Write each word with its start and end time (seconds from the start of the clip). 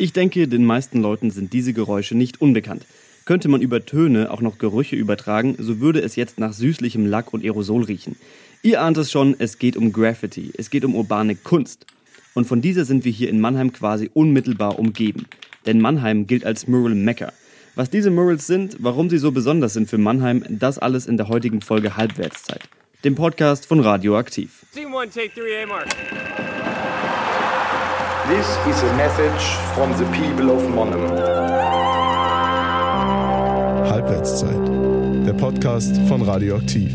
Ich 0.00 0.12
denke, 0.12 0.46
den 0.46 0.64
meisten 0.64 1.02
Leuten 1.02 1.32
sind 1.32 1.52
diese 1.52 1.72
Geräusche 1.72 2.14
nicht 2.14 2.40
unbekannt. 2.40 2.86
Könnte 3.24 3.48
man 3.48 3.60
über 3.60 3.84
Töne 3.84 4.30
auch 4.30 4.40
noch 4.40 4.58
Gerüche 4.58 4.94
übertragen, 4.94 5.56
so 5.58 5.80
würde 5.80 6.00
es 6.00 6.14
jetzt 6.14 6.38
nach 6.38 6.52
süßlichem 6.52 7.04
Lack 7.04 7.34
und 7.34 7.42
Aerosol 7.42 7.82
riechen. 7.82 8.14
Ihr 8.62 8.80
ahnt 8.80 8.96
es 8.96 9.10
schon, 9.10 9.34
es 9.40 9.58
geht 9.58 9.76
um 9.76 9.92
Graffiti, 9.92 10.52
es 10.56 10.70
geht 10.70 10.84
um 10.84 10.94
urbane 10.94 11.34
Kunst. 11.34 11.84
Und 12.34 12.46
von 12.46 12.62
dieser 12.62 12.84
sind 12.84 13.04
wir 13.04 13.10
hier 13.10 13.28
in 13.28 13.40
Mannheim 13.40 13.72
quasi 13.72 14.08
unmittelbar 14.14 14.78
umgeben. 14.78 15.26
Denn 15.66 15.80
Mannheim 15.80 16.28
gilt 16.28 16.44
als 16.44 16.68
Mural 16.68 16.94
Mecca. 16.94 17.32
Was 17.74 17.90
diese 17.90 18.12
Murals 18.12 18.46
sind, 18.46 18.76
warum 18.78 19.10
sie 19.10 19.18
so 19.18 19.32
besonders 19.32 19.72
sind 19.72 19.90
für 19.90 19.98
Mannheim, 19.98 20.44
das 20.48 20.78
alles 20.78 21.06
in 21.06 21.16
der 21.16 21.28
heutigen 21.28 21.60
Folge 21.60 21.96
Halbwertszeit, 21.96 22.68
dem 23.04 23.16
Podcast 23.16 23.66
von 23.66 23.80
Radioaktiv. 23.80 24.64
Scene 24.72 24.94
one, 24.94 25.10
take 25.10 25.32
three, 25.34 25.62
A 25.62 25.66
mark. 25.66 25.88
This 28.28 28.46
is 28.68 28.82
a 28.82 28.92
message 28.94 29.42
from 29.74 29.90
the 29.96 30.04
people 30.12 30.50
of 30.50 30.68
Monnem. 30.68 31.00
Halbwertszeit, 33.88 35.26
der 35.26 35.32
Podcast 35.32 35.96
von 36.06 36.20
Radioaktiv. 36.20 36.92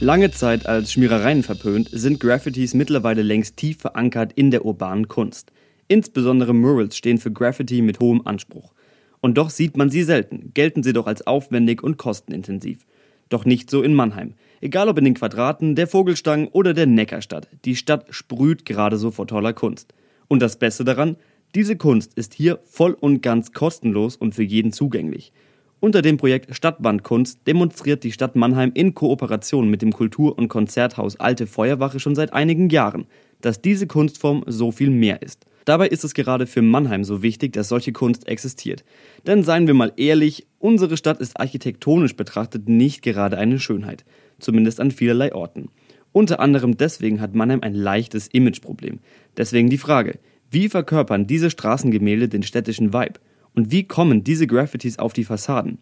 Lange 0.00 0.30
Zeit 0.30 0.66
als 0.66 0.92
Schmierereien 0.92 1.42
verpönt, 1.42 1.88
sind 1.90 2.20
Graffitis 2.20 2.74
mittlerweile 2.74 3.22
längst 3.22 3.56
tief 3.56 3.78
verankert 3.78 4.34
in 4.34 4.50
der 4.50 4.66
urbanen 4.66 5.08
Kunst. 5.08 5.52
Insbesondere 5.88 6.52
Murals 6.52 6.94
stehen 6.94 7.16
für 7.16 7.32
Graffiti 7.32 7.80
mit 7.80 8.00
hohem 8.00 8.26
Anspruch. 8.26 8.74
Und 9.22 9.38
doch 9.38 9.48
sieht 9.48 9.78
man 9.78 9.88
sie 9.88 10.02
selten, 10.02 10.50
gelten 10.52 10.82
sie 10.82 10.92
doch 10.92 11.06
als 11.06 11.26
aufwendig 11.26 11.82
und 11.82 11.96
kostenintensiv. 11.96 12.84
Doch 13.30 13.46
nicht 13.46 13.70
so 13.70 13.82
in 13.82 13.94
Mannheim. 13.94 14.34
Egal 14.64 14.88
ob 14.88 14.96
in 14.96 15.04
den 15.04 15.12
Quadraten, 15.12 15.74
der 15.74 15.86
Vogelstangen 15.86 16.48
oder 16.48 16.72
der 16.72 16.86
Neckarstadt, 16.86 17.48
die 17.66 17.76
Stadt 17.76 18.06
sprüht 18.08 18.64
gerade 18.64 18.96
so 18.96 19.10
vor 19.10 19.26
toller 19.26 19.52
Kunst. 19.52 19.92
Und 20.26 20.40
das 20.40 20.58
Beste 20.58 20.84
daran, 20.84 21.16
diese 21.54 21.76
Kunst 21.76 22.14
ist 22.14 22.32
hier 22.32 22.60
voll 22.64 22.96
und 22.98 23.20
ganz 23.20 23.52
kostenlos 23.52 24.16
und 24.16 24.34
für 24.34 24.42
jeden 24.42 24.72
zugänglich. 24.72 25.34
Unter 25.80 26.00
dem 26.00 26.16
Projekt 26.16 26.56
Stadtbandkunst 26.56 27.46
demonstriert 27.46 28.04
die 28.04 28.12
Stadt 28.12 28.36
Mannheim 28.36 28.72
in 28.72 28.94
Kooperation 28.94 29.68
mit 29.68 29.82
dem 29.82 29.92
Kultur- 29.92 30.38
und 30.38 30.48
Konzerthaus 30.48 31.20
Alte 31.20 31.46
Feuerwache 31.46 32.00
schon 32.00 32.14
seit 32.14 32.32
einigen 32.32 32.70
Jahren, 32.70 33.04
dass 33.42 33.60
diese 33.60 33.86
Kunstform 33.86 34.44
so 34.46 34.72
viel 34.72 34.88
mehr 34.88 35.20
ist. 35.20 35.44
Dabei 35.66 35.88
ist 35.88 36.04
es 36.04 36.14
gerade 36.14 36.46
für 36.46 36.62
Mannheim 36.62 37.04
so 37.04 37.22
wichtig, 37.22 37.52
dass 37.52 37.68
solche 37.68 37.92
Kunst 37.92 38.28
existiert. 38.28 38.82
Denn 39.26 39.42
seien 39.42 39.66
wir 39.66 39.74
mal 39.74 39.92
ehrlich, 39.98 40.46
unsere 40.58 40.96
Stadt 40.96 41.20
ist 41.20 41.38
architektonisch 41.38 42.16
betrachtet 42.16 42.66
nicht 42.66 43.02
gerade 43.02 43.36
eine 43.36 43.58
Schönheit. 43.58 44.06
Zumindest 44.38 44.80
an 44.80 44.90
vielerlei 44.90 45.34
Orten. 45.34 45.68
Unter 46.12 46.38
anderem 46.40 46.76
deswegen 46.76 47.20
hat 47.20 47.34
Mannheim 47.34 47.60
ein 47.62 47.74
leichtes 47.74 48.28
Imageproblem. 48.28 49.00
Deswegen 49.36 49.68
die 49.68 49.78
Frage, 49.78 50.18
wie 50.50 50.68
verkörpern 50.68 51.26
diese 51.26 51.50
Straßengemälde 51.50 52.28
den 52.28 52.44
städtischen 52.44 52.92
Vibe? 52.92 53.18
Und 53.54 53.72
wie 53.72 53.84
kommen 53.84 54.22
diese 54.24 54.46
Graffitis 54.46 54.98
auf 54.98 55.12
die 55.12 55.24
Fassaden? 55.24 55.78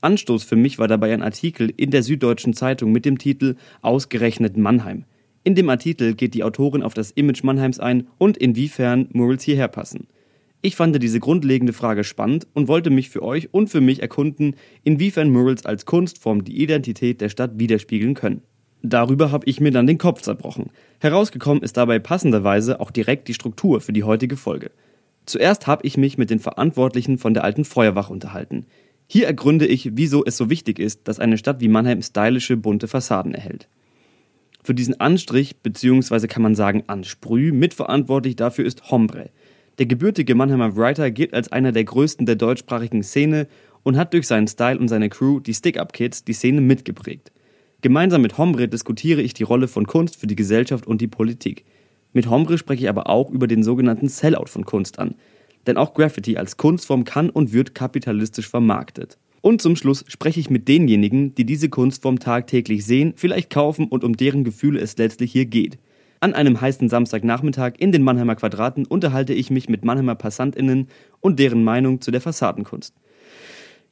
Anstoß 0.00 0.44
für 0.44 0.56
mich 0.56 0.78
war 0.78 0.88
dabei 0.88 1.12
ein 1.14 1.22
Artikel 1.22 1.72
in 1.76 1.90
der 1.90 2.02
Süddeutschen 2.02 2.54
Zeitung 2.54 2.92
mit 2.92 3.04
dem 3.04 3.18
Titel 3.18 3.56
Ausgerechnet 3.82 4.56
Mannheim. 4.56 5.04
In 5.44 5.54
dem 5.54 5.68
Artikel 5.68 6.14
geht 6.14 6.34
die 6.34 6.42
Autorin 6.42 6.82
auf 6.82 6.94
das 6.94 7.12
Image 7.12 7.44
Mannheims 7.44 7.78
ein 7.78 8.08
und 8.18 8.36
inwiefern 8.36 9.08
Murals 9.12 9.44
hierher 9.44 9.68
passen. 9.68 10.08
Ich 10.66 10.74
fand 10.74 11.00
diese 11.00 11.20
grundlegende 11.20 11.72
Frage 11.72 12.02
spannend 12.02 12.48
und 12.52 12.66
wollte 12.66 12.90
mich 12.90 13.08
für 13.08 13.22
euch 13.22 13.54
und 13.54 13.70
für 13.70 13.80
mich 13.80 14.02
erkunden, 14.02 14.56
inwiefern 14.82 15.30
Murals 15.30 15.64
als 15.64 15.86
Kunstform 15.86 16.42
die 16.42 16.60
Identität 16.60 17.20
der 17.20 17.28
Stadt 17.28 17.52
widerspiegeln 17.60 18.14
können. 18.14 18.42
Darüber 18.82 19.30
habe 19.30 19.46
ich 19.46 19.60
mir 19.60 19.70
dann 19.70 19.86
den 19.86 19.98
Kopf 19.98 20.22
zerbrochen. 20.22 20.70
Herausgekommen 20.98 21.62
ist 21.62 21.76
dabei 21.76 22.00
passenderweise 22.00 22.80
auch 22.80 22.90
direkt 22.90 23.28
die 23.28 23.34
Struktur 23.34 23.80
für 23.80 23.92
die 23.92 24.02
heutige 24.02 24.36
Folge. 24.36 24.72
Zuerst 25.24 25.68
habe 25.68 25.86
ich 25.86 25.96
mich 25.98 26.18
mit 26.18 26.30
den 26.30 26.40
Verantwortlichen 26.40 27.18
von 27.18 27.32
der 27.32 27.44
alten 27.44 27.64
Feuerwache 27.64 28.12
unterhalten. 28.12 28.66
Hier 29.06 29.28
ergründe 29.28 29.68
ich, 29.68 29.90
wieso 29.96 30.24
es 30.24 30.36
so 30.36 30.50
wichtig 30.50 30.80
ist, 30.80 31.06
dass 31.06 31.20
eine 31.20 31.38
Stadt 31.38 31.60
wie 31.60 31.68
Mannheim 31.68 32.02
stylische, 32.02 32.56
bunte 32.56 32.88
Fassaden 32.88 33.34
erhält. 33.34 33.68
Für 34.64 34.74
diesen 34.74 34.98
Anstrich, 34.98 35.58
beziehungsweise 35.62 36.26
kann 36.26 36.42
man 36.42 36.56
sagen 36.56 36.82
Ansprüh, 36.88 37.52
mitverantwortlich 37.52 38.34
dafür 38.34 38.64
ist 38.64 38.90
Hombre. 38.90 39.30
Der 39.78 39.86
gebürtige 39.86 40.34
Mannheimer 40.34 40.76
Writer 40.76 41.10
gilt 41.10 41.34
als 41.34 41.52
einer 41.52 41.70
der 41.70 41.84
größten 41.84 42.24
der 42.24 42.36
deutschsprachigen 42.36 43.02
Szene 43.02 43.46
und 43.82 43.98
hat 43.98 44.14
durch 44.14 44.26
seinen 44.26 44.48
Style 44.48 44.78
und 44.78 44.88
seine 44.88 45.10
Crew, 45.10 45.38
die 45.38 45.52
Stick-Up-Kids, 45.52 46.24
die 46.24 46.32
Szene 46.32 46.62
mitgeprägt. 46.62 47.30
Gemeinsam 47.82 48.22
mit 48.22 48.38
Hombre 48.38 48.68
diskutiere 48.68 49.20
ich 49.20 49.34
die 49.34 49.42
Rolle 49.42 49.68
von 49.68 49.86
Kunst 49.86 50.16
für 50.16 50.26
die 50.26 50.34
Gesellschaft 50.34 50.86
und 50.86 51.02
die 51.02 51.08
Politik. 51.08 51.64
Mit 52.14 52.30
Hombre 52.30 52.56
spreche 52.56 52.84
ich 52.84 52.88
aber 52.88 53.10
auch 53.10 53.30
über 53.30 53.46
den 53.46 53.62
sogenannten 53.62 54.08
Sellout 54.08 54.46
von 54.46 54.64
Kunst 54.64 54.98
an. 54.98 55.14
Denn 55.66 55.76
auch 55.76 55.92
Graffiti 55.92 56.38
als 56.38 56.56
Kunstform 56.56 57.04
kann 57.04 57.28
und 57.28 57.52
wird 57.52 57.74
kapitalistisch 57.74 58.48
vermarktet. 58.48 59.18
Und 59.42 59.60
zum 59.60 59.76
Schluss 59.76 60.04
spreche 60.08 60.40
ich 60.40 60.48
mit 60.48 60.66
denjenigen, 60.68 61.34
die 61.34 61.44
diese 61.44 61.68
Kunstform 61.68 62.18
tagtäglich 62.18 62.86
sehen, 62.86 63.12
vielleicht 63.16 63.50
kaufen 63.50 63.86
und 63.88 64.02
um 64.02 64.16
deren 64.16 64.42
Gefühle 64.42 64.80
es 64.80 64.96
letztlich 64.96 65.30
hier 65.30 65.46
geht. 65.46 65.78
An 66.26 66.34
einem 66.34 66.60
heißen 66.60 66.88
Samstagnachmittag 66.88 67.74
in 67.78 67.92
den 67.92 68.02
Mannheimer 68.02 68.34
Quadraten 68.34 68.84
unterhalte 68.84 69.32
ich 69.32 69.48
mich 69.50 69.68
mit 69.68 69.84
Mannheimer 69.84 70.16
PassantInnen 70.16 70.88
und 71.20 71.38
deren 71.38 71.62
Meinung 71.62 72.00
zu 72.00 72.10
der 72.10 72.20
Fassadenkunst. 72.20 72.96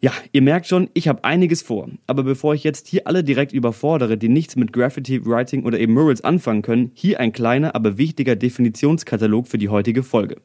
Ja, 0.01 0.11
ihr 0.33 0.43
merkt 0.43 0.67
schon, 0.67 0.91
ich 0.95 1.07
habe 1.07 1.23
einiges 1.23 1.63
vor. 1.63 1.91
Aber 2.09 2.25
bevor 2.25 2.55
ich 2.55 2.65
jetzt 2.65 2.89
hier 2.89 3.07
alle 3.07 3.23
direkt 3.23 3.53
überfordere, 3.53 4.19
die 4.19 4.29
nichts 4.29 4.57
mit 4.57 4.73
Graffiti, 4.73 5.25
Writing 5.25 5.63
oder 5.63 5.79
eben 5.79 5.95
Murals 5.95 6.25
anfangen 6.25 6.63
können, 6.63 6.91
hier 6.95 7.21
ein 7.21 7.31
kleiner, 7.31 7.77
aber 7.77 7.99
wichtiger 7.99 8.35
Definitionskatalog 8.35 9.47
für 9.47 9.59
die 9.59 9.69
heutige 9.69 10.03
Folge. 10.03 10.39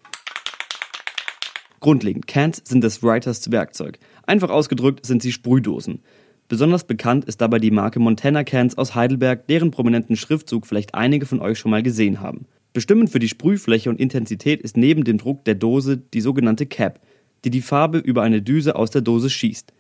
Grundlegend, 1.79 2.27
Cans 2.27 2.61
sind 2.65 2.83
des 2.83 3.01
Writers 3.01 3.51
Werkzeug. 3.51 3.97
Einfach 4.27 4.51
ausgedrückt 4.51 5.07
sind 5.07 5.23
sie 5.23 5.31
Sprühdosen. 5.31 6.03
Besonders 6.49 6.83
bekannt 6.83 7.25
ist 7.25 7.41
dabei 7.41 7.59
die 7.59 7.69
Marke 7.69 7.99
Montana 7.99 8.43
Cans 8.43 8.75
aus 8.75 8.95
Heidelberg, 8.95 9.45
deren 9.45 9.69
prominenten 9.69 10.15
Schriftzug 10.15 10.65
vielleicht 10.65 10.95
einige 10.95 11.27
von 11.27 11.41
euch 11.41 11.59
schon 11.59 11.69
mal 11.69 11.83
gesehen 11.83 12.21
haben. 12.21 12.47
Bestimmend 12.73 13.11
für 13.11 13.19
die 13.19 13.29
Sprühfläche 13.29 13.87
und 13.89 13.99
Intensität 13.99 14.61
ist 14.61 14.75
neben 14.75 15.03
dem 15.03 15.19
Druck 15.19 15.45
der 15.45 15.53
Dose 15.53 15.97
die 15.97 16.21
sogenannte 16.21 16.65
Cap, 16.65 17.01
die 17.45 17.51
die 17.51 17.61
Farbe 17.61 17.99
über 17.99 18.23
eine 18.23 18.41
Düse 18.41 18.75
aus 18.75 18.89
der 18.89 19.01
Dose 19.01 19.29
schießt. 19.29 19.71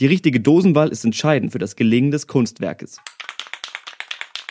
Die 0.00 0.06
richtige 0.06 0.38
Dosenwahl 0.38 0.90
ist 0.90 1.02
entscheidend 1.02 1.52
für 1.52 1.58
das 1.58 1.76
Gelingen 1.76 2.10
des 2.10 2.26
Kunstwerkes. 2.26 2.98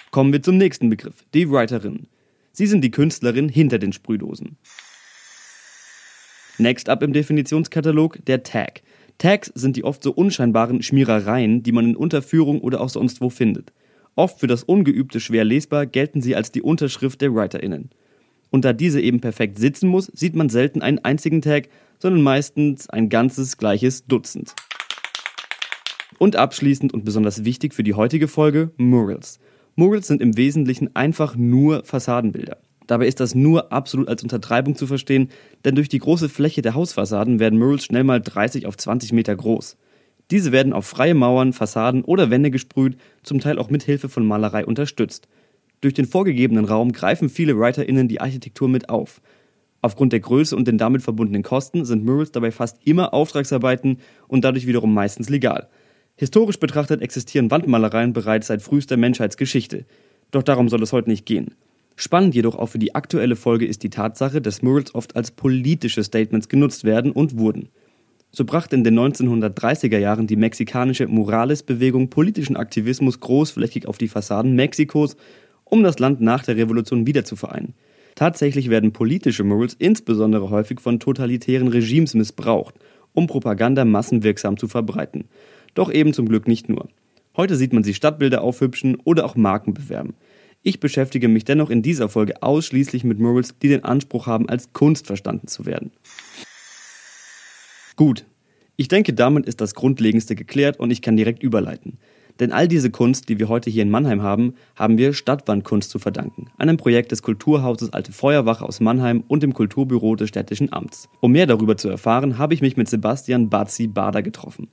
Kommen 0.09 0.33
wir 0.33 0.41
zum 0.41 0.57
nächsten 0.57 0.89
Begriff, 0.89 1.25
die 1.35 1.47
Writerinnen. 1.47 2.07
Sie 2.53 2.65
sind 2.65 2.81
die 2.81 2.91
Künstlerin 2.91 3.49
hinter 3.49 3.77
den 3.77 3.93
Sprühdosen. 3.93 4.57
Next 6.57 6.89
up 6.89 7.03
im 7.03 7.13
Definitionskatalog 7.13 8.25
der 8.25 8.41
Tag. 8.41 8.81
Tags 9.17 9.51
sind 9.55 9.75
die 9.75 9.83
oft 9.83 10.03
so 10.03 10.11
unscheinbaren 10.11 10.81
Schmierereien, 10.83 11.63
die 11.63 11.71
man 11.71 11.85
in 11.85 11.95
Unterführung 11.95 12.61
oder 12.61 12.81
auch 12.81 12.89
sonst 12.89 13.19
wo 13.19 13.29
findet. 13.29 13.73
Oft 14.15 14.39
für 14.39 14.47
das 14.47 14.63
Ungeübte 14.63 15.19
schwer 15.19 15.43
lesbar 15.43 15.85
gelten 15.85 16.21
sie 16.21 16.35
als 16.35 16.51
die 16.51 16.61
Unterschrift 16.61 17.21
der 17.21 17.33
WriterInnen. 17.33 17.89
Und 18.49 18.63
da 18.63 18.73
diese 18.73 19.01
eben 19.01 19.19
perfekt 19.19 19.57
sitzen 19.57 19.89
muss, 19.89 20.11
sieht 20.13 20.35
man 20.35 20.49
selten 20.49 20.81
einen 20.81 20.99
einzigen 20.99 21.41
Tag, 21.41 21.69
sondern 21.99 22.21
meistens 22.21 22.89
ein 22.89 23.09
ganzes 23.09 23.57
gleiches 23.57 24.05
Dutzend. 24.05 24.53
Und 26.19 26.35
abschließend 26.35 26.93
und 26.93 27.03
besonders 27.03 27.43
wichtig 27.43 27.73
für 27.73 27.83
die 27.83 27.93
heutige 27.93 28.27
Folge, 28.27 28.71
Murals. 28.77 29.39
Murals 29.75 30.07
sind 30.07 30.21
im 30.21 30.37
Wesentlichen 30.37 30.95
einfach 30.95 31.35
nur 31.35 31.83
Fassadenbilder. 31.85 32.57
Dabei 32.87 33.07
ist 33.07 33.19
das 33.19 33.35
nur 33.35 33.71
absolut 33.71 34.07
als 34.07 34.23
Untertreibung 34.23 34.75
zu 34.75 34.87
verstehen, 34.87 35.29
denn 35.65 35.75
durch 35.75 35.89
die 35.89 35.99
große 35.99 36.29
Fläche 36.29 36.61
der 36.61 36.73
Hausfassaden 36.73 37.39
werden 37.39 37.59
Murals 37.59 37.83
schnell 37.83 38.03
mal 38.03 38.21
30 38.21 38.65
auf 38.65 38.77
20 38.77 39.11
Meter 39.11 39.35
groß. 39.35 39.77
Diese 40.31 40.51
werden 40.51 40.73
auf 40.73 40.85
freie 40.85 41.13
Mauern, 41.13 41.53
Fassaden 41.53 42.03
oder 42.03 42.29
Wände 42.29 42.51
gesprüht, 42.51 42.97
zum 43.23 43.39
Teil 43.39 43.59
auch 43.59 43.69
mit 43.69 43.83
Hilfe 43.83 44.09
von 44.09 44.25
Malerei 44.25 44.65
unterstützt. 44.65 45.27
Durch 45.79 45.93
den 45.93 46.05
vorgegebenen 46.05 46.65
Raum 46.65 46.91
greifen 46.91 47.29
viele 47.29 47.57
WriterInnen 47.57 48.07
die 48.07 48.19
Architektur 48.19 48.67
mit 48.67 48.89
auf. 48.89 49.21
Aufgrund 49.81 50.11
der 50.11 50.19
Größe 50.19 50.55
und 50.55 50.67
den 50.67 50.77
damit 50.77 51.03
verbundenen 51.03 51.43
Kosten 51.43 51.85
sind 51.85 52.03
Murals 52.03 52.31
dabei 52.31 52.51
fast 52.51 52.79
immer 52.85 53.13
Auftragsarbeiten 53.13 53.99
und 54.27 54.43
dadurch 54.43 54.65
wiederum 54.65 54.93
meistens 54.93 55.29
legal. 55.29 55.69
Historisch 56.15 56.59
betrachtet 56.59 57.01
existieren 57.01 57.51
Wandmalereien 57.51 58.11
bereits 58.11 58.47
seit 58.47 58.61
frühester 58.61 58.97
Menschheitsgeschichte. 58.97 59.85
Doch 60.31 60.43
darum 60.43 60.67
soll 60.67 60.81
es 60.81 60.91
heute 60.91 61.09
nicht 61.09 61.25
gehen. 61.25 61.53
Spannend 61.99 62.35
jedoch 62.35 62.55
auch 62.55 62.67
für 62.67 62.77
die 62.77 62.93
aktuelle 62.93 63.35
Folge 63.35 63.65
ist 63.65 63.81
die 63.81 63.89
Tatsache, 63.89 64.39
dass 64.39 64.61
Murals 64.61 64.93
oft 64.93 65.15
als 65.15 65.31
politische 65.31 66.03
Statements 66.03 66.47
genutzt 66.47 66.83
werden 66.83 67.11
und 67.11 67.39
wurden. 67.39 67.69
So 68.31 68.45
brachte 68.45 68.75
in 68.75 68.83
den 68.83 68.99
1930er 68.99 69.97
Jahren 69.97 70.27
die 70.27 70.35
mexikanische 70.35 71.07
Morales-Bewegung 71.07 72.11
politischen 72.11 72.55
Aktivismus 72.55 73.19
großflächig 73.19 73.87
auf 73.87 73.97
die 73.97 74.09
Fassaden 74.09 74.55
Mexikos, 74.55 75.17
um 75.63 75.81
das 75.81 75.97
Land 75.97 76.21
nach 76.21 76.43
der 76.43 76.55
Revolution 76.55 77.07
wieder 77.07 77.25
zu 77.25 77.35
vereinen. 77.35 77.73
Tatsächlich 78.13 78.69
werden 78.69 78.93
politische 78.93 79.43
Murals 79.43 79.73
insbesondere 79.73 80.51
häufig 80.51 80.79
von 80.79 80.99
totalitären 80.99 81.67
Regimes 81.67 82.13
missbraucht, 82.13 82.75
um 83.13 83.25
Propaganda 83.25 83.85
massenwirksam 83.85 84.57
zu 84.57 84.67
verbreiten. 84.67 85.25
Doch 85.73 85.91
eben 85.91 86.13
zum 86.13 86.27
Glück 86.27 86.47
nicht 86.47 86.69
nur. 86.69 86.89
Heute 87.35 87.55
sieht 87.55 87.73
man 87.73 87.83
sie 87.83 87.95
Stadtbilder 87.95 88.43
aufhübschen 88.43 88.97
oder 89.03 89.25
auch 89.25 89.35
Marken 89.35 89.73
bewerben. 89.73 90.13
Ich 90.67 90.81
beschäftige 90.81 91.29
mich 91.29 91.45
dennoch 91.45 91.69
in 91.69 91.81
dieser 91.81 92.09
Folge 92.09 92.43
ausschließlich 92.43 93.05
mit 93.05 93.19
Murals, 93.19 93.57
die 93.61 93.69
den 93.69 93.85
Anspruch 93.85 94.27
haben, 94.27 94.49
als 94.49 94.73
Kunst 94.73 95.07
verstanden 95.07 95.47
zu 95.47 95.65
werden. 95.65 95.91
Gut, 97.95 98.25
ich 98.75 98.89
denke, 98.89 99.13
damit 99.13 99.45
ist 99.45 99.61
das 99.61 99.75
Grundlegendste 99.75 100.35
geklärt 100.35 100.77
und 100.77 100.91
ich 100.91 101.01
kann 101.01 101.15
direkt 101.15 101.41
überleiten. 101.41 101.99
Denn 102.41 102.51
all 102.51 102.67
diese 102.67 102.91
Kunst, 102.91 103.29
die 103.29 103.39
wir 103.39 103.47
heute 103.47 103.69
hier 103.69 103.81
in 103.81 103.89
Mannheim 103.89 104.23
haben, 104.23 104.55
haben 104.75 104.97
wir 104.97 105.13
Stadtwandkunst 105.13 105.89
zu 105.89 105.99
verdanken, 105.99 106.47
einem 106.57 106.75
Projekt 106.75 107.13
des 107.13 107.21
Kulturhauses 107.21 107.93
Alte 107.93 108.11
Feuerwache 108.11 108.65
aus 108.65 108.81
Mannheim 108.81 109.23
und 109.29 109.43
dem 109.43 109.53
Kulturbüro 109.53 110.17
des 110.17 110.27
städtischen 110.27 110.73
Amts. 110.73 111.07
Um 111.21 111.31
mehr 111.31 111.47
darüber 111.47 111.77
zu 111.77 111.87
erfahren, 111.87 112.37
habe 112.39 112.53
ich 112.53 112.59
mich 112.59 112.75
mit 112.75 112.89
Sebastian 112.89 113.49
Bazi 113.49 113.87
Bader 113.87 114.21
getroffen. 114.21 114.67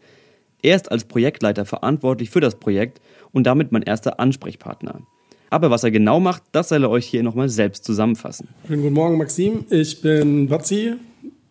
Er 0.60 0.74
ist 0.74 0.90
als 0.90 1.04
Projektleiter 1.04 1.64
verantwortlich 1.64 2.30
für 2.30 2.40
das 2.40 2.56
Projekt 2.56 3.00
und 3.30 3.46
damit 3.46 3.70
mein 3.70 3.82
erster 3.82 4.18
Ansprechpartner. 4.18 5.02
Aber 5.54 5.70
was 5.70 5.84
er 5.84 5.92
genau 5.92 6.18
macht, 6.18 6.42
das 6.50 6.70
soll 6.70 6.82
er 6.82 6.90
euch 6.90 7.06
hier 7.06 7.22
nochmal 7.22 7.48
selbst 7.48 7.84
zusammenfassen. 7.84 8.48
Schönen 8.66 8.82
guten 8.82 8.94
Morgen, 8.94 9.16
Maxim. 9.16 9.64
Ich 9.70 10.00
bin 10.00 10.48
Bazi, 10.48 10.94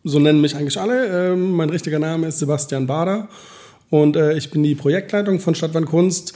so 0.04 0.20
nennen 0.20 0.42
mich 0.42 0.58
eigentlich 0.58 0.78
alle. 0.78 1.32
Ähm, 1.32 1.52
mein 1.52 1.70
richtiger 1.70 2.00
Name 2.00 2.28
ist 2.28 2.40
Sebastian 2.40 2.86
Bader 2.86 3.30
und 3.90 4.18
äh, 4.18 4.34
ich 4.34 4.52
bin 4.52 4.62
die 4.62 4.76
Projektleitung 4.76 5.40
von 5.40 5.56
Stadtwand 5.56 5.86
Kunst. 5.86 6.34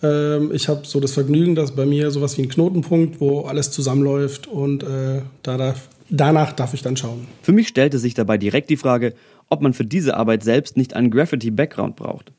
Ähm, 0.00 0.52
ich 0.54 0.68
habe 0.68 0.82
so 0.84 1.00
das 1.00 1.10
Vergnügen, 1.14 1.56
dass 1.56 1.74
bei 1.74 1.86
mir 1.86 2.12
sowas 2.12 2.38
wie 2.38 2.42
ein 2.42 2.48
Knotenpunkt, 2.48 3.20
wo 3.20 3.40
alles 3.40 3.72
zusammenläuft 3.72 4.46
und 4.46 4.84
äh, 4.84 5.22
da 5.42 5.56
darf, 5.56 5.88
danach 6.10 6.52
darf 6.52 6.72
ich 6.72 6.82
dann 6.82 6.96
schauen. 6.96 7.26
Für 7.42 7.50
mich 7.50 7.66
stellte 7.66 7.98
sich 7.98 8.14
dabei 8.14 8.38
direkt 8.38 8.70
die 8.70 8.76
Frage, 8.76 9.12
ob 9.48 9.60
man 9.60 9.74
für 9.74 9.84
diese 9.84 10.16
Arbeit 10.16 10.44
selbst 10.44 10.76
nicht 10.76 10.94
einen 10.94 11.10
Graffiti-Background 11.10 11.96
braucht. 11.96 12.30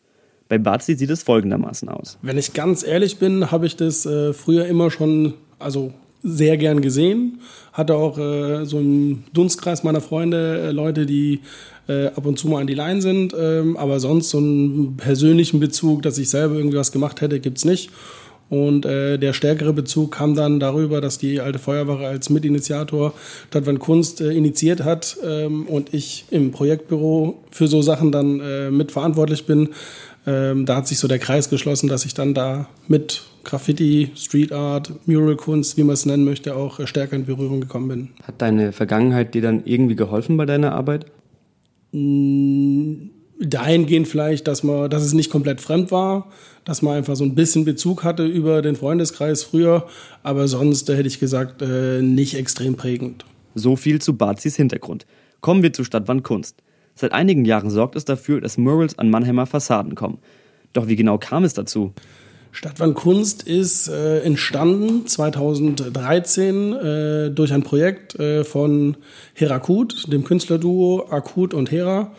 Bei 0.50 0.58
Bazi 0.58 0.96
sieht 0.96 1.12
es 1.12 1.24
folgendermaßen 1.24 1.88
aus. 1.90 2.18
Wenn 2.24 2.38
ich 2.38 2.54
ganz 2.54 2.84
ehrlich 2.84 3.18
bin, 3.18 3.52
habe 3.52 3.68
ich 3.68 3.76
das 3.76 4.06
äh, 4.06 4.34
früher 4.34 4.66
immer 4.66 4.90
schon, 4.90 5.36
also 5.60 5.94
sehr 6.24 6.58
gern 6.58 6.82
gesehen. 6.82 7.40
Hatte 7.72 7.96
auch 7.96 8.18
äh, 8.18 8.66
so 8.66 8.80
im 8.80 9.24
Dunstkreis 9.32 9.84
meiner 9.84 10.02
Freunde 10.02 10.68
äh, 10.68 10.72
Leute, 10.72 11.06
die 11.06 11.42
äh, 11.88 12.08
ab 12.08 12.26
und 12.26 12.40
zu 12.40 12.48
mal 12.48 12.62
an 12.62 12.68
die 12.68 12.74
Line 12.74 13.02
sind. 13.02 13.36
Ähm, 13.40 13.78
aber 13.78 14.00
sonst 14.00 14.32
so 14.32 14.40
einen 14.40 14.98
persönlichen 14.98 15.60
Bezug, 15.60 16.02
dass 16.02 16.18
ich 16.18 16.30
selber 16.30 16.56
irgendwie 16.56 16.78
was 16.78 16.92
gemacht 16.92 17.22
hätte, 17.22 17.40
gibt's 17.40 17.64
nicht. 17.64 17.92
Und 18.50 18.86
äh, 18.86 19.20
der 19.20 19.34
stärkere 19.34 19.74
Bezug 19.74 20.14
kam 20.14 20.34
dann 20.34 20.60
darüber, 20.60 21.02
dass 21.02 21.20
die 21.20 21.40
alte 21.40 21.60
Feuerwache 21.60 22.08
als 22.08 22.32
Mitinitiator 22.32 23.14
Stadtwand 23.50 23.80
Kunst 23.80 24.22
äh, 24.22 24.32
initiiert 24.32 24.84
hat 24.84 25.18
ähm, 25.24 25.68
und 25.68 25.94
ich 25.94 26.26
im 26.32 26.52
Projektbüro 26.52 27.38
für 27.52 27.68
so 27.68 27.84
Sachen 27.84 28.12
dann 28.12 28.40
äh, 28.40 28.72
mitverantwortlich 28.72 29.46
bin. 29.46 29.70
Ähm, 30.28 30.66
da 30.66 30.76
hat 30.78 30.88
sich 30.88 31.00
so 31.00 31.08
der 31.08 31.20
Kreis 31.20 31.50
geschlossen, 31.50 31.88
dass 31.88 32.06
ich 32.06 32.14
dann 32.14 32.34
da 32.34 32.68
mit 32.88 33.24
Graffiti, 33.44 34.12
Street 34.16 34.52
Art, 34.52 34.92
Mural-Kunst, 35.08 35.78
wie 35.78 35.84
man 35.84 35.94
es 35.94 36.06
nennen 36.06 36.26
möchte, 36.26 36.56
auch 36.56 36.86
stärker 36.86 37.16
in 37.16 37.26
Berührung 37.26 37.62
gekommen 37.62 37.88
bin. 37.88 38.10
Hat 38.24 38.42
deine 38.42 38.72
Vergangenheit 38.72 39.34
dir 39.34 39.42
dann 39.42 39.64
irgendwie 39.66 39.96
geholfen 39.96 40.38
bei 40.38 40.46
deiner 40.46 40.74
Arbeit? 40.74 41.06
Dahingehend 43.42 44.08
vielleicht, 44.08 44.48
dass 44.48 44.64
man, 44.64 44.90
dass 44.90 45.04
es 45.04 45.14
nicht 45.14 45.30
komplett 45.32 45.62
fremd 45.62 45.92
war, 45.92 46.30
dass 46.66 46.82
man 46.82 46.98
einfach 46.98 47.16
so 47.16 47.24
ein 47.24 47.36
bisschen 47.36 47.66
Bezug 47.66 48.04
hatte 48.04 48.26
über 48.26 48.62
den 48.62 48.76
Freundeskreis 48.76 49.44
früher, 49.44 49.88
aber 50.22 50.48
sonst 50.48 50.90
hätte 50.90 51.08
ich 51.08 51.20
gesagt, 51.20 51.62
äh, 51.62 52.02
nicht 52.02 52.36
extrem 52.36 52.76
prägend. 52.76 53.26
So 53.56 53.76
viel 53.76 54.00
zu 54.00 54.16
Bazis 54.18 54.56
Hintergrund. 54.58 55.08
Kommen 55.42 55.64
wir 55.64 55.74
zu 55.74 55.84
Stadtwand 55.84 56.24
Kunst. 56.24 56.62
Seit 57.00 57.14
einigen 57.14 57.46
Jahren 57.46 57.70
sorgt 57.70 57.96
es 57.96 58.04
dafür, 58.04 58.42
dass 58.42 58.58
Murals 58.58 59.00
an 59.00 59.10
Mannheimer 59.10 59.46
Fassaden 59.46 59.96
kommen. 59.96 60.18
Doch 60.74 60.90
wie 60.90 60.98
genau 60.98 61.18
kam 61.18 61.46
es 61.46 61.54
dazu? 61.54 61.94
Stadtwand 62.52 62.94
Kunst 62.94 63.44
ist 63.44 63.88
äh, 63.88 64.20
entstanden 64.20 65.08
2013 65.08 66.74
äh, 66.74 67.32
durch 67.32 67.54
ein 67.54 67.64
Projekt 67.64 68.20
äh, 68.20 68.44
von 68.44 68.98
Herakut, 69.34 70.12
dem 70.12 70.26
Künstlerduo 70.26 71.08
Akut 71.10 71.54
und 71.54 71.72
Hera, 71.72 72.12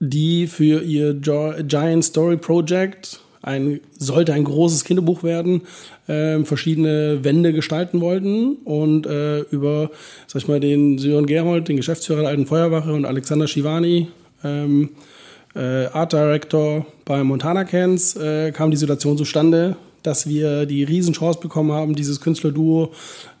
die 0.00 0.48
für 0.48 0.82
ihr 0.82 1.14
Giant 1.14 2.04
Story 2.04 2.36
Project 2.36 3.20
ein, 3.42 3.80
sollte 3.98 4.32
ein 4.32 4.44
großes 4.44 4.84
Kinderbuch 4.84 5.22
werden, 5.22 5.62
äh, 6.06 6.42
verschiedene 6.44 7.24
Wände 7.24 7.52
gestalten 7.52 8.00
wollten 8.00 8.56
und 8.64 9.06
äh, 9.06 9.40
über, 9.50 9.90
sag 10.26 10.42
ich 10.42 10.48
mal, 10.48 10.60
den 10.60 10.98
Sören 10.98 11.26
Gerold, 11.26 11.68
den 11.68 11.76
Geschäftsführer 11.76 12.20
der 12.20 12.30
Alten 12.30 12.46
Feuerwache 12.46 12.92
und 12.92 13.04
Alexander 13.04 13.48
Shivani, 13.48 14.08
ähm, 14.44 14.90
äh, 15.54 15.86
Art 15.86 16.12
Director 16.12 16.86
bei 17.04 17.24
Montana 17.24 17.64
Cans, 17.64 18.16
äh, 18.16 18.52
kam 18.52 18.70
die 18.70 18.76
Situation 18.76 19.16
zustande, 19.16 19.76
dass 20.02 20.26
wir 20.26 20.66
die 20.66 20.84
Riesenchance 20.84 21.40
bekommen 21.40 21.72
haben, 21.72 21.94
dieses 21.94 22.20
Künstlerduo 22.20 22.92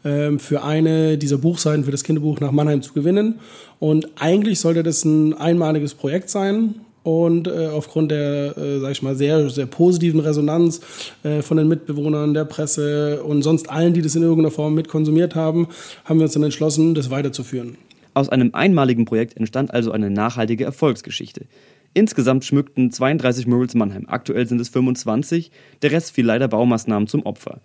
ähm, 0.04 0.38
für 0.38 0.62
eine 0.62 1.16
dieser 1.16 1.38
Buchseiten 1.38 1.84
für 1.84 1.90
das 1.90 2.04
Kinderbuch 2.04 2.40
nach 2.40 2.52
Mannheim 2.52 2.82
zu 2.82 2.92
gewinnen. 2.92 3.40
Und 3.78 4.08
eigentlich 4.18 4.60
sollte 4.60 4.82
das 4.82 5.04
ein 5.04 5.34
einmaliges 5.34 5.94
Projekt 5.94 6.30
sein. 6.30 6.74
Und 7.02 7.48
äh, 7.48 7.68
aufgrund 7.68 8.10
der, 8.10 8.56
äh, 8.58 8.78
sag 8.80 8.92
ich 8.92 9.02
mal, 9.02 9.16
sehr, 9.16 9.48
sehr 9.48 9.66
positiven 9.66 10.20
Resonanz 10.20 10.80
äh, 11.22 11.40
von 11.40 11.56
den 11.56 11.66
Mitbewohnern, 11.68 12.34
der 12.34 12.44
Presse 12.44 13.22
und 13.22 13.42
sonst 13.42 13.70
allen, 13.70 13.94
die 13.94 14.02
das 14.02 14.14
in 14.16 14.22
irgendeiner 14.22 14.50
Form 14.50 14.74
mitkonsumiert 14.74 15.34
haben, 15.34 15.68
haben 16.04 16.18
wir 16.18 16.24
uns 16.24 16.34
dann 16.34 16.42
entschlossen, 16.42 16.94
das 16.94 17.10
weiterzuführen. 17.10 17.78
Aus 18.12 18.28
einem 18.28 18.50
einmaligen 18.52 19.06
Projekt 19.06 19.36
entstand 19.36 19.72
also 19.72 19.92
eine 19.92 20.10
nachhaltige 20.10 20.64
Erfolgsgeschichte. 20.64 21.46
Insgesamt 21.94 22.44
schmückten 22.44 22.92
32 22.92 23.46
Murals 23.46 23.74
Mannheim, 23.74 24.04
aktuell 24.06 24.46
sind 24.46 24.60
es 24.60 24.68
25, 24.68 25.50
der 25.82 25.92
Rest 25.92 26.12
fiel 26.12 26.26
leider 26.26 26.48
Baumaßnahmen 26.48 27.08
zum 27.08 27.24
Opfer. 27.24 27.60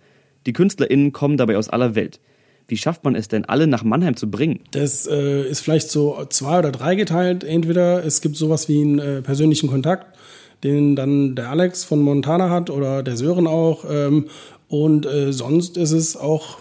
Die 0.46 0.54
KünstlerInnen 0.54 1.12
kommen 1.12 1.38
dabei 1.38 1.58
aus 1.58 1.70
aller 1.70 1.96
Welt. 1.96 2.20
Wie 2.68 2.78
schafft 2.78 3.04
man 3.04 3.16
es 3.16 3.28
denn, 3.28 3.46
alle 3.46 3.68
nach 3.68 3.84
Mannheim 3.84 4.16
zu 4.16 4.30
bringen? 4.30 4.60
Das 4.72 5.08
äh, 5.08 5.48
ist 5.48 5.60
vielleicht 5.60 5.90
so 5.90 6.26
zwei 6.30 6.60
oder 6.60 6.72
drei 6.72 6.96
geteilt. 6.96 7.44
Entweder 7.44 8.04
es 8.04 8.22
gibt 8.22 8.36
sowas 8.38 8.68
wie 8.68 8.82
einen 8.82 9.00
äh, 9.00 9.22
persönlichen 9.22 9.70
Kontakt, 9.70 10.18
den 10.64 10.96
dann 10.96 11.36
der 11.36 11.50
Alex 11.50 11.84
von 11.84 12.02
Montana 12.02 12.50
hat 12.50 12.70
oder 12.70 13.04
der 13.04 13.18
Sören 13.18 13.46
auch. 13.46 13.86
Ähm, 13.90 14.26
und 14.68 15.06
äh, 15.06 15.32
sonst 15.32 15.78
ist 15.78 15.92
es 15.92 16.18
auch 16.18 16.60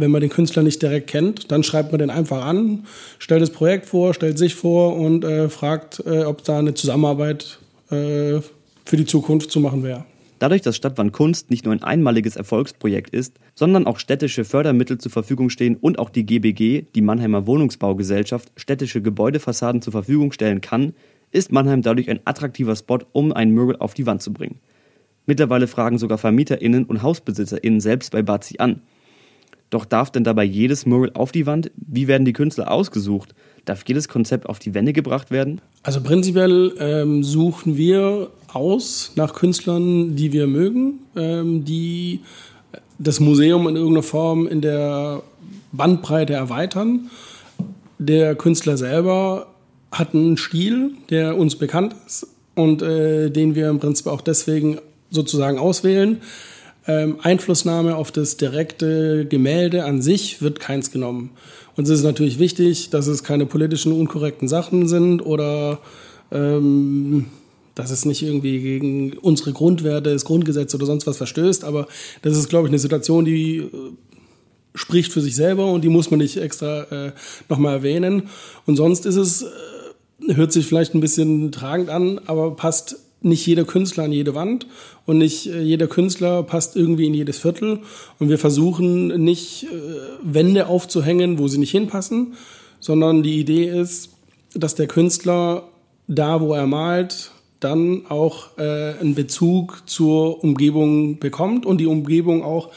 wenn 0.00 0.12
man 0.12 0.20
den 0.20 0.30
Künstler 0.30 0.62
nicht 0.62 0.80
direkt 0.80 1.08
kennt, 1.08 1.50
dann 1.50 1.64
schreibt 1.64 1.90
man 1.90 1.98
den 1.98 2.10
einfach 2.10 2.44
an, 2.44 2.86
stellt 3.18 3.42
das 3.42 3.50
Projekt 3.50 3.86
vor, 3.86 4.14
stellt 4.14 4.38
sich 4.38 4.54
vor 4.54 4.96
und 4.96 5.24
äh, 5.24 5.48
fragt, 5.48 6.00
äh, 6.06 6.22
ob 6.22 6.44
da 6.44 6.60
eine 6.60 6.74
Zusammenarbeit 6.74 7.58
äh, 7.90 8.40
für 8.84 8.96
die 8.96 9.06
Zukunft 9.06 9.50
zu 9.50 9.58
machen 9.60 9.82
wäre. 9.82 10.04
Dadurch, 10.38 10.62
dass 10.62 10.76
Stadtwand 10.76 11.12
Kunst 11.12 11.50
nicht 11.50 11.64
nur 11.64 11.74
ein 11.74 11.82
einmaliges 11.82 12.36
Erfolgsprojekt 12.36 13.10
ist, 13.10 13.38
sondern 13.54 13.86
auch 13.86 13.98
städtische 13.98 14.44
Fördermittel 14.44 14.98
zur 14.98 15.10
Verfügung 15.10 15.50
stehen 15.50 15.76
und 15.76 15.98
auch 15.98 16.10
die 16.10 16.24
GBG, 16.24 16.82
die 16.94 17.02
Mannheimer 17.02 17.46
Wohnungsbaugesellschaft, 17.46 18.52
städtische 18.56 19.02
Gebäudefassaden 19.02 19.82
zur 19.82 19.92
Verfügung 19.92 20.32
stellen 20.32 20.60
kann, 20.60 20.94
ist 21.32 21.52
Mannheim 21.52 21.82
dadurch 21.82 22.08
ein 22.08 22.20
attraktiver 22.24 22.76
Spot, 22.76 23.00
um 23.12 23.32
ein 23.32 23.52
Mural 23.52 23.76
auf 23.76 23.94
die 23.94 24.06
Wand 24.06 24.22
zu 24.22 24.32
bringen. 24.32 24.60
Mittlerweile 25.26 25.66
fragen 25.66 25.98
sogar 25.98 26.18
VermieterInnen 26.18 26.84
und 26.84 27.02
HausbesitzerInnen 27.02 27.80
selbst 27.80 28.12
bei 28.12 28.22
Bazi 28.22 28.58
an, 28.58 28.82
doch 29.70 29.84
darf 29.84 30.10
denn 30.10 30.24
dabei 30.24 30.44
jedes 30.44 30.86
Mural 30.86 31.10
auf 31.14 31.32
die 31.32 31.46
Wand? 31.46 31.70
Wie 31.76 32.08
werden 32.08 32.24
die 32.24 32.32
Künstler 32.32 32.70
ausgesucht? 32.70 33.34
Darf 33.68 33.84
jedes 33.86 34.08
Konzept 34.08 34.48
auf 34.48 34.58
die 34.58 34.72
Wände 34.72 34.94
gebracht 34.94 35.30
werden? 35.30 35.60
Also 35.82 36.00
prinzipiell 36.00 36.72
ähm, 36.78 37.22
suchen 37.22 37.76
wir 37.76 38.30
aus 38.50 39.12
nach 39.14 39.34
Künstlern, 39.34 40.16
die 40.16 40.32
wir 40.32 40.46
mögen, 40.46 41.00
ähm, 41.14 41.66
die 41.66 42.20
das 42.98 43.20
Museum 43.20 43.68
in 43.68 43.76
irgendeiner 43.76 44.02
Form 44.02 44.46
in 44.46 44.62
der 44.62 45.22
Bandbreite 45.72 46.32
erweitern. 46.32 47.10
Der 47.98 48.34
Künstler 48.36 48.78
selber 48.78 49.48
hat 49.92 50.14
einen 50.14 50.38
Stil, 50.38 50.92
der 51.10 51.36
uns 51.36 51.56
bekannt 51.56 51.94
ist 52.06 52.26
und 52.54 52.80
äh, 52.80 53.30
den 53.30 53.54
wir 53.54 53.68
im 53.68 53.80
Prinzip 53.80 54.06
auch 54.06 54.22
deswegen 54.22 54.78
sozusagen 55.10 55.58
auswählen. 55.58 56.22
Ähm, 56.88 57.18
Einflussnahme 57.22 57.96
auf 57.96 58.10
das 58.10 58.38
direkte 58.38 59.26
Gemälde 59.26 59.84
an 59.84 60.00
sich 60.00 60.40
wird 60.40 60.58
keins 60.58 60.90
genommen. 60.90 61.30
Uns 61.76 61.90
ist 61.90 62.02
natürlich 62.02 62.38
wichtig, 62.38 62.88
dass 62.88 63.06
es 63.06 63.22
keine 63.22 63.44
politischen 63.44 63.92
unkorrekten 63.92 64.48
Sachen 64.48 64.88
sind 64.88 65.20
oder 65.20 65.80
ähm, 66.32 67.26
dass 67.74 67.90
es 67.90 68.06
nicht 68.06 68.22
irgendwie 68.22 68.60
gegen 68.60 69.12
unsere 69.18 69.52
Grundwerte, 69.52 70.12
das 70.12 70.24
Grundgesetz 70.24 70.74
oder 70.74 70.86
sonst 70.86 71.06
was 71.06 71.18
verstößt. 71.18 71.62
Aber 71.62 71.88
das 72.22 72.36
ist, 72.36 72.48
glaube 72.48 72.66
ich, 72.66 72.70
eine 72.70 72.78
Situation, 72.78 73.26
die 73.26 73.58
äh, 73.58 73.70
spricht 74.74 75.12
für 75.12 75.20
sich 75.20 75.36
selber 75.36 75.70
und 75.70 75.84
die 75.84 75.90
muss 75.90 76.10
man 76.10 76.18
nicht 76.18 76.38
extra 76.38 76.84
äh, 76.84 77.12
nochmal 77.50 77.74
erwähnen. 77.74 78.30
Und 78.64 78.76
sonst 78.76 79.04
ist 79.04 79.16
es, 79.16 79.42
äh, 79.42 80.34
hört 80.34 80.52
sich 80.52 80.66
vielleicht 80.66 80.94
ein 80.94 81.00
bisschen 81.00 81.52
tragend 81.52 81.90
an, 81.90 82.18
aber 82.24 82.56
passt 82.56 82.96
nicht 83.20 83.46
jeder 83.46 83.64
Künstler 83.64 84.04
an 84.04 84.12
jede 84.12 84.34
Wand 84.34 84.66
und 85.06 85.18
nicht 85.18 85.46
äh, 85.46 85.60
jeder 85.60 85.86
Künstler 85.86 86.42
passt 86.42 86.76
irgendwie 86.76 87.06
in 87.06 87.14
jedes 87.14 87.38
Viertel. 87.38 87.80
Und 88.18 88.28
wir 88.28 88.38
versuchen 88.38 89.08
nicht 89.24 89.64
äh, 89.64 89.66
Wände 90.22 90.66
aufzuhängen, 90.66 91.38
wo 91.38 91.48
sie 91.48 91.58
nicht 91.58 91.72
hinpassen, 91.72 92.34
sondern 92.80 93.22
die 93.22 93.40
Idee 93.40 93.68
ist, 93.68 94.10
dass 94.54 94.74
der 94.74 94.86
Künstler 94.86 95.68
da, 96.06 96.40
wo 96.40 96.54
er 96.54 96.66
malt, 96.66 97.32
dann 97.60 98.06
auch 98.08 98.56
äh, 98.56 98.94
einen 99.00 99.14
Bezug 99.14 99.82
zur 99.86 100.42
Umgebung 100.44 101.18
bekommt 101.18 101.66
und 101.66 101.78
die 101.78 101.86
Umgebung 101.86 102.42
auch 102.44 102.70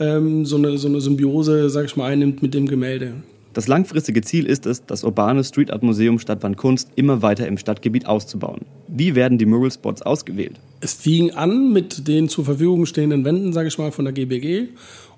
ähm, 0.00 0.44
so, 0.44 0.56
eine, 0.56 0.76
so 0.76 0.88
eine 0.88 1.00
Symbiose, 1.00 1.70
sag 1.70 1.84
ich 1.84 1.96
mal, 1.96 2.10
einnimmt 2.10 2.42
mit 2.42 2.52
dem 2.52 2.66
Gemälde. 2.66 3.14
Das 3.54 3.68
langfristige 3.68 4.20
Ziel 4.20 4.46
ist 4.46 4.66
es, 4.66 4.84
das 4.84 5.04
urbane 5.04 5.44
Street 5.44 5.70
Art 5.70 5.84
Museum 5.84 6.18
Stadtwand 6.18 6.56
Kunst 6.56 6.88
immer 6.96 7.22
weiter 7.22 7.46
im 7.46 7.56
Stadtgebiet 7.56 8.04
auszubauen. 8.06 8.62
Wie 8.88 9.14
werden 9.14 9.38
die 9.38 9.46
Mural 9.46 9.70
Spots 9.70 10.02
ausgewählt? 10.02 10.58
Es 10.80 10.92
fing 10.92 11.30
an 11.30 11.72
mit 11.72 12.08
den 12.08 12.28
zur 12.28 12.44
Verfügung 12.44 12.84
stehenden 12.84 13.24
Wänden, 13.24 13.52
sage 13.52 13.68
ich 13.68 13.78
mal, 13.78 13.92
von 13.92 14.04
der 14.04 14.12
GBG. 14.12 14.70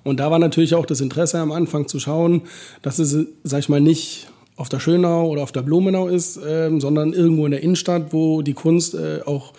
Und 0.03 0.19
da 0.19 0.29
war 0.29 0.37
natürlich 0.37 0.75
auch 0.75 0.85
das 0.85 1.01
Interesse 1.01 1.39
am 1.39 1.51
Anfang 1.51 1.87
zu 1.87 1.99
schauen, 1.99 2.43
dass 2.83 2.99
es, 2.99 3.17
sag 3.43 3.59
ich 3.59 3.69
mal, 3.69 3.81
nicht 3.81 4.27
auf 4.55 4.69
der 4.69 4.79
Schönau 4.79 5.27
oder 5.29 5.41
auf 5.41 5.51
der 5.51 5.63
Blumenau 5.63 6.07
ist, 6.07 6.37
äh, 6.37 6.69
sondern 6.79 7.13
irgendwo 7.13 7.45
in 7.45 7.51
der 7.51 7.63
Innenstadt, 7.63 8.13
wo 8.13 8.43
die 8.43 8.53
Kunst 8.53 8.93
äh, 8.93 9.21
auch 9.25 9.53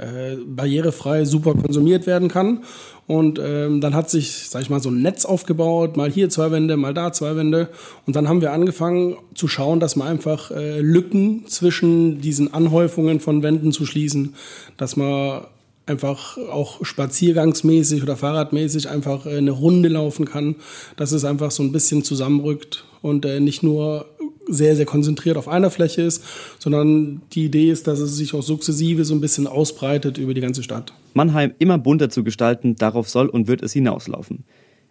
äh, 0.00 0.36
barrierefrei 0.44 1.24
super 1.24 1.54
konsumiert 1.54 2.06
werden 2.06 2.28
kann. 2.28 2.64
Und 3.06 3.40
ähm, 3.42 3.80
dann 3.80 3.94
hat 3.94 4.08
sich, 4.08 4.48
sag 4.48 4.62
ich 4.62 4.70
mal, 4.70 4.80
so 4.80 4.88
ein 4.88 5.02
Netz 5.02 5.24
aufgebaut, 5.24 5.96
mal 5.96 6.10
hier 6.10 6.30
zwei 6.30 6.50
Wände, 6.50 6.76
mal 6.76 6.94
da 6.94 7.12
zwei 7.12 7.36
Wände. 7.36 7.68
Und 8.06 8.16
dann 8.16 8.28
haben 8.28 8.40
wir 8.40 8.52
angefangen 8.52 9.16
zu 9.34 9.48
schauen, 9.48 9.80
dass 9.80 9.96
man 9.96 10.08
einfach 10.08 10.50
äh, 10.52 10.80
Lücken 10.80 11.44
zwischen 11.46 12.20
diesen 12.20 12.54
Anhäufungen 12.54 13.20
von 13.20 13.42
Wänden 13.42 13.72
zu 13.72 13.84
schließen, 13.84 14.34
dass 14.76 14.96
man 14.96 15.42
einfach 15.86 16.38
auch 16.38 16.84
spaziergangsmäßig 16.84 18.02
oder 18.02 18.16
fahrradmäßig 18.16 18.88
einfach 18.88 19.26
äh, 19.26 19.36
eine 19.36 19.50
Runde 19.50 19.88
laufen 19.88 20.24
kann, 20.24 20.56
dass 20.96 21.12
es 21.12 21.24
einfach 21.24 21.50
so 21.50 21.62
ein 21.62 21.72
bisschen 21.72 22.04
zusammenrückt 22.04 22.84
und 23.02 23.24
äh, 23.24 23.40
nicht 23.40 23.62
nur 23.62 24.06
sehr, 24.50 24.76
sehr 24.76 24.86
konzentriert 24.86 25.36
auf 25.36 25.48
einer 25.48 25.70
Fläche 25.70 26.02
ist, 26.02 26.22
sondern 26.58 27.22
die 27.32 27.46
Idee 27.46 27.70
ist, 27.70 27.86
dass 27.86 28.00
es 28.00 28.16
sich 28.16 28.34
auch 28.34 28.42
sukzessive 28.42 29.04
so 29.04 29.14
ein 29.14 29.20
bisschen 29.20 29.46
ausbreitet 29.46 30.18
über 30.18 30.34
die 30.34 30.40
ganze 30.40 30.62
Stadt. 30.62 30.92
Mannheim 31.14 31.52
immer 31.58 31.78
bunter 31.78 32.10
zu 32.10 32.24
gestalten, 32.24 32.76
darauf 32.76 33.08
soll 33.08 33.28
und 33.28 33.48
wird 33.48 33.62
es 33.62 33.72
hinauslaufen. 33.72 34.44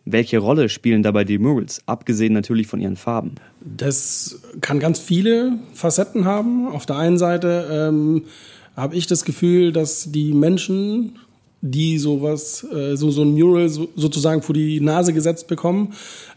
Welche 0.06 0.40
Rolle 0.40 0.70
spielen 0.70 1.04
dabei 1.04 1.24
die 1.24 1.38
Murals, 1.38 1.82
abgesehen 1.86 2.34
natürlich 2.34 2.68
von 2.68 2.80
ihren 2.80 2.96
Farben? 2.96 3.36
Das 3.62 4.40
kann 4.62 4.80
ganz 4.80 5.00
viele 5.00 5.60
Facetten 5.74 6.26
haben. 6.26 6.68
Auf 6.68 6.86
der 6.86 6.98
einen 6.98 7.18
Seite 7.18 7.68
ähm, 7.72 8.24
habe 8.76 8.96
ich 8.96 9.08
das 9.08 9.26
Gefühl, 9.26 9.72
dass 9.72 10.12
die 10.12 10.34
Menschen, 10.34 11.20
die 11.62 11.98
sowas, 12.00 12.66
äh, 12.74 12.96
so, 12.96 13.12
so 13.12 13.24
ein 13.24 13.34
Mural 13.34 13.70
so, 13.70 13.90
sozusagen 13.96 14.42
vor 14.42 14.56
die 14.56 14.80
Nase 14.80 15.14
gesetzt 15.14 15.48
bekommen, 15.48 15.94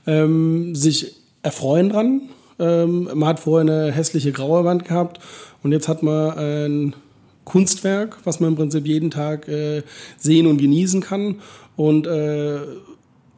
ähm, 0.06 0.74
sich 0.74 1.14
erfreuen 1.42 1.88
dran. 1.88 2.22
Ähm, 2.62 3.08
man 3.14 3.28
hat 3.28 3.40
vorher 3.40 3.70
eine 3.70 3.92
hässliche 3.92 4.32
graue 4.32 4.64
Wand 4.64 4.84
gehabt 4.84 5.18
und 5.62 5.72
jetzt 5.72 5.88
hat 5.88 6.02
man 6.02 6.38
ein 6.38 6.94
Kunstwerk, 7.44 8.18
was 8.24 8.40
man 8.40 8.50
im 8.50 8.56
Prinzip 8.56 8.86
jeden 8.86 9.10
Tag 9.10 9.48
äh, 9.48 9.82
sehen 10.16 10.46
und 10.46 10.58
genießen 10.58 11.00
kann 11.00 11.40
und 11.76 12.06
äh, 12.06 12.58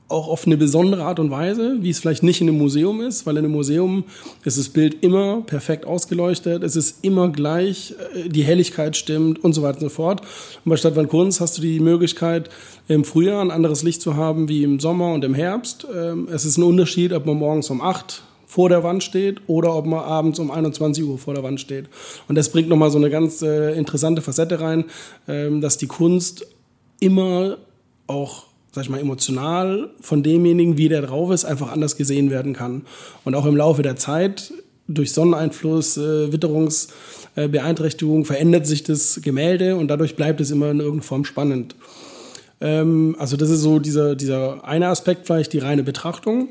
auch 0.09 0.29
auf 0.29 0.47
eine 0.47 0.59
besondere 0.59 1.05
Art 1.05 1.19
und 1.19 1.31
Weise, 1.31 1.79
wie 1.81 1.89
es 1.89 1.99
vielleicht 1.99 2.23
nicht 2.23 2.41
in 2.43 2.49
einem 2.49 2.59
Museum 2.59 3.01
ist, 3.01 3.25
weil 3.25 3.37
in 3.39 3.45
einem 3.45 3.55
Museum 3.55 4.05
ist 4.45 4.59
das 4.59 4.69
Bild 4.69 5.03
immer 5.03 5.41
perfekt 5.41 5.87
ausgeleuchtet, 5.87 6.63
es 6.63 6.77
ist 6.77 7.03
immer 7.03 7.31
gleich, 7.31 7.95
äh, 8.15 8.29
die 8.29 8.45
Helligkeit 8.45 8.97
stimmt 8.97 9.43
und 9.43 9.55
so 9.55 9.63
weiter 9.63 9.79
und 9.79 9.85
so 9.85 9.89
fort. 9.89 10.21
Und 10.21 10.71
bei 10.71 10.77
Stadtwand 10.77 11.09
Kunst 11.09 11.41
hast 11.41 11.57
du 11.57 11.63
die 11.63 11.81
Möglichkeit, 11.81 12.51
im 12.87 13.05
Frühjahr 13.05 13.41
ein 13.41 13.51
anderes 13.51 13.83
Licht 13.83 14.03
zu 14.03 14.15
haben 14.15 14.49
wie 14.49 14.63
im 14.63 14.79
Sommer 14.79 15.15
und 15.15 15.25
im 15.25 15.35
Herbst. 15.35 15.87
Ähm, 15.95 16.29
es 16.31 16.45
ist 16.45 16.59
ein 16.59 16.63
Unterschied, 16.63 17.15
ob 17.15 17.25
man 17.25 17.39
morgens 17.39 17.71
um 17.71 17.81
acht 17.81 18.23
vor 18.55 18.69
der 18.69 18.85
Wand 18.85 19.03
steht 19.03 19.41
oder 19.49 19.75
ob 19.75 19.85
man 19.85 19.99
abends 19.99 20.39
um 20.39 20.53
21 20.53 21.03
Uhr 21.03 21.19
vor 21.19 21.35
der 21.35 21.43
Wand 21.43 21.61
steht. 21.61 21.87
Und 22.29 22.37
das 22.37 22.51
bringt 22.51 22.69
nochmal 22.69 22.93
so 22.93 22.99
eine 22.99 23.11
ganz 23.11 23.43
äh, 23.43 23.77
interessante 23.77 24.23
Facette 24.23 24.61
rein, 24.61 24.85
ähm, 25.27 25.61
dass 25.61 25.77
die 25.77 25.89
Kunst 25.89 26.47
immer 27.01 27.57
auch 28.07 28.45
sag 28.71 28.85
ich 28.85 28.91
mal, 28.91 29.01
emotional 29.01 29.91
von 30.01 30.23
demjenigen, 30.23 30.79
wie 30.79 30.89
der 30.89 31.03
drauf 31.03 31.33
ist, 31.33 31.45
einfach 31.45 31.73
anders 31.73 31.97
gesehen 31.97 32.31
werden 32.31 32.53
kann. 32.53 32.83
Und 33.25 33.35
auch 33.35 33.47
im 33.47 33.57
Laufe 33.57 33.83
der 33.83 33.97
Zeit, 33.97 34.53
durch 34.87 35.13
Sonneneinfluss, 35.13 35.97
äh, 35.97 36.33
Witterungsbeeinträchtigung, 36.33 38.23
äh, 38.23 38.25
verändert 38.25 38.67
sich 38.69 38.85
das 38.85 39.21
Gemälde 39.23 39.77
und 39.77 39.89
dadurch 39.89 40.15
bleibt 40.15 40.41
es 40.41 40.51
immer 40.53 40.71
in 40.71 40.79
irgendeiner 40.79 41.03
Form 41.03 41.25
spannend. 41.25 41.75
Ähm, 42.61 43.17
also 43.19 43.37
das 43.37 43.51
ist 43.51 43.63
so 43.63 43.81
dieser, 43.81 44.15
dieser 44.15 44.65
eine 44.65 44.89
Aspekt, 44.89 45.27
vielleicht 45.27 45.53
die 45.53 45.59
reine 45.59 45.83
Betrachtung. 45.83 46.49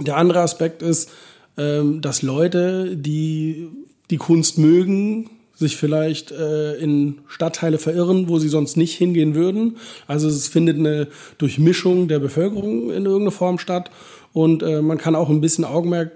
Der 0.00 0.16
andere 0.16 0.40
Aspekt 0.40 0.82
ist, 0.82 1.10
ähm, 1.56 2.00
dass 2.00 2.22
Leute, 2.22 2.96
die 2.96 3.68
die 4.10 4.16
Kunst 4.16 4.58
mögen, 4.58 5.30
sich 5.54 5.76
vielleicht 5.76 6.30
äh, 6.30 6.74
in 6.76 7.18
Stadtteile 7.26 7.78
verirren, 7.78 8.28
wo 8.28 8.38
sie 8.38 8.48
sonst 8.48 8.76
nicht 8.76 8.96
hingehen 8.96 9.34
würden. 9.34 9.76
Also 10.06 10.28
es 10.28 10.46
findet 10.46 10.78
eine 10.78 11.08
Durchmischung 11.38 12.06
der 12.06 12.20
Bevölkerung 12.20 12.92
in 12.92 13.04
irgendeiner 13.04 13.32
Form 13.32 13.58
statt 13.58 13.90
und 14.32 14.62
äh, 14.62 14.82
man 14.82 14.98
kann 14.98 15.16
auch 15.16 15.28
ein 15.28 15.40
bisschen 15.40 15.64
Augenmerk 15.64 16.12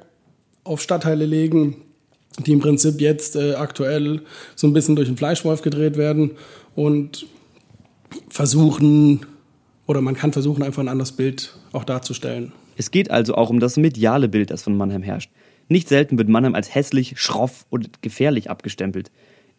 auf 0.63 0.81
Stadtteile 0.81 1.27
legen, 1.27 1.77
die 2.47 2.53
im 2.53 2.61
Prinzip 2.61 3.01
jetzt 3.01 3.35
äh, 3.35 3.55
aktuell 3.55 4.23
so 4.55 4.69
ein 4.69 4.73
bisschen 4.73 4.95
durch 4.95 5.09
den 5.09 5.17
Fleischwolf 5.17 5.63
gedreht 5.63 5.97
werden 5.97 6.33
und 6.77 7.27
versuchen 8.29 9.27
oder 9.89 10.01
man 10.01 10.15
kann 10.15 10.33
versuchen 10.33 10.63
einfach 10.63 10.83
ein 10.83 10.89
anderes 10.89 11.13
Bild 11.13 11.57
auch 11.73 11.85
darzustellen. 11.85 12.53
Es 12.77 12.91
geht 12.91 13.11
also 13.11 13.35
auch 13.35 13.51
um 13.51 13.61
das 13.61 13.77
mediale 13.77 14.29
Bild, 14.29 14.51
das 14.51 14.63
von 14.63 14.77
Mannheim 14.77 15.03
herrscht. 15.03 15.31
Nicht 15.69 15.89
selten 15.89 16.19
wird 16.19 16.29
Mannheim 16.29 16.55
als 16.55 16.75
hässlich, 16.75 17.19
schroff 17.19 17.67
und 17.71 18.03
gefährlich 18.03 18.51
abgestempelt. 18.51 19.11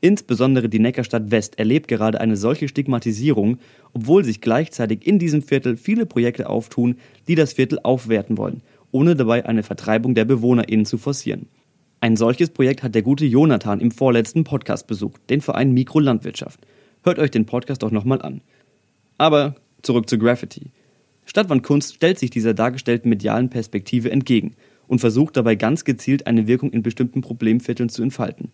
Insbesondere 0.02 0.68
die 0.68 0.80
Neckarstadt 0.80 1.32
West 1.32 1.58
erlebt 1.60 1.88
gerade 1.88 2.20
eine 2.20 2.36
solche 2.36 2.68
Stigmatisierung, 2.68 3.58
obwohl 3.94 4.26
sich 4.26 4.42
gleichzeitig 4.42 5.08
in 5.08 5.18
diesem 5.18 5.42
Viertel 5.42 5.78
viele 5.78 6.06
Projekte 6.06 6.50
auftun, 6.50 6.98
die 7.28 7.36
das 7.36 7.54
Viertel 7.54 7.80
aufwerten 7.84 8.38
wollen, 8.38 8.62
ohne 8.92 9.16
dabei 9.16 9.46
eine 9.46 9.64
Vertreibung 9.64 10.14
der 10.14 10.26
BewohnerInnen 10.26 10.86
zu 10.86 10.98
forcieren. 10.98 11.48
Ein 12.02 12.18
solches 12.18 12.50
Projekt 12.50 12.84
hat 12.84 12.96
der 12.96 13.02
gute 13.02 13.26
Jonathan 13.26 13.80
im 13.80 13.92
vorletzten 13.92 14.44
Podcast 14.44 14.88
besucht, 14.88 15.22
den 15.30 15.40
Verein 15.40 15.72
Mikrolandwirtschaft. 15.72 16.60
Hört 17.04 17.18
euch 17.18 17.32
den 17.32 17.46
Podcast 17.46 17.82
doch 17.82 17.92
nochmal 17.92 18.22
an. 18.22 18.42
Aber 19.18 19.56
zurück 19.84 20.10
zu 20.10 20.18
Graffiti. 20.18 20.72
Stadtwandkunst 21.34 21.96
stellt 21.96 22.20
sich 22.20 22.30
dieser 22.30 22.54
dargestellten 22.54 23.10
medialen 23.10 23.50
Perspektive 23.50 24.12
entgegen 24.12 24.54
und 24.88 25.00
versucht 25.00 25.36
dabei 25.36 25.56
ganz 25.56 25.84
gezielt 25.84 26.28
eine 26.28 26.46
Wirkung 26.46 26.72
in 26.72 26.84
bestimmten 26.84 27.22
Problemvierteln 27.22 27.90
zu 27.90 28.04
entfalten. 28.04 28.52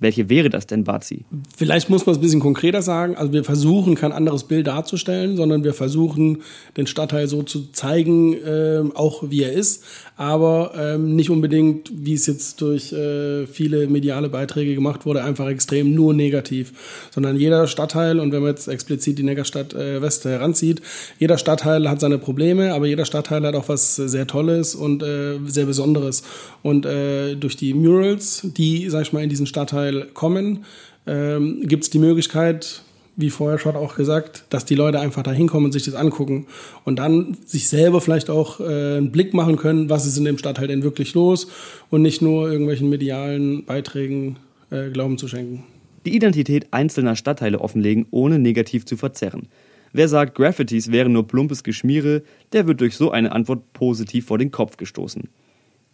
Welche 0.00 0.28
wäre 0.28 0.50
das 0.50 0.66
denn, 0.66 0.82
Bazi? 0.82 1.24
Vielleicht 1.56 1.88
muss 1.88 2.04
man 2.04 2.14
es 2.14 2.18
ein 2.18 2.22
bisschen 2.22 2.40
konkreter 2.40 2.82
sagen. 2.82 3.16
Also 3.16 3.32
wir 3.32 3.44
versuchen 3.44 3.94
kein 3.94 4.10
anderes 4.10 4.42
Bild 4.42 4.66
darzustellen, 4.66 5.36
sondern 5.36 5.62
wir 5.62 5.72
versuchen 5.72 6.42
den 6.76 6.88
Stadtteil 6.88 7.28
so 7.28 7.44
zu 7.44 7.70
zeigen, 7.70 8.34
äh, 8.34 8.82
auch 8.94 9.30
wie 9.30 9.44
er 9.44 9.52
ist, 9.52 9.84
aber 10.16 10.72
ähm, 10.76 11.14
nicht 11.14 11.30
unbedingt, 11.30 11.92
wie 11.94 12.14
es 12.14 12.26
jetzt 12.26 12.60
durch 12.60 12.92
äh, 12.92 13.46
viele 13.46 13.86
mediale 13.86 14.28
Beiträge 14.28 14.74
gemacht 14.74 15.06
wurde, 15.06 15.22
einfach 15.22 15.46
extrem 15.46 15.94
nur 15.94 16.12
negativ, 16.12 17.08
sondern 17.12 17.36
jeder 17.36 17.68
Stadtteil 17.68 18.18
und 18.18 18.32
wenn 18.32 18.42
man 18.42 18.50
jetzt 18.50 18.66
explizit 18.66 19.18
die 19.18 19.22
Neckarstadt 19.22 19.74
äh, 19.74 20.02
West 20.02 20.24
heranzieht, 20.24 20.82
jeder 21.20 21.38
Stadtteil 21.38 21.88
hat 21.88 22.00
seine 22.00 22.18
Probleme, 22.18 22.74
aber 22.74 22.86
jeder 22.86 23.04
Stadtteil 23.04 23.46
hat 23.46 23.54
auch 23.54 23.68
was 23.68 23.94
sehr 23.94 24.26
Tolles 24.26 24.74
und 24.74 25.04
äh, 25.04 25.38
sehr 25.46 25.66
Besonderes 25.66 26.24
und 26.62 26.84
äh, 26.84 27.36
durch 27.36 27.56
die 27.56 27.74
Murals, 27.74 28.42
die, 28.56 28.90
sag 28.90 29.02
ich 29.02 29.12
mal, 29.12 29.22
in 29.22 29.30
diesen 29.30 29.46
Stadtteil 29.46 29.83
Stadtteil 29.84 30.08
kommen, 30.14 30.64
ähm, 31.06 31.62
gibt 31.66 31.84
es 31.84 31.90
die 31.90 31.98
Möglichkeit, 31.98 32.82
wie 33.16 33.30
vorher 33.30 33.58
schon 33.58 33.76
auch 33.76 33.94
gesagt, 33.94 34.44
dass 34.50 34.64
die 34.64 34.74
Leute 34.74 34.98
einfach 34.98 35.22
da 35.22 35.30
hinkommen 35.30 35.66
und 35.66 35.72
sich 35.72 35.84
das 35.84 35.94
angucken 35.94 36.46
und 36.84 36.98
dann 36.98 37.36
sich 37.46 37.68
selber 37.68 38.00
vielleicht 38.00 38.28
auch 38.28 38.60
äh, 38.60 38.64
einen 38.64 39.12
Blick 39.12 39.34
machen 39.34 39.56
können, 39.56 39.88
was 39.88 40.06
ist 40.06 40.16
in 40.16 40.24
dem 40.24 40.38
Stadtteil 40.38 40.66
denn 40.66 40.82
wirklich 40.82 41.14
los 41.14 41.46
und 41.90 42.02
nicht 42.02 42.22
nur 42.22 42.50
irgendwelchen 42.50 42.88
medialen 42.88 43.64
Beiträgen 43.64 44.36
äh, 44.70 44.90
Glauben 44.90 45.18
zu 45.18 45.28
schenken. 45.28 45.64
Die 46.06 46.14
Identität 46.14 46.66
einzelner 46.72 47.16
Stadtteile 47.16 47.60
offenlegen, 47.60 48.06
ohne 48.10 48.38
negativ 48.38 48.84
zu 48.84 48.96
verzerren. 48.96 49.48
Wer 49.92 50.08
sagt, 50.08 50.34
Graffitis 50.34 50.90
wären 50.90 51.12
nur 51.12 51.26
plumpes 51.28 51.62
Geschmiere, 51.62 52.24
der 52.52 52.66
wird 52.66 52.80
durch 52.80 52.96
so 52.96 53.12
eine 53.12 53.30
Antwort 53.30 53.72
positiv 53.74 54.26
vor 54.26 54.38
den 54.38 54.50
Kopf 54.50 54.76
gestoßen. 54.76 55.28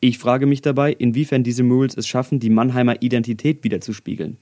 Ich 0.00 0.19
frage 0.19 0.47
mich 0.47 0.62
dabei, 0.62 0.92
inwiefern 0.92 1.42
diese 1.42 1.62
Murals 1.62 1.97
es 1.97 2.07
schaffen, 2.07 2.40
die 2.40 2.50
Mannheimer 2.50 3.02
Identität 3.02 3.62
wiederzuspiegeln. 3.64 4.38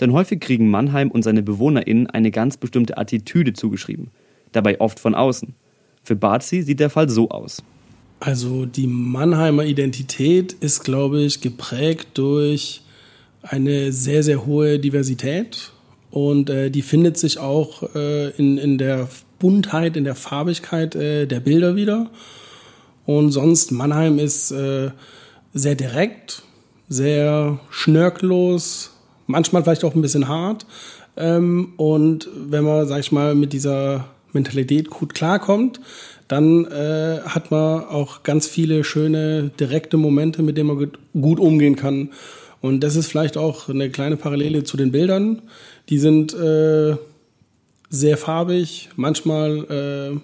Denn 0.00 0.12
häufig 0.12 0.40
kriegen 0.40 0.68
Mannheim 0.68 1.10
und 1.10 1.22
seine 1.22 1.42
BewohnerInnen 1.42 2.08
eine 2.08 2.30
ganz 2.30 2.56
bestimmte 2.56 2.98
Attitüde 2.98 3.52
zugeschrieben. 3.52 4.10
Dabei 4.52 4.80
oft 4.80 5.00
von 5.00 5.14
außen. 5.14 5.54
Für 6.02 6.16
Barzi 6.16 6.62
sieht 6.62 6.80
der 6.80 6.90
Fall 6.90 7.08
so 7.08 7.30
aus. 7.30 7.62
Also 8.20 8.66
die 8.66 8.86
Mannheimer 8.86 9.64
Identität 9.64 10.52
ist, 10.54 10.84
glaube 10.84 11.22
ich, 11.22 11.40
geprägt 11.40 12.08
durch 12.14 12.82
eine 13.42 13.92
sehr, 13.92 14.22
sehr 14.22 14.44
hohe 14.44 14.78
Diversität. 14.78 15.72
Und 16.10 16.50
äh, 16.50 16.70
die 16.70 16.82
findet 16.82 17.16
sich 17.16 17.38
auch 17.38 17.94
äh, 17.94 18.30
in, 18.30 18.58
in 18.58 18.78
der 18.78 19.08
Buntheit, 19.38 19.96
in 19.96 20.04
der 20.04 20.14
Farbigkeit 20.14 20.94
äh, 20.94 21.26
der 21.26 21.40
Bilder 21.40 21.76
wieder. 21.76 22.10
Und 23.06 23.30
sonst, 23.30 23.70
Mannheim 23.72 24.18
ist 24.18 24.50
äh, 24.50 24.90
sehr 25.54 25.74
direkt, 25.76 26.42
sehr 26.88 27.58
schnörkellos, 27.70 28.92
manchmal 29.26 29.62
vielleicht 29.62 29.84
auch 29.84 29.94
ein 29.94 30.02
bisschen 30.02 30.28
hart. 30.28 30.66
Ähm, 31.16 31.72
und 31.76 32.28
wenn 32.34 32.64
man, 32.64 32.86
sag 32.86 33.00
ich 33.00 33.12
mal, 33.12 33.34
mit 33.34 33.52
dieser 33.52 34.06
Mentalität 34.32 34.90
gut 34.90 35.14
klarkommt, 35.14 35.80
dann 36.28 36.64
äh, 36.66 37.20
hat 37.24 37.50
man 37.50 37.84
auch 37.84 38.24
ganz 38.24 38.48
viele 38.48 38.82
schöne, 38.84 39.50
direkte 39.60 39.96
Momente, 39.96 40.42
mit 40.42 40.56
denen 40.58 40.68
man 40.68 40.90
gut 41.20 41.40
umgehen 41.40 41.76
kann. 41.76 42.10
Und 42.60 42.80
das 42.80 42.96
ist 42.96 43.06
vielleicht 43.06 43.36
auch 43.36 43.68
eine 43.68 43.90
kleine 43.90 44.16
Parallele 44.16 44.64
zu 44.64 44.76
den 44.76 44.90
Bildern. 44.90 45.42
Die 45.88 45.98
sind 45.98 46.34
äh, 46.34 46.96
sehr 47.88 48.16
farbig, 48.16 48.88
manchmal 48.96 50.12
äh, 50.14 50.20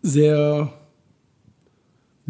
sehr 0.00 0.72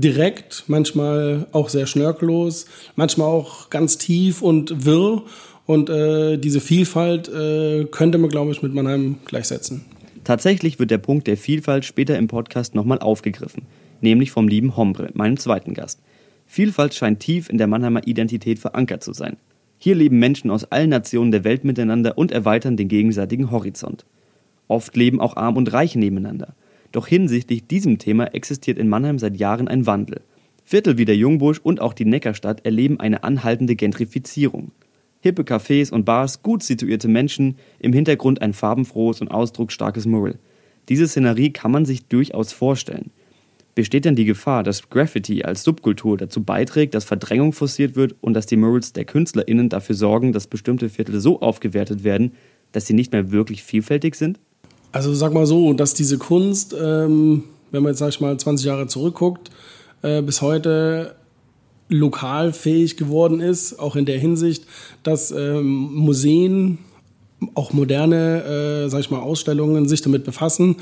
direkt, 0.02 0.64
manchmal 0.66 1.47
auch 1.52 1.68
sehr 1.68 1.87
schnörkellos, 1.87 2.66
manchmal 2.97 3.28
auch 3.28 3.71
ganz 3.71 3.99
tief 3.99 4.42
und 4.42 4.85
wirr. 4.85 5.23
Und 5.64 5.88
äh, 5.88 6.38
diese 6.38 6.61
Vielfalt 6.61 7.28
äh, 7.28 7.85
könnte 7.85 8.18
man, 8.18 8.30
glaube 8.30 8.50
ich, 8.52 8.62
mit 8.62 8.75
Mannheim 8.75 9.18
gleichsetzen. 9.25 9.85
Tatsächlich 10.25 10.78
wird 10.78 10.90
der 10.90 10.99
Punkt 10.99 11.26
der 11.26 11.37
Vielfalt 11.37 11.85
später 11.85 12.18
im 12.18 12.28
Podcast 12.28 12.75
nochmal 12.75 12.99
aufgegriffen, 12.99 13.64
nämlich 14.00 14.30
vom 14.30 14.49
lieben 14.49 14.76
Hombre, 14.76 15.11
meinem 15.14 15.37
zweiten 15.37 15.75
Gast. 15.75 16.00
Vielfalt 16.47 16.94
scheint 16.94 17.21
tief 17.21 17.49
in 17.49 17.59
der 17.59 17.66
Mannheimer 17.66 18.06
Identität 18.06 18.59
verankert 18.59 19.02
zu 19.02 19.12
sein. 19.12 19.37
Hier 19.78 19.94
leben 19.94 20.18
Menschen 20.18 20.50
aus 20.50 20.64
allen 20.71 20.90
Nationen 20.90 21.32
der 21.32 21.44
Welt 21.44 21.64
miteinander 21.64 22.16
und 22.16 22.30
erweitern 22.30 22.76
den 22.76 22.88
gegenseitigen 22.88 23.50
Horizont. 23.50 24.04
Oft 24.68 24.97
leben 24.97 25.21
auch 25.21 25.37
Arm 25.37 25.56
und 25.56 25.73
Reich 25.73 25.97
nebeneinander. 25.97 26.54
Doch 26.92 27.06
hinsichtlich 27.06 27.66
diesem 27.66 27.99
Thema 27.99 28.34
existiert 28.34 28.78
in 28.78 28.88
Mannheim 28.88 29.18
seit 29.18 29.38
Jahren 29.38 29.66
ein 29.66 29.87
Wandel. 29.87 30.20
Viertel 30.64 30.99
wie 30.99 31.04
der 31.04 31.16
Jungbusch 31.16 31.58
und 31.58 31.80
auch 31.80 31.94
die 31.94 32.04
Neckarstadt 32.04 32.64
erleben 32.64 33.00
eine 33.00 33.25
anhaltende 33.25 33.75
Gentrifizierung. 33.75 34.70
Hippe 35.20 35.42
Cafés 35.42 35.90
und 35.90 36.04
Bars, 36.04 36.42
gut 36.42 36.62
situierte 36.62 37.08
Menschen, 37.08 37.56
im 37.78 37.92
Hintergrund 37.92 38.42
ein 38.42 38.52
farbenfrohes 38.52 39.20
und 39.20 39.28
ausdrucksstarkes 39.28 40.06
Mural. 40.06 40.38
Diese 40.88 41.06
Szenerie 41.06 41.50
kann 41.50 41.70
man 41.70 41.84
sich 41.84 42.06
durchaus 42.06 42.52
vorstellen. 42.52 43.11
Besteht 43.75 44.04
denn 44.04 44.16
die 44.16 44.26
Gefahr, 44.26 44.62
dass 44.62 44.90
Graffiti 44.90 45.44
als 45.44 45.62
Subkultur 45.62 46.18
dazu 46.18 46.42
beiträgt, 46.42 46.94
dass 46.94 47.04
Verdrängung 47.04 47.52
forciert 47.52 47.96
wird 47.96 48.16
und 48.20 48.34
dass 48.34 48.46
die 48.46 48.56
Murals 48.56 48.92
der 48.92 49.06
KünstlerInnen 49.06 49.70
dafür 49.70 49.94
sorgen, 49.94 50.32
dass 50.32 50.46
bestimmte 50.46 50.90
Viertel 50.90 51.20
so 51.20 51.40
aufgewertet 51.40 52.04
werden, 52.04 52.32
dass 52.72 52.87
sie 52.87 52.92
nicht 52.92 53.12
mehr 53.12 53.30
wirklich 53.30 53.62
vielfältig 53.62 54.16
sind? 54.16 54.40
Also 54.92 55.14
sag 55.14 55.32
mal 55.32 55.46
so, 55.46 55.72
dass 55.72 55.94
diese 55.94 56.18
Kunst, 56.18 56.75
ähm, 56.78 57.44
wenn 57.70 57.82
man 57.82 57.92
jetzt 57.92 57.99
sag 57.99 58.11
ich 58.11 58.20
mal 58.20 58.37
20 58.37 58.66
Jahre 58.66 58.87
zurückguckt, 58.87 59.50
äh, 60.02 60.20
bis 60.20 60.42
heute 60.42 61.16
lokal 61.88 62.52
fähig 62.52 62.96
geworden 62.96 63.40
ist, 63.40 63.78
auch 63.78 63.96
in 63.96 64.04
der 64.04 64.18
Hinsicht, 64.18 64.64
dass 65.02 65.30
ähm, 65.30 65.94
Museen, 65.94 66.78
auch 67.54 67.72
moderne, 67.72 68.84
äh, 68.84 68.88
sag 68.88 69.00
ich 69.00 69.11
mal, 69.11 69.20
Ausstellungen 69.20 69.88
sich 69.88 70.02
damit 70.02 70.25
befassen, 70.25 70.76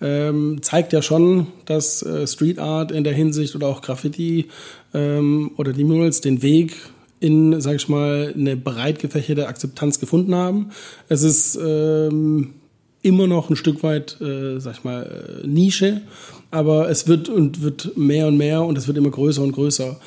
ähm, 0.00 0.62
zeigt 0.62 0.92
ja 0.92 1.02
schon, 1.02 1.48
dass 1.64 2.02
äh, 2.02 2.26
Street 2.26 2.58
Art 2.58 2.92
in 2.92 3.04
der 3.04 3.12
Hinsicht 3.12 3.54
oder 3.56 3.66
auch 3.66 3.82
Graffiti 3.82 4.46
ähm, 4.94 5.50
oder 5.56 5.72
die 5.72 5.84
Murals 5.84 6.20
den 6.20 6.42
Weg 6.42 6.76
in, 7.20 7.60
sag 7.60 7.74
ich 7.74 7.88
mal, 7.88 8.32
eine 8.36 8.56
breit 8.56 9.00
gefächerte 9.00 9.48
Akzeptanz 9.48 9.98
gefunden 9.98 10.34
haben. 10.34 10.70
Es 11.08 11.24
ist 11.24 11.58
ähm, 11.60 12.54
immer 13.02 13.26
noch 13.26 13.50
ein 13.50 13.56
Stück 13.56 13.82
weit, 13.82 14.20
äh, 14.20 14.58
sag 14.58 14.74
ich 14.74 14.84
mal, 14.84 15.40
äh, 15.42 15.46
Nische, 15.46 16.02
aber 16.50 16.90
es 16.90 17.06
wird 17.06 17.28
und 17.28 17.62
wird 17.62 17.96
mehr 17.96 18.26
und 18.26 18.36
mehr 18.36 18.62
und 18.62 18.76
es 18.76 18.86
wird 18.86 18.98
immer 18.98 19.10
größer 19.10 19.42
und 19.42 19.52
größer. 19.52 19.98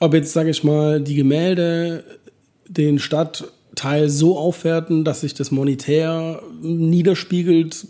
Ob 0.00 0.14
jetzt, 0.14 0.32
sage 0.32 0.50
ich 0.50 0.64
mal, 0.64 1.00
die 1.00 1.14
Gemälde 1.14 2.04
den 2.68 2.98
Stadtteil 2.98 4.08
so 4.08 4.36
aufwerten, 4.36 5.04
dass 5.04 5.20
sich 5.20 5.34
das 5.34 5.50
monetär 5.50 6.42
niederspiegelt, 6.60 7.86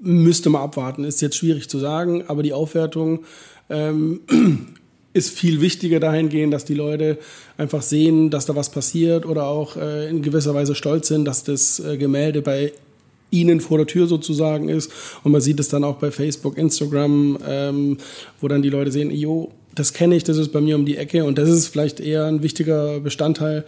müsste 0.00 0.50
man 0.50 0.62
abwarten. 0.62 1.04
Ist 1.04 1.20
jetzt 1.20 1.36
schwierig 1.36 1.68
zu 1.68 1.78
sagen, 1.78 2.24
aber 2.26 2.42
die 2.42 2.52
Aufwertung 2.52 3.20
ähm, 3.68 4.20
ist 5.12 5.30
viel 5.30 5.60
wichtiger 5.60 6.00
dahingehend, 6.00 6.52
dass 6.52 6.64
die 6.64 6.74
Leute 6.74 7.18
einfach 7.56 7.82
sehen, 7.82 8.30
dass 8.30 8.46
da 8.46 8.56
was 8.56 8.70
passiert 8.70 9.26
oder 9.26 9.44
auch 9.44 9.76
äh, 9.76 10.08
in 10.08 10.22
gewisser 10.22 10.54
Weise 10.54 10.74
stolz 10.74 11.08
sind, 11.08 11.24
dass 11.24 11.44
das 11.44 11.80
äh, 11.80 11.96
Gemälde 11.96 12.42
bei 12.42 12.72
ihnen 13.30 13.60
vor 13.60 13.78
der 13.78 13.86
Tür 13.86 14.06
sozusagen 14.06 14.68
ist. 14.68 14.90
Und 15.22 15.32
man 15.32 15.40
sieht 15.40 15.60
es 15.60 15.68
dann 15.68 15.84
auch 15.84 15.96
bei 15.96 16.10
Facebook, 16.10 16.56
Instagram, 16.56 17.38
ähm, 17.46 17.98
wo 18.40 18.48
dann 18.48 18.62
die 18.62 18.70
Leute 18.70 18.90
sehen, 18.90 19.10
jo, 19.10 19.52
das 19.74 19.92
kenne 19.92 20.16
ich, 20.16 20.24
das 20.24 20.36
ist 20.38 20.52
bei 20.52 20.60
mir 20.60 20.76
um 20.76 20.86
die 20.86 20.96
Ecke. 20.96 21.24
Und 21.24 21.38
das 21.38 21.48
ist 21.48 21.68
vielleicht 21.68 22.00
eher 22.00 22.26
ein 22.26 22.42
wichtiger 22.42 23.00
Bestandteil, 23.00 23.64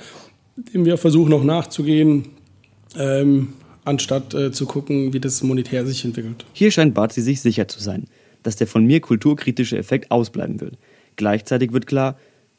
dem 0.57 0.85
wir 0.85 0.97
versuchen 0.97 1.31
noch 1.31 1.45
nachzugehen, 1.45 2.27
ähm, 2.97 3.53
anstatt 3.85 4.35
äh, 4.35 4.53
zu 4.53 4.67
gucken, 4.67 5.13
wie 5.13 5.21
das 5.21 5.43
monetär 5.43 5.87
sich 5.87 6.05
entwickelt. 6.05 6.45
Hier 6.53 6.71
scheint 6.71 6.95
Barzi 6.95 7.23
sich 7.23 7.41
sicher 7.41 7.69
zu 7.69 7.81
sein, 7.81 8.05
dass 8.43 8.57
der 8.57 8.67
von 8.67 8.85
mir 8.85 9.01
kulturkritische 9.01 9.79
Effekt 9.79 10.11
ausbleiben 10.11 10.61
wird. 10.61 10.77
Gleichzeitig 11.17 11.73
wird 11.73 11.87
klar, 11.87 12.17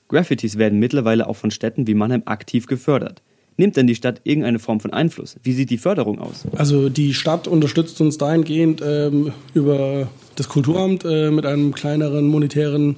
Graffitis 0.08 0.58
werden 0.58 0.80
mittlerweile 0.80 1.28
auch 1.28 1.36
von 1.36 1.52
Städten 1.52 1.88
wie 1.88 1.94
Mannheim 1.94 2.24
aktiv 2.26 2.68
gefördert. 2.68 3.22
Nimmt 3.58 3.78
denn 3.78 3.88
die 3.88 3.96
Stadt 3.96 4.22
irgendeine 4.24 4.60
Form 4.60 4.80
von 4.80 4.94
Einfluss? 4.94 5.36
Wie 5.44 5.54
sieht 5.54 5.70
die 5.70 5.78
Förderung 5.78 6.20
aus? 6.20 6.46
Also 6.56 6.90
die 6.90 7.14
Stadt 7.14 7.48
unterstützt 7.48 8.00
uns 8.02 8.18
dahingehend 8.18 8.82
ähm, 8.84 9.34
über 9.54 10.08
das 10.36 10.50
Kulturamt 10.50 11.06
äh, 11.06 11.30
mit 11.32 11.46
einem 11.46 11.74
kleineren 11.74 12.28
monetären 12.28 12.96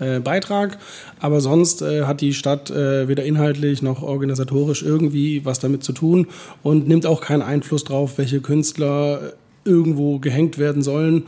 äh, 0.00 0.18
Beitrag. 0.18 0.78
Aber 1.20 1.40
sonst 1.40 1.82
äh, 1.82 2.04
hat 2.04 2.22
die 2.22 2.32
Stadt 2.32 2.70
äh, 2.70 3.06
weder 3.06 3.24
inhaltlich 3.24 3.82
noch 3.82 4.02
organisatorisch 4.02 4.82
irgendwie 4.82 5.44
was 5.44 5.60
damit 5.60 5.84
zu 5.84 5.92
tun 5.92 6.26
und 6.62 6.88
nimmt 6.88 7.06
auch 7.06 7.20
keinen 7.20 7.42
Einfluss 7.42 7.84
drauf, 7.84 8.16
welche 8.16 8.40
Künstler 8.40 9.34
irgendwo 9.64 10.18
gehängt 10.18 10.58
werden 10.58 10.82
sollen. 10.82 11.24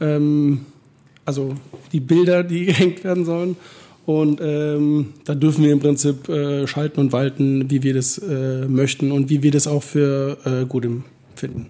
Ähm, 0.00 0.66
also 1.24 1.54
die 1.92 2.00
Bilder, 2.00 2.42
die 2.42 2.64
gehängt 2.66 3.04
werden 3.04 3.24
sollen. 3.24 3.56
Und 4.06 4.40
ähm, 4.40 5.14
da 5.24 5.34
dürfen 5.34 5.64
wir 5.64 5.72
im 5.72 5.80
Prinzip 5.80 6.28
äh, 6.28 6.66
schalten 6.68 7.00
und 7.00 7.12
walten, 7.12 7.68
wie 7.70 7.82
wir 7.82 7.92
das 7.92 8.18
äh, 8.18 8.66
möchten 8.68 9.10
und 9.10 9.28
wie 9.28 9.42
wir 9.42 9.50
das 9.50 9.66
auch 9.66 9.82
für 9.82 10.38
äh, 10.44 10.64
gut 10.64 10.84
empfinden. 10.84 11.66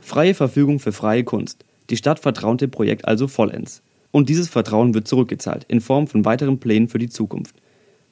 Freie 0.00 0.34
Verfügung 0.34 0.80
für 0.80 0.90
freie 0.90 1.22
Kunst. 1.22 1.64
Die 1.88 1.96
Stadt 1.96 2.18
vertraut 2.18 2.60
dem 2.60 2.72
Projekt 2.72 3.06
also 3.06 3.28
vollends. 3.28 3.82
Und 4.10 4.28
dieses 4.28 4.48
Vertrauen 4.48 4.94
wird 4.94 5.06
zurückgezahlt 5.06 5.64
in 5.68 5.80
Form 5.80 6.08
von 6.08 6.24
weiteren 6.24 6.58
Plänen 6.58 6.88
für 6.88 6.98
die 6.98 7.08
Zukunft. 7.08 7.54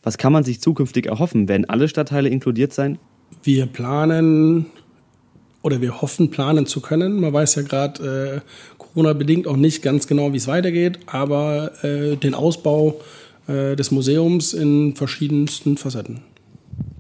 Was 0.05 0.19
kann 0.19 0.33
man 0.33 0.45
sich 0.45 0.61
zukünftig 0.61 1.07
erhoffen? 1.07 1.49
Werden 1.49 1.69
alle 1.69 1.89
Stadtteile 1.89 2.29
inkludiert 2.29 2.73
sein? 2.73 2.99
Wir 3.43 3.67
planen 3.67 4.67
oder 5.63 5.81
wir 5.81 6.01
hoffen 6.01 6.31
planen 6.31 6.67
zu 6.67 6.81
können. 6.81 7.21
Man 7.21 7.33
weiß 7.33 7.57
ja 7.57 7.63
gerade 7.63 8.43
äh, 8.45 8.79
Corona-bedingt 8.79 9.49
auch 9.49 9.57
nicht 9.57 9.83
ganz 9.83 10.07
genau, 10.07 10.33
wie 10.33 10.37
es 10.37 10.47
weitergeht, 10.47 11.01
aber 11.07 11.73
äh, 11.85 12.17
den 12.17 12.35
Ausbau 12.35 13.01
äh, 13.49 13.77
des 13.77 13.91
Museums 13.91 14.53
in 14.53 14.95
verschiedensten 14.95 15.79
Facetten. 15.79 16.21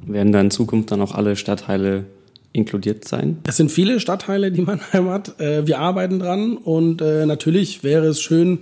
Werden 0.06 0.32
da 0.32 0.40
in 0.40 0.50
Zukunft 0.50 0.90
dann 0.90 1.02
auch 1.02 1.14
alle 1.14 1.36
Stadtteile 1.36 2.06
inkludiert 2.54 3.06
sein? 3.06 3.36
Es 3.46 3.58
sind 3.58 3.70
viele 3.70 4.00
Stadtteile, 4.00 4.50
die 4.50 4.62
Mannheim 4.62 5.08
hat. 5.10 5.38
Äh, 5.40 5.66
wir 5.66 5.78
arbeiten 5.78 6.18
dran 6.18 6.56
und 6.56 7.02
äh, 7.02 7.26
natürlich 7.26 7.84
wäre 7.84 8.06
es 8.06 8.22
schön, 8.22 8.60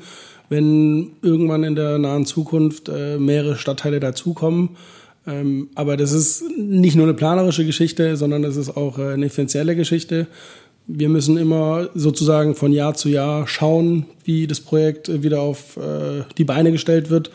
wenn 0.49 1.13
irgendwann 1.23 1.63
in 1.63 1.77
der 1.77 1.99
nahen 1.99 2.25
Zukunft 2.25 2.89
mehrere 2.89 3.57
Stadtteile 3.57 3.99
dazukommen. 3.99 4.71
Ähm, 5.27 5.71
aber 5.75 5.97
das 5.97 6.13
ist 6.13 6.45
nicht 6.57 6.95
nur 6.95 7.05
eine 7.05 7.15
planerische 7.15 7.67
Geschichte, 7.67 8.17
sondern 8.17 8.45
es 8.45 8.57
ist 8.57 8.77
auch 8.77 8.99
eine 8.99 9.29
finanzielle 9.29 9.75
Geschichte. 9.75 10.29
Wir 10.87 11.09
müssen 11.09 11.37
immer 11.37 11.89
sozusagen 11.95 12.55
von 12.55 12.73
Jahr 12.73 12.95
zu 12.95 13.09
Jahr 13.09 13.49
schauen, 13.49 14.07
wie 14.25 14.47
das 14.47 14.61
Projekt 14.61 15.23
wieder 15.25 15.41
auf 15.41 15.77
die 16.39 16.45
Beine 16.45 16.71
gestellt 16.71 17.11
wird 17.11 17.33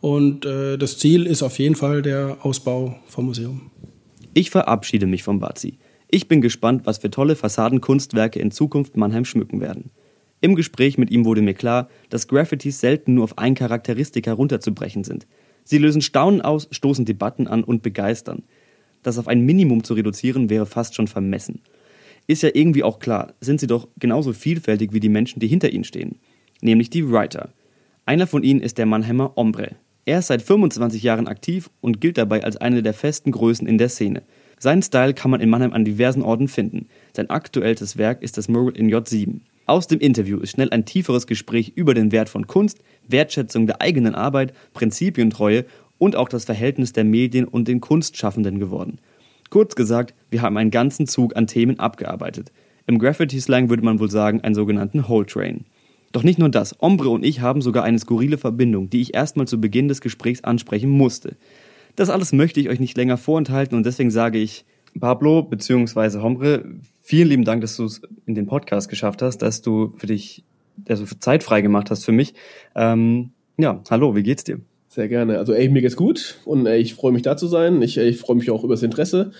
und 0.00 0.44
äh, 0.44 0.76
das 0.76 0.98
Ziel 0.98 1.26
ist 1.26 1.42
auf 1.42 1.58
jeden 1.58 1.74
Fall 1.74 2.02
der 2.02 2.38
Ausbau 2.42 2.96
vom 3.06 3.26
Museum. 3.26 3.70
Ich 4.32 4.50
verabschiede 4.50 5.06
mich 5.06 5.22
vom 5.22 5.40
Bazi. 5.40 5.78
Ich 6.08 6.28
bin 6.28 6.40
gespannt, 6.40 6.82
was 6.86 6.98
für 6.98 7.10
tolle 7.10 7.36
Fassadenkunstwerke 7.36 8.38
in 8.38 8.50
Zukunft 8.50 8.96
Mannheim 8.96 9.24
schmücken 9.24 9.60
werden. 9.60 9.90
Im 10.40 10.54
Gespräch 10.54 10.96
mit 10.96 11.10
ihm 11.10 11.24
wurde 11.24 11.42
mir 11.42 11.54
klar, 11.54 11.88
dass 12.08 12.28
Graffitis 12.28 12.80
selten 12.80 13.14
nur 13.14 13.24
auf 13.24 13.38
ein 13.38 13.54
Charakteristik 13.54 14.26
herunterzubrechen 14.26 15.04
sind. 15.04 15.26
Sie 15.64 15.78
lösen 15.78 16.00
Staunen 16.00 16.40
aus, 16.40 16.68
stoßen 16.70 17.04
Debatten 17.04 17.46
an 17.46 17.62
und 17.62 17.82
begeistern. 17.82 18.42
Das 19.02 19.18
auf 19.18 19.28
ein 19.28 19.44
Minimum 19.44 19.84
zu 19.84 19.94
reduzieren 19.94 20.48
wäre 20.48 20.66
fast 20.66 20.94
schon 20.94 21.08
vermessen. 21.08 21.60
Ist 22.26 22.42
ja 22.42 22.50
irgendwie 22.52 22.82
auch 22.82 22.98
klar, 22.98 23.34
sind 23.40 23.60
sie 23.60 23.66
doch 23.66 23.88
genauso 23.98 24.32
vielfältig 24.32 24.92
wie 24.92 25.00
die 25.00 25.08
Menschen, 25.08 25.40
die 25.40 25.48
hinter 25.48 25.70
ihnen 25.70 25.84
stehen. 25.84 26.18
Nämlich 26.62 26.90
die 26.90 27.10
Writer. 27.10 27.52
Einer 28.06 28.26
von 28.26 28.42
ihnen 28.42 28.60
ist 28.60 28.78
der 28.78 28.86
Mannheimer 28.86 29.36
Ombre, 29.36 29.76
er 30.10 30.18
ist 30.18 30.26
seit 30.26 30.42
25 30.42 31.04
Jahren 31.04 31.28
aktiv 31.28 31.70
und 31.80 32.00
gilt 32.00 32.18
dabei 32.18 32.42
als 32.42 32.56
eine 32.56 32.82
der 32.82 32.94
festen 32.94 33.30
Größen 33.30 33.68
in 33.68 33.78
der 33.78 33.88
Szene. 33.88 34.24
Seinen 34.58 34.82
Style 34.82 35.14
kann 35.14 35.30
man 35.30 35.40
in 35.40 35.48
Mannheim 35.48 35.72
an 35.72 35.84
diversen 35.84 36.22
Orten 36.22 36.48
finden. 36.48 36.88
Sein 37.14 37.30
aktuellstes 37.30 37.96
Werk 37.96 38.20
ist 38.20 38.36
das 38.36 38.48
Mural 38.48 38.76
in 38.76 38.90
J7. 38.90 39.38
Aus 39.66 39.86
dem 39.86 40.00
Interview 40.00 40.38
ist 40.40 40.50
schnell 40.50 40.68
ein 40.70 40.84
tieferes 40.84 41.28
Gespräch 41.28 41.74
über 41.76 41.94
den 41.94 42.10
Wert 42.10 42.28
von 42.28 42.48
Kunst, 42.48 42.80
Wertschätzung 43.06 43.68
der 43.68 43.80
eigenen 43.80 44.16
Arbeit, 44.16 44.52
Prinzipientreue 44.72 45.64
und 45.98 46.16
auch 46.16 46.28
das 46.28 46.44
Verhältnis 46.44 46.92
der 46.92 47.04
Medien 47.04 47.44
und 47.44 47.68
den 47.68 47.80
Kunstschaffenden 47.80 48.58
geworden. 48.58 48.98
Kurz 49.48 49.76
gesagt, 49.76 50.12
wir 50.28 50.42
haben 50.42 50.56
einen 50.56 50.72
ganzen 50.72 51.06
Zug 51.06 51.36
an 51.36 51.46
Themen 51.46 51.78
abgearbeitet. 51.78 52.50
Im 52.88 52.98
Graffiti-Slang 52.98 53.70
würde 53.70 53.84
man 53.84 54.00
wohl 54.00 54.10
sagen, 54.10 54.40
einen 54.40 54.56
sogenannten 54.56 55.06
Hole 55.06 55.26
Train. 55.26 55.66
Doch 56.12 56.24
nicht 56.24 56.38
nur 56.38 56.48
das, 56.48 56.74
Ombre 56.80 57.08
und 57.10 57.24
ich 57.24 57.40
haben 57.40 57.62
sogar 57.62 57.84
eine 57.84 57.98
skurrile 57.98 58.36
Verbindung, 58.36 58.90
die 58.90 59.00
ich 59.00 59.14
erstmal 59.14 59.46
zu 59.46 59.60
Beginn 59.60 59.88
des 59.88 60.00
Gesprächs 60.00 60.42
ansprechen 60.42 60.90
musste. 60.90 61.36
Das 61.94 62.10
alles 62.10 62.32
möchte 62.32 62.60
ich 62.60 62.68
euch 62.68 62.80
nicht 62.80 62.96
länger 62.96 63.16
vorenthalten 63.16 63.76
und 63.76 63.86
deswegen 63.86 64.10
sage 64.10 64.38
ich, 64.38 64.64
Pablo 64.98 65.42
bzw. 65.42 66.20
Hombre, 66.20 66.64
vielen 67.02 67.28
lieben 67.28 67.44
Dank, 67.44 67.60
dass 67.60 67.76
du 67.76 67.84
es 67.84 68.02
in 68.26 68.34
den 68.34 68.46
Podcast 68.46 68.88
geschafft 68.88 69.22
hast, 69.22 69.38
dass 69.38 69.62
du 69.62 69.94
für 69.98 70.08
dich, 70.08 70.42
du 70.76 71.04
Zeit 71.20 71.44
frei 71.44 71.60
gemacht 71.60 71.90
hast 71.90 72.04
für 72.04 72.12
mich. 72.12 72.34
Ähm, 72.74 73.30
ja, 73.56 73.80
hallo, 73.88 74.16
wie 74.16 74.22
geht's 74.24 74.42
dir? 74.42 74.60
Sehr 74.88 75.06
gerne. 75.06 75.38
Also 75.38 75.52
ey, 75.52 75.68
mir 75.68 75.82
geht's 75.82 75.94
gut 75.94 76.38
und 76.44 76.66
ey, 76.66 76.80
ich 76.80 76.94
freue 76.94 77.12
mich 77.12 77.22
da 77.22 77.36
zu 77.36 77.46
sein. 77.46 77.80
Ich, 77.82 77.96
ich 77.98 78.18
freue 78.18 78.36
mich 78.36 78.50
auch 78.50 78.64
über 78.64 78.74
das 78.74 78.82
Interesse 78.82 79.30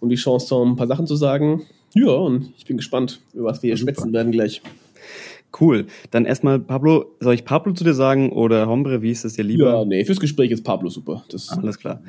und 0.00 0.10
die 0.10 0.16
Chance, 0.16 0.54
um 0.54 0.72
ein 0.72 0.76
paar 0.76 0.86
Sachen 0.86 1.06
zu 1.06 1.16
sagen. 1.16 1.62
Ja, 1.94 2.10
und 2.10 2.52
ich 2.58 2.66
bin 2.66 2.76
gespannt, 2.76 3.20
über 3.32 3.44
was 3.44 3.62
wir 3.62 3.68
hier 3.68 3.78
Super. 3.78 3.94
schwätzen 3.94 4.12
werden 4.12 4.32
gleich. 4.32 4.60
Cool. 5.58 5.86
Dann 6.10 6.24
erstmal 6.24 6.58
Pablo, 6.58 7.16
soll 7.20 7.34
ich 7.34 7.44
Pablo 7.44 7.72
zu 7.72 7.84
dir 7.84 7.94
sagen 7.94 8.30
oder 8.30 8.66
Hombre, 8.66 9.02
wie 9.02 9.10
ist 9.10 9.24
es 9.24 9.34
dir 9.34 9.44
lieber? 9.44 9.72
Ja, 9.72 9.84
nee, 9.84 10.04
fürs 10.04 10.20
Gespräch 10.20 10.50
ist 10.50 10.62
Pablo 10.62 10.88
super. 10.88 11.24
Das 11.30 11.48
Alles 11.50 11.78
klar. 11.78 12.02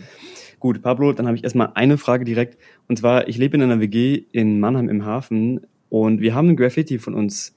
Gut, 0.60 0.82
Pablo, 0.82 1.14
dann 1.14 1.26
habe 1.26 1.38
ich 1.38 1.44
erstmal 1.44 1.72
eine 1.76 1.98
Frage 1.98 2.26
direkt. 2.26 2.58
Und 2.90 2.98
zwar, 2.98 3.30
ich 3.30 3.38
lebe 3.38 3.56
in 3.56 3.64
einer 3.64 3.80
WG 3.80 4.24
in 4.32 4.60
Mannheim 4.60 4.90
im 4.90 5.06
Hafen 5.06 5.62
und 5.88 6.22
wir 6.22 6.36
haben 6.36 6.50
ein 6.50 6.58
Graffiti 6.58 7.00
von 7.00 7.14
uns 7.14 7.56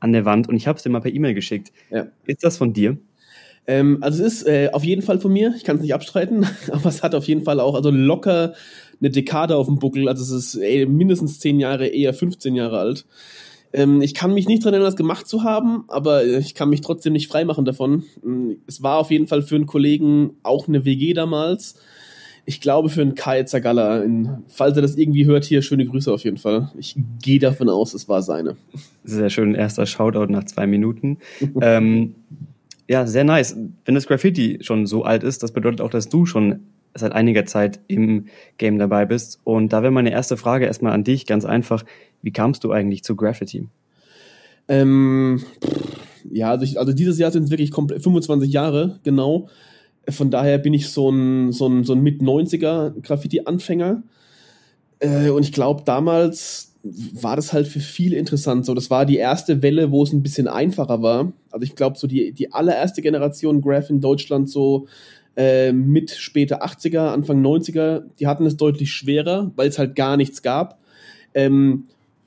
an 0.00 0.12
der 0.12 0.24
Wand 0.24 0.48
und 0.48 0.56
ich 0.56 0.66
habe 0.66 0.76
es 0.76 0.82
dir 0.82 0.90
mal 0.90 1.00
per 1.00 1.12
E-Mail 1.12 1.34
geschickt. 1.34 1.72
Ja. 1.90 2.06
Ist 2.26 2.42
das 2.42 2.56
von 2.56 2.72
dir? 2.72 2.96
Ähm, 3.66 3.98
also 4.00 4.24
es 4.24 4.42
ist 4.42 4.48
äh, 4.48 4.70
auf 4.72 4.82
jeden 4.82 5.02
Fall 5.02 5.20
von 5.20 5.32
mir, 5.32 5.54
ich 5.56 5.62
kann 5.62 5.76
es 5.76 5.82
nicht 5.82 5.94
abstreiten, 5.94 6.46
aber 6.72 6.88
es 6.88 7.02
hat 7.02 7.14
auf 7.14 7.28
jeden 7.28 7.42
Fall 7.42 7.60
auch, 7.60 7.74
also 7.74 7.90
locker 7.90 8.54
eine 9.00 9.10
Dekade 9.10 9.56
auf 9.56 9.66
dem 9.66 9.78
Buckel, 9.78 10.08
also 10.08 10.22
es 10.22 10.30
ist 10.30 10.60
ey, 10.60 10.86
mindestens 10.86 11.38
10 11.38 11.60
Jahre, 11.60 11.86
eher 11.86 12.14
15 12.14 12.54
Jahre 12.54 12.78
alt. 12.78 13.04
Ähm, 13.72 14.02
ich 14.02 14.14
kann 14.14 14.34
mich 14.34 14.46
nicht 14.46 14.62
daran 14.62 14.74
erinnern, 14.74 14.90
das 14.90 14.96
gemacht 14.96 15.26
zu 15.26 15.44
haben, 15.44 15.84
aber 15.88 16.24
ich 16.24 16.54
kann 16.54 16.68
mich 16.68 16.80
trotzdem 16.80 17.12
nicht 17.12 17.28
freimachen 17.28 17.64
davon. 17.64 18.04
Ähm, 18.24 18.58
es 18.66 18.82
war 18.82 18.98
auf 18.98 19.10
jeden 19.10 19.26
Fall 19.26 19.42
für 19.42 19.56
einen 19.56 19.66
Kollegen 19.66 20.36
auch 20.42 20.68
eine 20.68 20.84
WG 20.84 21.14
damals. 21.14 21.76
Ich 22.44 22.60
glaube 22.60 22.88
für 22.88 23.02
einen 23.02 23.14
Kai 23.14 23.44
Zagalla. 23.44 24.04
falls 24.48 24.74
er 24.76 24.82
das 24.82 24.96
irgendwie 24.96 25.26
hört, 25.26 25.44
hier 25.44 25.62
schöne 25.62 25.86
Grüße 25.86 26.12
auf 26.12 26.24
jeden 26.24 26.38
Fall. 26.38 26.72
Ich 26.76 26.96
gehe 27.22 27.38
davon 27.38 27.68
aus, 27.68 27.94
es 27.94 28.08
war 28.08 28.20
seine. 28.22 28.56
Sehr 29.04 29.30
schön, 29.30 29.54
erster 29.54 29.86
Shoutout 29.86 30.26
nach 30.26 30.44
zwei 30.44 30.66
Minuten. 30.66 31.18
ähm, 31.60 32.16
ja, 32.88 33.06
sehr 33.06 33.24
nice. 33.24 33.56
Wenn 33.84 33.94
das 33.94 34.06
Graffiti 34.06 34.58
schon 34.60 34.86
so 34.86 35.04
alt 35.04 35.22
ist, 35.22 35.42
das 35.44 35.52
bedeutet 35.52 35.80
auch, 35.80 35.90
dass 35.90 36.08
du 36.08 36.26
schon 36.26 36.60
seit 36.94 37.12
einiger 37.12 37.46
Zeit 37.46 37.80
im 37.88 38.26
Game 38.58 38.78
dabei 38.78 39.04
bist. 39.06 39.40
Und 39.44 39.72
da 39.72 39.82
wäre 39.82 39.92
meine 39.92 40.12
erste 40.12 40.36
Frage 40.36 40.66
erstmal 40.66 40.92
an 40.92 41.04
dich, 41.04 41.26
ganz 41.26 41.44
einfach. 41.44 41.84
Wie 42.22 42.32
kamst 42.32 42.64
du 42.64 42.72
eigentlich 42.72 43.04
zu 43.04 43.16
Graffiti? 43.16 43.68
Ähm, 44.68 45.42
ja, 46.30 46.50
also, 46.50 46.64
ich, 46.64 46.78
also 46.78 46.92
dieses 46.92 47.18
Jahr 47.18 47.32
sind 47.32 47.44
es 47.44 47.50
wirklich 47.50 47.72
25 47.72 48.52
Jahre, 48.52 49.00
genau. 49.02 49.48
Von 50.08 50.30
daher 50.30 50.58
bin 50.58 50.74
ich 50.74 50.88
so 50.88 51.10
ein, 51.10 51.52
so 51.52 51.68
ein, 51.68 51.84
so 51.84 51.92
ein 51.92 52.02
Mit-90er 52.02 53.00
Graffiti-Anfänger. 53.00 54.02
Äh, 54.98 55.30
und 55.30 55.42
ich 55.42 55.52
glaube, 55.52 55.82
damals 55.84 56.72
war 56.84 57.36
das 57.36 57.52
halt 57.52 57.68
für 57.68 57.80
viele 57.80 58.16
interessant. 58.16 58.66
So, 58.66 58.74
das 58.74 58.90
war 58.90 59.06
die 59.06 59.16
erste 59.16 59.62
Welle, 59.62 59.92
wo 59.92 60.02
es 60.02 60.12
ein 60.12 60.22
bisschen 60.22 60.48
einfacher 60.48 61.02
war. 61.02 61.32
Also 61.50 61.64
ich 61.64 61.76
glaube, 61.76 61.96
so 61.96 62.06
die, 62.06 62.32
die 62.32 62.52
allererste 62.52 63.02
Generation 63.02 63.60
Graph 63.60 63.90
in 63.90 64.00
Deutschland, 64.00 64.50
so 64.50 64.86
äh, 65.36 65.72
mit 65.72 66.10
später 66.10 66.64
80er, 66.64 67.08
Anfang 67.12 67.42
90er, 67.44 68.02
die 68.18 68.26
hatten 68.26 68.46
es 68.46 68.56
deutlich 68.56 68.92
schwerer, 68.92 69.50
weil 69.56 69.68
es 69.68 69.78
halt 69.78 69.96
gar 69.96 70.16
nichts 70.16 70.42
gab. 70.42 70.78
Ähm, 71.34 71.84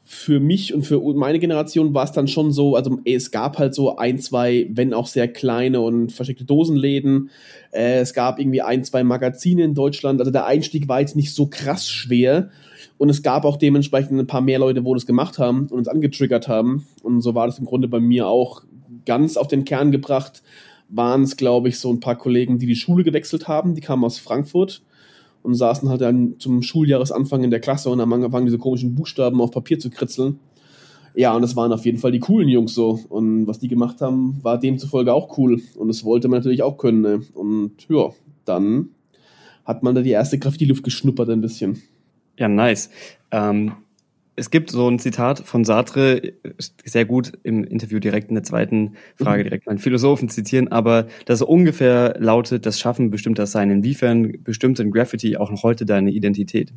für 0.08 0.40
mich 0.40 0.72
und 0.72 0.84
für 0.84 1.02
meine 1.16 1.40
Generation 1.40 1.96
war 1.96 2.04
es 2.04 2.12
dann 2.12 2.28
schon 2.28 2.52
so, 2.52 2.76
also 2.76 3.00
es 3.06 3.32
gab 3.32 3.58
halt 3.58 3.74
so 3.74 3.98
ein, 3.98 4.20
zwei, 4.20 4.68
wenn 4.70 4.94
auch 4.94 5.08
sehr 5.08 5.28
kleine 5.28 5.82
und 5.82 6.12
versteckte 6.12 6.46
Dosenläden. 6.46 7.32
Äh, 7.72 8.00
es 8.00 8.14
gab 8.14 8.40
irgendwie 8.40 8.62
ein, 8.62 8.84
zwei 8.84 9.04
Magazine 9.04 9.64
in 9.64 9.74
Deutschland. 9.74 10.20
Also 10.20 10.32
der 10.32 10.46
Einstieg 10.46 10.88
war 10.88 11.00
jetzt 11.00 11.16
nicht 11.16 11.34
so 11.34 11.48
krass 11.48 11.90
schwer. 11.90 12.50
Und 12.98 13.10
es 13.10 13.24
gab 13.24 13.46
auch 13.46 13.58
dementsprechend 13.58 14.20
ein 14.20 14.28
paar 14.28 14.42
mehr 14.42 14.60
Leute, 14.60 14.86
wo 14.86 14.94
das 14.94 15.08
gemacht 15.08 15.40
haben 15.40 15.62
und 15.64 15.80
uns 15.80 15.88
angetriggert 15.88 16.48
haben. 16.48 16.86
Und 17.02 17.22
so 17.22 17.34
war 17.34 17.48
das 17.48 17.58
im 17.58 17.66
Grunde 17.66 17.88
bei 17.88 18.00
mir 18.00 18.28
auch 18.28 18.64
ganz 19.06 19.38
auf 19.38 19.48
den 19.48 19.66
Kern 19.66 19.92
gebracht. 19.92 20.44
Waren 20.90 21.24
es, 21.24 21.38
glaube 21.38 21.70
ich, 21.70 21.80
so 21.80 21.92
ein 21.92 22.00
paar 22.00 22.16
Kollegen, 22.16 22.60
die 22.60 22.68
die 22.68 22.76
Schule 22.76 23.04
gewechselt 23.04 23.48
haben. 23.48 23.76
Die 23.76 23.82
kamen 23.82 24.04
aus 24.04 24.20
Frankfurt 24.20 24.84
und 25.42 25.56
saßen 25.56 25.90
halt 25.90 26.02
dann 26.02 26.36
zum 26.40 26.62
Schuljahresanfang 26.62 27.44
in 27.44 27.52
der 27.52 27.60
Klasse 27.60 27.90
und 27.90 28.02
haben 28.02 28.14
angefangen, 28.14 28.46
diese 28.46 28.58
komischen 28.58 28.96
Buchstaben 28.96 29.42
auf 29.42 29.52
Papier 29.52 29.80
zu 29.80 29.90
kritzeln. 29.90 30.40
Ja, 31.16 31.34
und 31.34 31.42
das 31.42 31.56
waren 31.56 31.72
auf 31.72 31.86
jeden 31.86 31.98
Fall 31.98 32.12
die 32.12 32.20
coolen 32.20 32.50
Jungs 32.50 32.74
so. 32.74 33.00
Und 33.10 33.48
was 33.48 33.60
die 33.60 33.68
gemacht 33.68 34.02
haben, 34.02 34.40
war 34.44 34.60
demzufolge 34.60 35.14
auch 35.14 35.38
cool. 35.38 35.62
Und 35.78 35.88
das 35.88 36.04
wollte 36.04 36.28
man 36.28 36.40
natürlich 36.40 36.62
auch 36.62 36.78
können. 36.78 37.02
Ne? 37.02 37.22
Und 37.34 37.88
ja, 37.90 38.10
dann 38.44 38.90
hat 39.64 39.82
man 39.82 39.96
da 39.96 40.02
die 40.02 40.12
erste 40.12 40.38
Graffiti-Luft 40.38 40.84
geschnuppert 40.84 41.30
ein 41.30 41.42
bisschen. 41.42 41.82
Ja, 42.38 42.50
nice. 42.50 42.90
Ähm, 43.32 43.74
es 44.36 44.50
gibt 44.50 44.70
so 44.70 44.88
ein 44.90 45.00
Zitat 45.00 45.40
von 45.40 45.64
Sartre, 45.64 46.34
sehr 46.84 47.06
gut 47.06 47.34
im 47.44 47.64
Interview 47.64 48.00
direkt 48.00 48.30
in 48.30 48.36
der 48.36 48.44
zweiten 48.44 48.94
Frage 49.16 49.44
mhm. 49.44 49.44
direkt 49.46 49.68
einen 49.68 49.80
Philosophen 49.80 50.30
zitieren, 50.30 50.68
aber 50.68 51.08
das 51.26 51.42
ungefähr 51.42 52.16
lautet, 52.20 52.66
das 52.66 52.80
Schaffen 52.80 53.12
bestimmt 53.12 53.40
das 53.40 53.52
Sein. 53.52 53.72
Inwiefern 53.72 54.34
bestimmt 54.44 54.80
denn 54.80 54.92
Graffiti 54.92 55.38
auch 55.38 55.52
noch 55.52 55.64
heute 55.64 55.86
deine 55.86 56.12
Identität? 56.12 56.74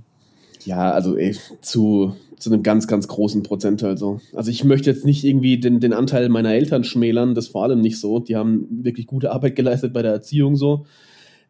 Ja, 0.64 0.90
also 0.90 1.16
ey, 1.16 1.36
zu, 1.60 2.14
zu 2.38 2.52
einem 2.52 2.62
ganz, 2.62 2.86
ganz 2.86 3.08
großen 3.08 3.42
Prozentteil 3.42 3.96
so. 3.96 4.20
Also 4.34 4.50
ich 4.50 4.64
möchte 4.64 4.90
jetzt 4.90 5.04
nicht 5.04 5.24
irgendwie 5.24 5.58
den, 5.58 5.80
den 5.80 5.92
Anteil 5.92 6.28
meiner 6.28 6.52
Eltern 6.52 6.84
schmälern, 6.84 7.34
das 7.34 7.48
vor 7.48 7.64
allem 7.64 7.80
nicht 7.80 7.98
so. 7.98 8.20
Die 8.20 8.36
haben 8.36 8.66
wirklich 8.84 9.06
gute 9.06 9.32
Arbeit 9.32 9.56
geleistet 9.56 9.92
bei 9.92 10.02
der 10.02 10.12
Erziehung 10.12 10.56
so. 10.56 10.86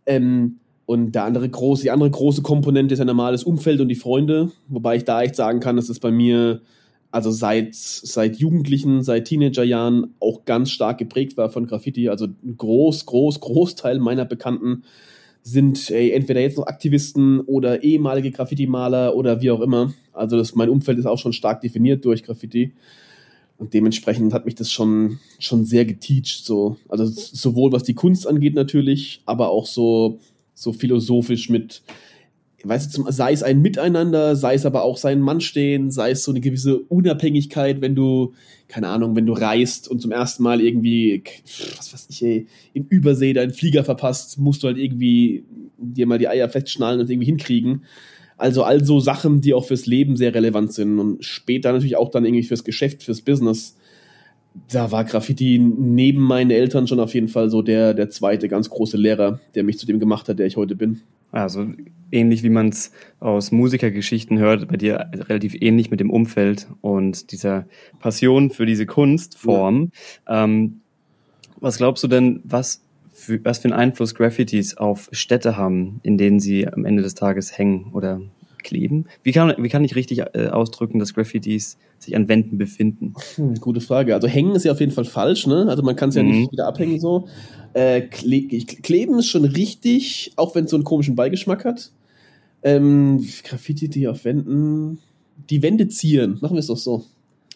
Ähm, 0.07 0.61
und 0.89 1.13
der 1.13 1.25
andere 1.25 1.47
große, 1.47 1.83
die 1.83 1.91
andere 1.91 2.11
große 2.11 2.41
Komponente 2.41 2.95
ist 2.95 3.01
ein 3.01 3.07
normales 3.07 3.45
Umfeld 3.45 3.83
und 3.83 3.89
die 3.89 3.95
Freunde, 3.95 4.53
wobei 4.69 4.97
ich 4.97 5.05
da 5.05 5.21
echt 5.21 5.37
sagen 5.37 5.61
kann, 5.61 5.77
dass 5.77 5.91
es 5.91 6.01
bei 6.01 6.11
mir 6.11 6.63
also 7.11 7.31
seit, 7.31 7.75
seit 7.75 8.37
Jugendlichen, 8.37 9.03
seit 9.03 9.27
Teenagerjahren 9.27 10.15
auch 10.19 10.47
ganz 10.47 10.71
stark 10.71 10.97
geprägt 10.97 11.37
war 11.37 11.51
von 11.51 11.67
Graffiti. 11.67 12.09
Also 12.09 12.25
ein 12.25 12.57
groß, 12.57 13.05
groß, 13.05 13.41
Großteil 13.41 13.99
meiner 13.99 14.25
Bekannten 14.25 14.85
sind 15.43 15.91
ey, 15.91 16.13
entweder 16.13 16.41
jetzt 16.41 16.57
noch 16.57 16.67
Aktivisten 16.67 17.41
oder 17.41 17.83
ehemalige 17.85 18.31
Graffiti-Maler 18.31 19.15
oder 19.15 19.43
wie 19.43 19.51
auch 19.51 19.61
immer. 19.61 19.93
Also 20.15 20.39
das, 20.39 20.55
mein 20.55 20.71
Umfeld 20.71 20.99
ist 20.99 21.05
auch 21.05 21.19
schon 21.19 21.35
stark 21.35 21.61
definiert 21.61 22.03
durch 22.07 22.23
Graffiti. 22.23 22.73
Und 23.59 23.75
dementsprechend 23.75 24.33
hat 24.33 24.47
mich 24.47 24.55
das 24.55 24.73
schon, 24.73 25.19
schon 25.39 25.67
sehr 25.67 25.85
geteacht. 25.85 26.47
So. 26.47 26.79
Also 26.89 27.05
sowohl 27.05 27.73
was 27.73 27.83
die 27.83 27.95
Kunst 27.95 28.27
angeht 28.27 28.55
natürlich, 28.55 29.21
aber 29.27 29.51
auch 29.51 29.67
so 29.67 30.19
so 30.59 30.73
philosophisch 30.73 31.49
mit, 31.49 31.83
weißt 32.65 32.99
du, 32.99 33.11
sei 33.11 33.33
es 33.33 33.43
ein 33.43 33.63
Miteinander, 33.63 34.35
sei 34.35 34.55
es 34.55 34.67
aber 34.67 34.83
auch 34.83 34.97
sein 34.97 35.21
Mann 35.21 35.41
stehen, 35.41 35.91
sei 35.91 36.11
es 36.11 36.25
so 36.25 36.33
eine 36.33 36.41
gewisse 36.41 36.79
Unabhängigkeit, 36.81 37.81
wenn 37.81 37.95
du, 37.95 38.35
keine 38.67 38.89
Ahnung, 38.89 39.15
wenn 39.15 39.27
du 39.27 39.33
reist 39.33 39.89
und 39.89 40.03
zum 40.03 40.11
ersten 40.11 40.43
Mal 40.43 40.61
irgendwie, 40.61 41.23
was 41.77 41.93
weiß 41.93 42.07
ich, 42.11 42.23
ey, 42.25 42.47
in 42.75 42.87
Übersee 42.89 43.33
deinen 43.33 43.53
Flieger 43.53 43.85
verpasst, 43.85 44.39
musst 44.39 44.63
du 44.63 44.67
halt 44.67 44.79
irgendwie 44.79 45.45
dir 45.79 46.07
mal 46.07 46.19
die 46.19 46.29
Eier 46.29 46.49
festschnallen 46.49 47.01
und 47.01 47.09
irgendwie 47.09 47.27
hinkriegen. 47.27 47.85
Also 48.37 48.65
all 48.65 48.85
so 48.85 49.01
Sachen, 49.01 49.41
die 49.41 49.55
auch 49.55 49.65
fürs 49.65 49.87
Leben 49.87 50.17
sehr 50.17 50.35
relevant 50.35 50.73
sind 50.73 50.99
und 50.99 51.25
später 51.25 51.73
natürlich 51.73 51.97
auch 51.97 52.11
dann 52.11 52.25
irgendwie 52.25 52.45
fürs 52.45 52.65
Geschäft, 52.65 53.03
fürs 53.05 53.23
Business 53.23 53.77
da 54.71 54.91
war 54.91 55.05
Graffiti 55.05 55.59
neben 55.59 56.23
meinen 56.23 56.51
Eltern 56.51 56.87
schon 56.87 57.01
auf 57.01 57.15
jeden 57.15 57.29
Fall 57.29 57.51
so 57.51 57.63
der, 57.63 57.95
der 57.95 58.11
zweite 58.11 58.49
ganz 58.49 58.71
große 58.71 58.97
Lehrer, 58.97 59.41
der 59.55 59.65
mich 59.65 59.79
zu 59.79 59.87
dem 59.87 59.99
gemacht 59.99 60.29
hat, 60.29 60.39
der 60.39 60.47
ich 60.47 60.57
heute 60.57 60.75
bin. 60.75 61.01
Also 61.31 61.67
ähnlich 62.11 62.43
wie 62.43 62.51
man 62.51 62.69
es 62.69 62.93
aus 63.21 63.53
Musikergeschichten 63.53 64.39
hört, 64.39 64.69
bei 64.69 64.77
dir 64.77 65.11
relativ 65.15 65.55
ähnlich 65.61 65.91
mit 65.91 66.01
dem 66.01 66.11
Umfeld 66.11 66.67
und 66.81 67.33
dieser 67.33 67.67
Passion 68.01 68.51
für 68.51 68.67
diese 68.67 68.87
Kunstform. 68.87 69.93
Ja. 70.27 70.45
Ähm, 70.45 70.81
was 71.61 71.77
glaubst 71.79 72.03
du 72.05 72.09
denn, 72.09 72.41
was 72.45 72.83
für, 73.13 73.45
was 73.45 73.59
für 73.59 73.65
einen 73.67 73.79
Einfluss 73.79 74.15
Graffitis 74.15 74.77
auf 74.77 75.09
Städte 75.13 75.57
haben, 75.57 76.01
in 76.03 76.17
denen 76.17 76.41
sie 76.41 76.67
am 76.67 76.85
Ende 76.85 77.03
des 77.03 77.15
Tages 77.15 77.57
hängen 77.59 77.91
oder 77.93 78.21
kleben? 78.63 79.07
Wie 79.23 79.33
kann, 79.33 79.55
wie 79.59 79.69
kann 79.69 79.85
ich 79.85 79.97
richtig 79.97 80.21
äh, 80.21 80.49
ausdrücken, 80.49 80.99
dass 80.99 81.15
Graffitis 81.15 81.79
sich 81.99 82.17
an 82.17 82.29
Wänden 82.29 82.59
befinden? 82.59 83.15
Hm, 83.37 83.55
gute 83.57 83.81
Frage. 83.81 84.15
Also 84.15 84.29
hängen 84.29 84.55
ist 84.55 84.65
ja 84.65 84.73
auf 84.73 84.81
jeden 84.81 84.93
Fall 84.93 85.05
falsch, 85.05 85.47
ne? 85.47 85.67
Also 85.69 85.83
man 85.83 85.97
kann 85.97 86.11
es 86.11 86.15
ja 86.15 86.23
mhm. 86.23 86.31
nicht 86.31 86.53
wieder 86.53 86.67
abhängen 86.67 87.01
so. 87.01 87.29
Äh, 87.75 88.03
kle 88.03 88.43
kleben 88.43 89.19
ist 89.19 89.29
schon 89.29 89.45
richtig, 89.45 90.33
auch 90.37 90.55
wenn 90.55 90.65
es 90.65 90.71
so 90.71 90.77
einen 90.77 90.85
komischen 90.85 91.15
Beigeschmack 91.15 91.65
hat. 91.65 91.93
Ähm, 92.63 93.25
Graffiti, 93.45 93.89
die 93.89 94.09
auf 94.09 94.25
Wänden. 94.25 94.99
Die 95.51 95.63
Wände 95.63 95.89
zieren. 95.89 96.39
Machen 96.41 96.55
wir 96.55 96.61
es 96.61 96.67
doch 96.67 96.77
so. 96.77 97.05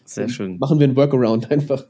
Sehr 0.05 0.29
schön. 0.29 0.59
Machen 0.59 0.79
wir 0.79 0.85
einen 0.85 0.97
Workaround 0.97 1.51
einfach. 1.51 1.87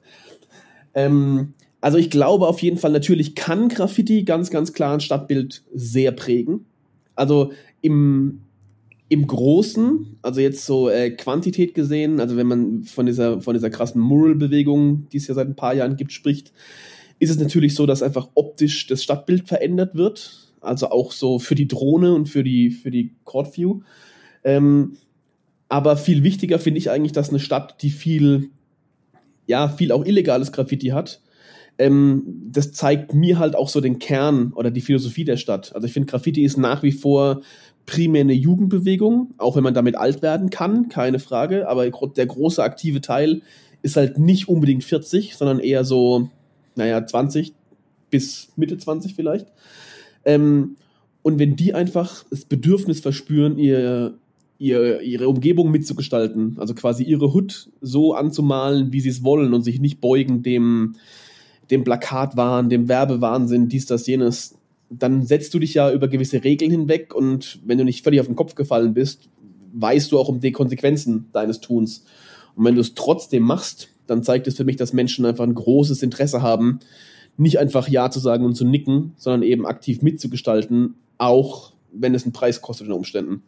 Ähm, 0.94 1.55
also 1.81 1.98
ich 1.98 2.11
glaube 2.11 2.46
auf 2.46 2.62
jeden 2.62 2.79
Fall, 2.79 2.92
natürlich 2.92 3.35
kann 3.35 3.68
Graffiti 3.68 4.22
ganz, 4.22 4.51
ganz 4.51 4.72
klar 4.72 4.94
ein 4.94 5.01
Stadtbild 5.01 5.64
sehr 5.75 6.12
prägen. 6.12 6.64
Also 7.16 7.53
im, 7.81 8.42
im 9.12 9.27
Großen, 9.27 10.16
also 10.22 10.40
jetzt 10.40 10.64
so 10.64 10.88
äh, 10.88 11.11
Quantität 11.11 11.75
gesehen, 11.75 12.18
also 12.18 12.38
wenn 12.38 12.46
man 12.46 12.83
von 12.85 13.05
dieser, 13.05 13.42
von 13.42 13.53
dieser 13.53 13.68
krassen 13.68 14.01
Mural-Bewegung, 14.01 15.07
die 15.12 15.18
es 15.18 15.27
ja 15.27 15.35
seit 15.35 15.48
ein 15.48 15.55
paar 15.55 15.75
Jahren 15.75 15.96
gibt, 15.96 16.12
spricht, 16.12 16.55
ist 17.18 17.29
es 17.29 17.38
natürlich 17.38 17.75
so, 17.75 17.85
dass 17.85 18.03
einfach 18.03 18.31
optisch 18.33 18.87
das 18.87 19.03
Stadtbild 19.03 19.46
verändert 19.46 19.96
wird. 19.96 20.55
Also 20.62 20.88
auch 20.88 21.12
so 21.12 21.38
für 21.38 21.55
die 21.55 21.68
Drohne 21.68 22.14
und 22.14 22.27
für 22.31 22.42
die, 22.42 22.70
für 22.70 22.90
die 22.90 23.14
Court 23.25 23.55
View. 23.55 23.81
Ähm, 24.44 24.96
aber 25.68 25.98
viel 25.98 26.22
wichtiger 26.22 26.59
finde 26.59 26.79
ich 26.79 26.88
eigentlich, 26.88 27.12
dass 27.12 27.29
eine 27.29 27.38
Stadt, 27.38 27.83
die 27.83 27.90
viel, 27.90 28.48
ja, 29.46 29.68
viel 29.68 29.92
auch 29.92 30.07
illegales 30.07 30.53
Graffiti 30.53 30.88
hat, 30.88 31.20
ähm, 31.79 32.22
das 32.51 32.72
zeigt 32.72 33.12
mir 33.12 33.38
halt 33.38 33.57
auch 33.57 33.68
so 33.68 33.83
den 33.83 33.98
Kern 33.98 34.53
oder 34.55 34.70
die 34.70 34.81
Philosophie 34.81 35.25
der 35.25 35.37
Stadt. 35.37 35.75
Also 35.75 35.87
ich 35.87 35.92
finde, 35.92 36.11
Graffiti 36.11 36.42
ist 36.44 36.57
nach 36.57 36.83
wie 36.83 36.92
vor 36.92 37.42
primär 37.87 38.23
eine 38.23 38.33
Jugendbewegung, 38.33 39.35
auch 39.38 39.57
wenn 39.57 39.64
man 39.64 39.75
damit 39.75 39.97
alt 39.97 40.23
werden 40.23 40.51
kann, 40.51 40.88
keine 40.88 41.18
Frage. 41.18 41.68
Aber 41.68 41.88
der 41.90 42.27
große 42.27 42.62
aktive 42.62 43.01
Teil 43.01 43.42
ist 43.83 43.97
halt 43.97 44.18
nicht 44.18 44.49
unbedingt 44.49 44.85
40, 44.85 45.37
sondern 45.37 45.59
eher 45.59 45.85
so, 45.85 46.29
naja, 46.77 47.05
20 47.05 47.53
bis 48.11 48.53
Mitte 48.57 48.79
20 48.79 49.14
vielleicht. 49.14 49.49
Ähm, 50.25 50.77
und 51.23 51.38
wenn 51.38 51.57
die 51.57 51.75
einfach 51.75 52.25
das 52.31 52.45
Bedürfnis 52.45 53.01
verspüren, 53.01 53.59
ihr, 53.59 54.18
ihr, 54.59 55.01
ihre 55.01 55.29
Umgebung 55.29 55.71
mitzugestalten, 55.71 56.57
also 56.59 56.75
quasi 56.75 57.05
ihre 57.05 57.33
Hut 57.33 57.71
so 57.81 58.14
anzumalen, 58.14 58.92
wie 58.92 59.01
sie 59.01 59.09
es 59.09 59.25
wollen 59.25 59.55
und 59.55 59.62
sich 59.62 59.81
nicht 59.81 60.01
beugen 60.01 60.42
dem, 60.42 60.95
dem 61.71 61.85
Plakatwahn, 61.85 62.68
dem 62.68 62.88
Werbewahnsinn, 62.88 63.68
dies, 63.68 63.87
das, 63.87 64.07
jenes, 64.07 64.55
dann 64.98 65.24
setzt 65.24 65.55
du 65.55 65.59
dich 65.59 65.74
ja 65.74 65.90
über 65.90 66.09
gewisse 66.09 66.44
Regeln 66.44 66.70
hinweg 66.70 67.14
und 67.14 67.61
wenn 67.64 67.78
du 67.78 67.85
nicht 67.85 68.05
völlig 68.05 68.20
auf 68.20 68.26
den 68.26 68.37
Kopf 68.37 68.55
gefallen 68.55 68.94
bist, 68.94 69.28
weißt 69.72 70.12
du 70.12 70.18
auch 70.18 70.28
um 70.28 70.40
die 70.40 70.52
Konsequenzen 70.52 71.28
deines 71.33 71.61
Tuns. 71.61 72.05
Und 72.55 72.64
wenn 72.64 72.74
du 72.74 72.81
es 72.81 72.94
trotzdem 72.94 73.42
machst, 73.42 73.88
dann 74.07 74.22
zeigt 74.22 74.46
es 74.46 74.57
für 74.57 74.64
mich, 74.64 74.76
dass 74.76 74.92
Menschen 74.92 75.24
einfach 75.24 75.44
ein 75.44 75.55
großes 75.55 76.02
Interesse 76.02 76.42
haben, 76.42 76.81
nicht 77.37 77.59
einfach 77.59 77.88
Ja 77.88 78.11
zu 78.11 78.20
sagen 78.20 78.44
und 78.44 78.55
zu 78.55 78.66
nicken, 78.66 79.14
sondern 79.16 79.42
eben 79.42 79.66
aktiv 79.66 80.02
mitzugestalten, 80.02 80.94
auch 81.16 81.72
wenn 81.92 82.14
es 82.14 82.24
einen 82.24 82.33
Preis 82.33 82.61
kostet 82.61 82.88
in 82.88 82.92
Umständen. 82.92 83.42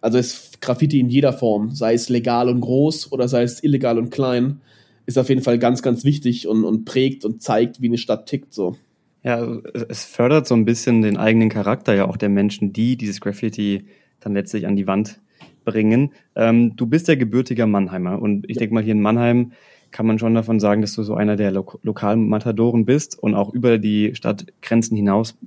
Also 0.00 0.18
ist 0.18 0.60
Graffiti 0.60 0.98
in 0.98 1.08
jeder 1.08 1.32
Form, 1.32 1.70
sei 1.70 1.94
es 1.94 2.08
legal 2.08 2.48
und 2.48 2.60
groß 2.60 3.12
oder 3.12 3.28
sei 3.28 3.42
es 3.42 3.62
illegal 3.62 3.98
und 3.98 4.10
klein, 4.10 4.60
ist 5.06 5.18
auf 5.18 5.28
jeden 5.28 5.42
Fall 5.42 5.58
ganz, 5.58 5.82
ganz 5.82 6.04
wichtig 6.04 6.48
und, 6.48 6.64
und 6.64 6.84
prägt 6.84 7.24
und 7.24 7.42
zeigt, 7.42 7.80
wie 7.80 7.86
eine 7.86 7.98
Stadt 7.98 8.26
tickt 8.26 8.52
so. 8.52 8.76
Ja, 9.24 9.42
es 9.88 10.04
fördert 10.04 10.46
so 10.46 10.54
ein 10.54 10.66
bisschen 10.66 11.00
den 11.00 11.16
eigenen 11.16 11.48
Charakter 11.48 11.94
ja 11.94 12.06
auch 12.06 12.18
der 12.18 12.28
Menschen, 12.28 12.74
die 12.74 12.96
dieses 12.96 13.22
Graffiti 13.22 13.86
dann 14.20 14.34
letztlich 14.34 14.66
an 14.66 14.76
die 14.76 14.86
Wand 14.86 15.20
bringen. 15.64 16.12
Ähm, 16.36 16.76
du 16.76 16.86
bist 16.86 17.08
ja 17.08 17.14
gebürtiger 17.14 17.66
Mannheimer 17.66 18.20
und 18.20 18.44
ich 18.48 18.56
ja. 18.56 18.60
denke 18.60 18.74
mal, 18.74 18.82
hier 18.82 18.92
in 18.92 19.00
Mannheim 19.00 19.52
kann 19.90 20.06
man 20.06 20.18
schon 20.18 20.34
davon 20.34 20.60
sagen, 20.60 20.82
dass 20.82 20.92
du 20.94 21.02
so 21.02 21.14
einer 21.14 21.36
der 21.36 21.52
Lo 21.52 21.78
Lokalmatadoren 21.82 22.84
bist 22.84 23.18
und 23.18 23.34
auch 23.34 23.54
über 23.54 23.78
die 23.78 24.14
Stadtgrenzen 24.14 24.96
hinaus 24.96 25.38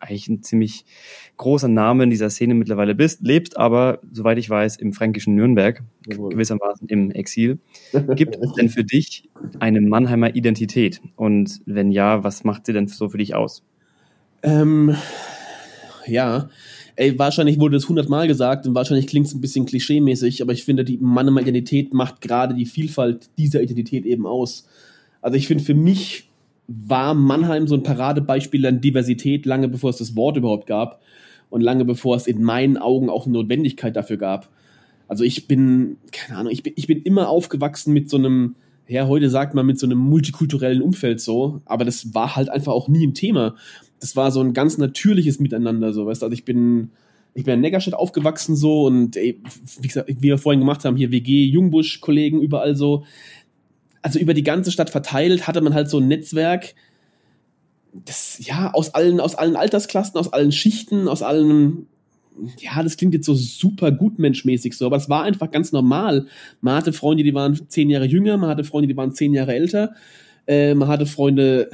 eigentlich 0.00 0.28
ein 0.28 0.42
ziemlich 0.42 0.84
großer 1.36 1.68
Name 1.68 2.04
in 2.04 2.10
dieser 2.10 2.30
Szene 2.30 2.54
mittlerweile 2.54 2.94
bist, 2.94 3.22
lebst 3.22 3.56
aber, 3.56 4.00
soweit 4.10 4.38
ich 4.38 4.48
weiß, 4.48 4.76
im 4.76 4.92
fränkischen 4.92 5.34
Nürnberg, 5.34 5.82
Jawohl. 6.06 6.30
gewissermaßen 6.30 6.88
im 6.88 7.10
Exil. 7.10 7.58
Gibt 8.14 8.36
es 8.36 8.52
denn 8.52 8.68
für 8.68 8.84
dich 8.84 9.28
eine 9.58 9.80
Mannheimer 9.80 10.34
Identität? 10.34 11.00
Und 11.16 11.60
wenn 11.66 11.90
ja, 11.90 12.24
was 12.24 12.44
macht 12.44 12.66
sie 12.66 12.72
denn 12.72 12.88
so 12.88 13.08
für 13.08 13.18
dich 13.18 13.34
aus? 13.34 13.62
Ähm, 14.42 14.94
ja, 16.06 16.48
ey, 16.96 17.18
wahrscheinlich 17.18 17.58
wurde 17.60 17.76
das 17.76 17.88
hundertmal 17.88 18.26
gesagt 18.26 18.66
und 18.66 18.74
wahrscheinlich 18.74 19.06
klingt 19.06 19.26
es 19.26 19.34
ein 19.34 19.40
bisschen 19.40 19.66
klischeemäßig, 19.66 20.42
aber 20.42 20.52
ich 20.52 20.64
finde, 20.64 20.84
die 20.84 20.98
Mannheimer 20.98 21.40
Identität 21.40 21.94
macht 21.94 22.20
gerade 22.20 22.54
die 22.54 22.66
Vielfalt 22.66 23.30
dieser 23.38 23.62
Identität 23.62 24.04
eben 24.04 24.26
aus. 24.26 24.66
Also 25.20 25.36
ich 25.36 25.46
finde, 25.46 25.64
für 25.64 25.74
mich 25.74 26.27
war 26.68 27.14
Mannheim 27.14 27.66
so 27.66 27.74
ein 27.74 27.82
Paradebeispiel 27.82 28.64
an 28.66 28.80
Diversität, 28.82 29.46
lange 29.46 29.68
bevor 29.68 29.90
es 29.90 29.96
das 29.96 30.14
Wort 30.14 30.36
überhaupt 30.36 30.66
gab 30.66 31.00
und 31.48 31.62
lange 31.62 31.86
bevor 31.86 32.14
es 32.14 32.26
in 32.26 32.42
meinen 32.42 32.76
Augen 32.76 33.08
auch 33.08 33.24
eine 33.24 33.32
Notwendigkeit 33.32 33.96
dafür 33.96 34.18
gab. 34.18 34.50
Also 35.08 35.24
ich 35.24 35.48
bin, 35.48 35.96
keine 36.12 36.38
Ahnung, 36.38 36.52
ich 36.52 36.62
bin, 36.62 36.74
ich 36.76 36.86
bin 36.86 37.02
immer 37.02 37.30
aufgewachsen 37.30 37.94
mit 37.94 38.10
so 38.10 38.18
einem, 38.18 38.54
ja, 38.86 39.06
heute 39.06 39.30
sagt 39.30 39.54
man 39.54 39.64
mit 39.64 39.78
so 39.78 39.86
einem 39.86 39.98
multikulturellen 39.98 40.82
Umfeld 40.82 41.22
so, 41.22 41.62
aber 41.64 41.86
das 41.86 42.14
war 42.14 42.36
halt 42.36 42.50
einfach 42.50 42.72
auch 42.72 42.88
nie 42.88 43.06
ein 43.06 43.14
Thema. 43.14 43.54
Das 44.00 44.14
war 44.14 44.30
so 44.30 44.40
ein 44.40 44.52
ganz 44.52 44.76
natürliches 44.76 45.40
Miteinander, 45.40 45.94
so, 45.94 46.06
weißt 46.06 46.20
du, 46.20 46.26
also 46.26 46.34
ich 46.34 46.44
bin, 46.44 46.90
ich 47.32 47.44
bin 47.44 47.54
in 47.54 47.60
Neckarstadt 47.62 47.94
aufgewachsen 47.94 48.56
so 48.56 48.84
und 48.84 49.16
ey, 49.16 49.40
wie 49.80 49.88
gesagt, 49.88 50.08
wie 50.08 50.20
wir 50.20 50.36
vorhin 50.36 50.60
gemacht 50.60 50.84
haben, 50.84 50.96
hier 50.96 51.10
WG, 51.10 51.46
Jungbusch, 51.46 52.02
Kollegen, 52.02 52.42
überall 52.42 52.76
so 52.76 53.04
also 54.02 54.18
über 54.18 54.34
die 54.34 54.42
ganze 54.42 54.70
Stadt 54.70 54.90
verteilt, 54.90 55.46
hatte 55.46 55.60
man 55.60 55.74
halt 55.74 55.90
so 55.90 55.98
ein 55.98 56.08
Netzwerk, 56.08 56.74
das, 57.92 58.38
ja, 58.40 58.72
aus 58.72 58.94
allen, 58.94 59.20
aus 59.20 59.34
allen 59.34 59.56
Altersklassen, 59.56 60.18
aus 60.18 60.32
allen 60.32 60.52
Schichten, 60.52 61.08
aus 61.08 61.22
allen, 61.22 61.86
ja, 62.58 62.82
das 62.82 62.96
klingt 62.96 63.14
jetzt 63.14 63.26
so 63.26 63.34
super 63.34 63.90
gutmenschmäßig 63.90 64.76
so, 64.76 64.86
aber 64.86 64.96
es 64.96 65.08
war 65.08 65.24
einfach 65.24 65.50
ganz 65.50 65.72
normal. 65.72 66.26
Man 66.60 66.76
hatte 66.76 66.92
Freunde, 66.92 67.24
die 67.24 67.34
waren 67.34 67.58
zehn 67.68 67.90
Jahre 67.90 68.06
jünger, 68.06 68.36
man 68.36 68.50
hatte 68.50 68.64
Freunde, 68.64 68.88
die 68.88 68.96
waren 68.96 69.12
zehn 69.12 69.34
Jahre 69.34 69.54
älter, 69.54 69.94
äh, 70.46 70.74
man 70.74 70.88
hatte 70.88 71.06
Freunde 71.06 71.70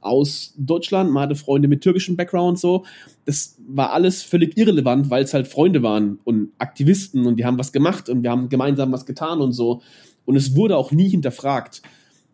aus 0.00 0.54
Deutschland, 0.56 1.12
man 1.12 1.24
hatte 1.24 1.36
Freunde 1.36 1.68
mit 1.68 1.82
türkischem 1.82 2.16
Background 2.16 2.58
so. 2.58 2.84
Das 3.24 3.56
war 3.68 3.92
alles 3.92 4.22
völlig 4.22 4.56
irrelevant, 4.56 5.10
weil 5.10 5.24
es 5.24 5.34
halt 5.34 5.46
Freunde 5.46 5.82
waren 5.82 6.18
und 6.24 6.50
Aktivisten 6.58 7.26
und 7.26 7.36
die 7.36 7.44
haben 7.44 7.58
was 7.58 7.72
gemacht 7.72 8.08
und 8.08 8.22
wir 8.22 8.30
haben 8.30 8.48
gemeinsam 8.48 8.92
was 8.92 9.06
getan 9.06 9.40
und 9.40 9.52
so. 9.52 9.82
Und 10.26 10.36
es 10.36 10.54
wurde 10.54 10.76
auch 10.76 10.92
nie 10.92 11.08
hinterfragt. 11.08 11.80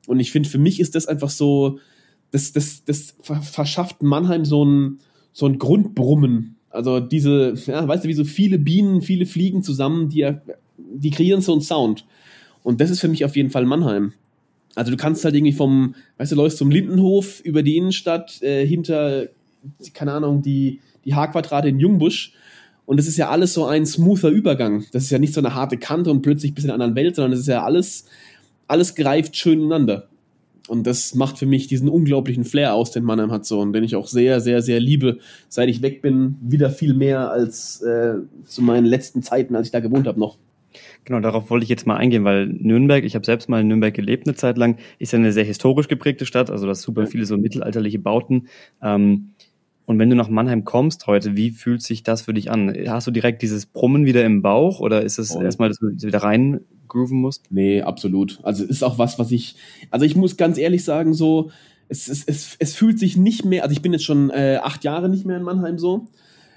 Und 0.08 0.18
ich 0.18 0.32
finde, 0.32 0.48
für 0.48 0.58
mich 0.58 0.80
ist 0.80 0.96
das 0.96 1.06
einfach 1.06 1.30
so, 1.30 1.78
das, 2.32 2.52
das, 2.52 2.84
das 2.84 3.14
verschafft 3.22 4.02
Mannheim 4.02 4.44
so 4.44 4.64
ein, 4.64 4.98
so 5.32 5.46
ein 5.46 5.58
Grundbrummen. 5.58 6.56
Also 6.70 6.98
diese, 6.98 7.54
ja, 7.66 7.86
weißt 7.86 8.04
du, 8.04 8.08
wie 8.08 8.14
so 8.14 8.24
viele 8.24 8.58
Bienen, 8.58 9.02
viele 9.02 9.26
Fliegen 9.26 9.62
zusammen, 9.62 10.08
die, 10.08 10.28
die 10.78 11.10
kreieren 11.10 11.42
so 11.42 11.52
einen 11.52 11.60
Sound. 11.60 12.06
Und 12.62 12.80
das 12.80 12.90
ist 12.90 13.00
für 13.00 13.08
mich 13.08 13.24
auf 13.24 13.36
jeden 13.36 13.50
Fall 13.50 13.66
Mannheim. 13.66 14.14
Also 14.74 14.90
du 14.90 14.96
kannst 14.96 15.24
halt 15.24 15.34
irgendwie 15.34 15.52
vom, 15.52 15.94
weißt 16.16 16.32
du, 16.32 16.36
läufst 16.36 16.58
zum 16.58 16.70
Lindenhof 16.70 17.40
über 17.40 17.62
die 17.62 17.76
Innenstadt, 17.76 18.42
äh, 18.42 18.66
hinter, 18.66 19.28
keine 19.92 20.12
Ahnung, 20.12 20.40
die, 20.40 20.80
die 21.04 21.14
Haarquadrate 21.14 21.68
in 21.68 21.78
Jungbusch 21.78 22.32
und 22.86 22.98
es 22.98 23.06
ist 23.06 23.16
ja 23.16 23.30
alles 23.30 23.54
so 23.54 23.64
ein 23.64 23.86
smoother 23.86 24.28
Übergang. 24.28 24.84
Das 24.92 25.04
ist 25.04 25.10
ja 25.10 25.18
nicht 25.18 25.34
so 25.34 25.40
eine 25.40 25.54
harte 25.54 25.78
Kante 25.78 26.10
und 26.10 26.22
plötzlich 26.22 26.54
bis 26.54 26.64
in 26.64 26.70
einer 26.70 26.82
anderen 26.82 26.96
Welt, 26.96 27.16
sondern 27.16 27.32
es 27.32 27.40
ist 27.40 27.48
ja 27.48 27.62
alles, 27.62 28.06
alles 28.66 28.94
greift 28.94 29.36
schön 29.36 29.60
ineinander. 29.60 30.08
Und 30.68 30.86
das 30.86 31.14
macht 31.14 31.38
für 31.38 31.46
mich 31.46 31.66
diesen 31.66 31.88
unglaublichen 31.88 32.44
Flair 32.44 32.74
aus, 32.74 32.92
den 32.92 33.04
Mannheim 33.04 33.32
hat 33.32 33.44
so 33.44 33.60
und 33.60 33.72
den 33.72 33.84
ich 33.84 33.96
auch 33.96 34.06
sehr, 34.06 34.40
sehr, 34.40 34.62
sehr 34.62 34.80
liebe, 34.80 35.18
seit 35.48 35.68
ich 35.68 35.82
weg 35.82 36.02
bin, 36.02 36.36
wieder 36.40 36.70
viel 36.70 36.94
mehr 36.94 37.30
als 37.30 37.82
äh, 37.82 38.14
zu 38.46 38.62
meinen 38.62 38.86
letzten 38.86 39.22
Zeiten, 39.22 39.56
als 39.56 39.66
ich 39.66 39.72
da 39.72 39.80
gewohnt 39.80 40.06
habe 40.06 40.20
noch. 40.20 40.38
Genau, 41.04 41.20
darauf 41.20 41.50
wollte 41.50 41.64
ich 41.64 41.68
jetzt 41.68 41.86
mal 41.86 41.96
eingehen, 41.96 42.24
weil 42.24 42.46
Nürnberg, 42.46 43.04
ich 43.04 43.14
habe 43.14 43.24
selbst 43.24 43.48
mal 43.48 43.60
in 43.60 43.68
Nürnberg 43.68 43.92
gelebt 43.92 44.26
eine 44.26 44.36
Zeit 44.36 44.56
lang, 44.56 44.78
ist 44.98 45.12
ja 45.12 45.18
eine 45.18 45.32
sehr 45.32 45.44
historisch 45.44 45.88
geprägte 45.88 46.26
Stadt, 46.26 46.50
also 46.50 46.66
das 46.66 46.80
super 46.80 47.06
viele 47.06 47.26
so 47.26 47.36
mittelalterliche 47.36 47.98
Bauten. 47.98 48.48
Ähm, 48.80 49.30
und 49.92 49.98
wenn 49.98 50.08
du 50.08 50.16
nach 50.16 50.30
Mannheim 50.30 50.64
kommst 50.64 51.06
heute, 51.06 51.36
wie 51.36 51.50
fühlt 51.50 51.82
sich 51.82 52.02
das 52.02 52.22
für 52.22 52.32
dich 52.32 52.50
an? 52.50 52.74
Hast 52.88 53.06
du 53.06 53.10
direkt 53.10 53.42
dieses 53.42 53.66
Brummen 53.66 54.06
wieder 54.06 54.24
im 54.24 54.40
Bauch 54.40 54.80
oder 54.80 55.02
ist 55.02 55.18
es 55.18 55.36
oh. 55.36 55.42
erstmal, 55.42 55.68
dass 55.68 55.78
du 55.78 55.88
wieder 55.88 56.22
rein 56.22 56.60
grooven 56.88 57.20
musst? 57.20 57.44
Nee, 57.50 57.82
absolut. 57.82 58.40
Also 58.42 58.64
ist 58.64 58.82
auch 58.82 58.98
was, 58.98 59.18
was 59.18 59.30
ich, 59.30 59.54
also 59.90 60.06
ich 60.06 60.16
muss 60.16 60.38
ganz 60.38 60.56
ehrlich 60.56 60.82
sagen, 60.82 61.12
so, 61.12 61.50
es, 61.90 62.08
es, 62.08 62.24
es, 62.24 62.56
es 62.58 62.74
fühlt 62.74 62.98
sich 62.98 63.18
nicht 63.18 63.44
mehr, 63.44 63.64
also 63.64 63.72
ich 63.74 63.82
bin 63.82 63.92
jetzt 63.92 64.04
schon 64.04 64.30
äh, 64.30 64.60
acht 64.62 64.82
Jahre 64.82 65.10
nicht 65.10 65.26
mehr 65.26 65.36
in 65.36 65.42
Mannheim 65.42 65.78
so. 65.78 66.06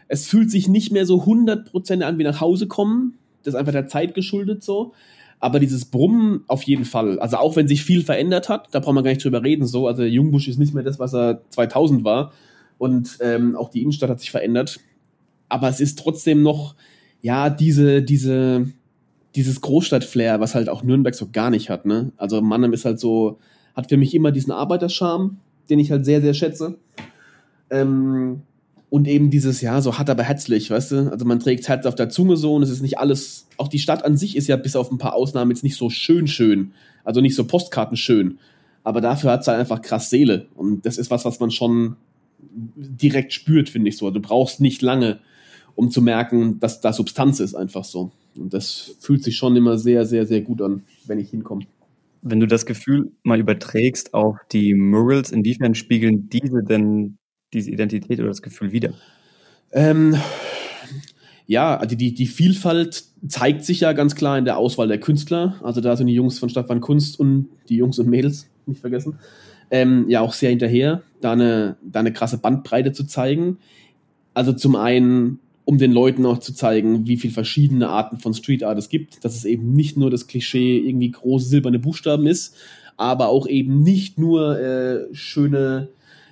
Es 0.08 0.28
fühlt 0.28 0.50
sich 0.50 0.70
nicht 0.70 0.94
mehr 0.94 1.06
so 1.06 1.24
100% 1.24 2.02
an 2.04 2.18
wie 2.18 2.24
nach 2.24 2.40
Hause 2.40 2.68
kommen. 2.68 3.18
Das 3.44 3.54
ist 3.54 3.60
einfach 3.60 3.74
der 3.74 3.88
Zeit 3.88 4.14
geschuldet 4.14 4.64
so. 4.64 4.94
Aber 5.42 5.60
dieses 5.60 5.84
Brummen 5.84 6.46
auf 6.48 6.64
jeden 6.64 6.86
Fall. 6.86 7.20
Also 7.20 7.36
auch 7.36 7.58
wenn 7.58 7.68
sich 7.68 7.84
viel 7.84 8.02
verändert 8.02 8.48
hat, 8.48 8.70
da 8.72 8.80
brauchen 8.80 8.96
wir 8.96 9.04
gar 9.04 9.12
nicht 9.12 9.26
drüber 9.26 9.44
reden 9.44 9.66
so. 9.66 9.88
Also 9.88 10.04
Jungbusch 10.04 10.48
ist 10.48 10.58
nicht 10.58 10.74
mehr 10.74 10.84
das, 10.84 11.00
was 11.00 11.14
er 11.14 11.42
2000 11.50 12.06
war 12.06 12.32
und 12.78 13.18
ähm, 13.22 13.56
auch 13.56 13.70
die 13.70 13.82
Innenstadt 13.82 14.10
hat 14.10 14.20
sich 14.20 14.32
verändert. 14.32 14.80
Aber 15.50 15.70
es 15.70 15.80
ist 15.80 16.00
trotzdem 16.00 16.44
noch, 16.44 16.76
ja, 17.22 17.50
diese, 17.50 18.02
diese, 18.02 18.68
dieses 19.36 19.62
Großstadt-Flair, 19.62 20.40
was 20.40 20.56
halt 20.56 20.70
auch 20.70 20.84
Nürnberg 20.84 21.16
so 21.16 21.30
gar 21.32 21.50
nicht 21.50 21.70
hat, 21.70 21.86
ne? 21.86 22.12
Also 22.18 22.42
Mannheim 22.42 22.74
ist 22.74 22.86
halt 22.86 23.00
so, 23.00 23.40
hat 23.76 23.90
für 23.90 23.98
mich 23.98 24.14
immer 24.14 24.32
diesen 24.32 24.52
Arbeiterscham, 24.52 25.38
den 25.70 25.80
ich 25.80 25.92
halt 25.92 26.06
sehr, 26.06 26.22
sehr 26.22 26.34
schätze. 26.34 26.78
Ähm, 27.70 28.42
und 28.90 29.08
eben 29.08 29.30
dieses, 29.30 29.62
ja, 29.62 29.82
so 29.82 29.98
hart 29.98 30.10
aber 30.10 30.24
herzlich, 30.24 30.70
weißt 30.70 30.92
du? 30.92 31.12
Also 31.12 31.26
man 31.26 31.40
trägt 31.40 31.68
Herz 31.68 31.86
auf 31.86 31.96
der 31.96 32.10
Zunge 32.10 32.38
so 32.38 32.56
und 32.56 32.64
es 32.64 32.70
ist 32.70 32.82
nicht 32.82 32.98
alles, 32.98 33.48
auch 33.58 33.68
die 33.68 33.80
Stadt 33.80 34.06
an 34.06 34.16
sich 34.16 34.38
ist 34.38 34.48
ja 34.48 34.56
bis 34.56 34.76
auf 34.76 34.92
ein 34.92 34.98
paar 34.98 35.16
Ausnahmen 35.16 35.52
jetzt 35.52 35.64
nicht 35.64 35.76
so 35.76 35.90
schön 35.90 36.28
schön, 36.28 36.72
also 37.04 37.20
nicht 37.20 37.36
so 37.36 37.46
postkartenschön. 37.46 38.40
Aber 38.84 39.02
dafür 39.02 39.32
hat 39.32 39.42
es 39.42 39.48
halt 39.48 39.60
einfach 39.60 39.82
krass 39.82 40.10
Seele. 40.10 40.46
Und 40.56 40.86
das 40.86 40.98
ist 40.98 41.10
was, 41.10 41.26
was 41.26 41.40
man 41.40 41.50
schon 41.52 41.96
direkt 42.56 43.34
spürt, 43.34 43.70
finde 43.70 43.90
ich 43.90 43.98
so. 43.98 44.10
Du 44.12 44.20
brauchst 44.20 44.62
nicht 44.62 44.82
lange, 44.82 45.20
um 45.76 45.92
zu 45.92 46.02
merken, 46.02 46.60
dass 46.60 46.82
da 46.82 46.94
Substanz 46.94 47.40
ist, 47.40 47.56
einfach 47.56 47.84
so. 47.84 48.12
Und 48.38 48.54
das 48.54 48.96
fühlt 49.00 49.24
sich 49.24 49.38
schon 49.38 49.56
immer 49.56 49.78
sehr, 49.78 50.06
sehr, 50.06 50.26
sehr 50.26 50.42
gut 50.42 50.62
an, 50.62 50.84
wenn 51.06 51.20
ich 51.20 51.30
hinkomme. 51.30 51.66
Wenn 52.22 52.40
du 52.40 52.48
das 52.48 52.66
Gefühl 52.66 53.12
mal 53.24 53.40
überträgst 53.40 54.14
auf 54.14 54.38
die 54.52 54.74
Murals, 54.74 55.32
inwiefern 55.32 55.76
spiegeln 55.76 56.30
diese 56.30 56.64
denn 56.64 57.18
diese 57.54 57.72
Identität 57.72 58.20
oder 58.20 58.30
das 58.30 58.42
Gefühl 58.42 58.72
wieder? 58.72 58.94
Ähm, 59.72 60.16
ja, 61.48 61.78
also 61.78 61.96
die, 61.96 62.14
die 62.14 62.26
Vielfalt 62.26 63.06
zeigt 63.28 63.64
sich 63.64 63.82
ja 63.82 63.94
ganz 63.94 64.16
klar 64.16 64.38
in 64.38 64.46
der 64.46 64.58
Auswahl 64.58 64.88
der 64.88 65.00
Künstler. 65.00 65.56
Also 65.64 65.82
da 65.82 65.96
sind 65.96 66.08
die 66.08 66.14
Jungs 66.14 66.40
von 66.40 66.50
Stadtbahn 66.50 66.82
Kunst 66.82 67.20
und 67.20 67.50
die 67.70 67.78
Jungs 67.78 68.00
und 68.00 68.08
Mädels, 68.08 68.48
nicht 68.66 68.82
vergessen, 68.82 69.20
ähm, 69.72 70.06
ja 70.10 70.22
auch 70.22 70.34
sehr 70.34 70.50
hinterher, 70.50 71.04
da 71.22 71.34
eine, 71.34 71.78
da 71.84 72.00
eine 72.00 72.14
krasse 72.14 72.38
Bandbreite 72.38 72.92
zu 72.92 73.06
zeigen. 73.06 73.58
Also 74.34 74.54
zum 74.54 74.76
einen, 74.76 75.40
um 75.66 75.78
den 75.78 75.92
Leuten 75.92 76.26
auch 76.26 76.40
zu 76.40 76.54
zeigen, 76.54 77.08
wie 77.08 77.18
viele 77.18 77.34
verschiedene 77.34 77.90
Arten 77.90 78.20
von 78.20 78.34
Street 78.34 78.64
Art 78.64 78.78
es 78.78 78.90
gibt, 78.90 79.24
dass 79.26 79.36
es 79.36 79.46
eben 79.46 79.74
nicht 79.74 79.98
nur 79.98 80.12
das 80.12 80.28
Klischee 80.28 80.78
irgendwie 80.78 81.12
große 81.12 81.48
silberne 81.48 81.80
Buchstaben 81.80 82.28
ist, 82.28 82.56
aber 82.98 83.30
auch 83.30 83.48
eben 83.48 83.82
nicht 83.82 84.18
nur 84.18 84.60
äh, 84.60 85.14
schöne 85.14 85.90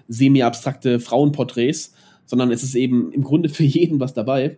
semi-abstrakte 0.08 1.00
Frauenporträts, 1.00 1.94
sondern 2.26 2.52
es 2.52 2.64
ist 2.64 2.76
eben 2.76 3.12
im 3.12 3.24
Grunde 3.24 3.50
für 3.50 3.64
jeden 3.64 4.00
was 4.00 4.14
dabei. 4.14 4.58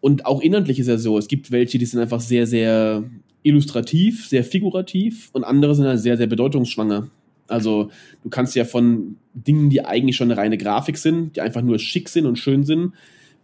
Und 0.00 0.26
auch 0.26 0.40
inhaltlich 0.40 0.78
ist 0.78 0.86
ja 0.86 0.98
so, 0.98 1.18
es 1.18 1.28
gibt 1.28 1.50
welche, 1.50 1.78
die 1.78 1.86
sind 1.86 2.00
einfach 2.00 2.20
sehr, 2.20 2.46
sehr 2.46 3.04
illustrativ, 3.42 4.28
sehr 4.28 4.44
figurativ 4.44 5.30
und 5.32 5.44
andere 5.44 5.74
sind 5.74 5.86
halt 5.86 6.00
sehr, 6.00 6.16
sehr 6.16 6.26
bedeutungsschwanger. 6.26 7.08
Also 7.48 7.90
du 8.22 8.28
kannst 8.28 8.54
ja 8.54 8.64
von 8.64 9.16
Dingen, 9.34 9.70
die 9.70 9.84
eigentlich 9.84 10.16
schon 10.16 10.30
eine 10.30 10.40
reine 10.40 10.58
Grafik 10.58 10.98
sind, 10.98 11.36
die 11.36 11.40
einfach 11.40 11.62
nur 11.62 11.78
schick 11.78 12.08
sind 12.08 12.26
und 12.26 12.38
schön 12.38 12.64
sind, 12.64 12.92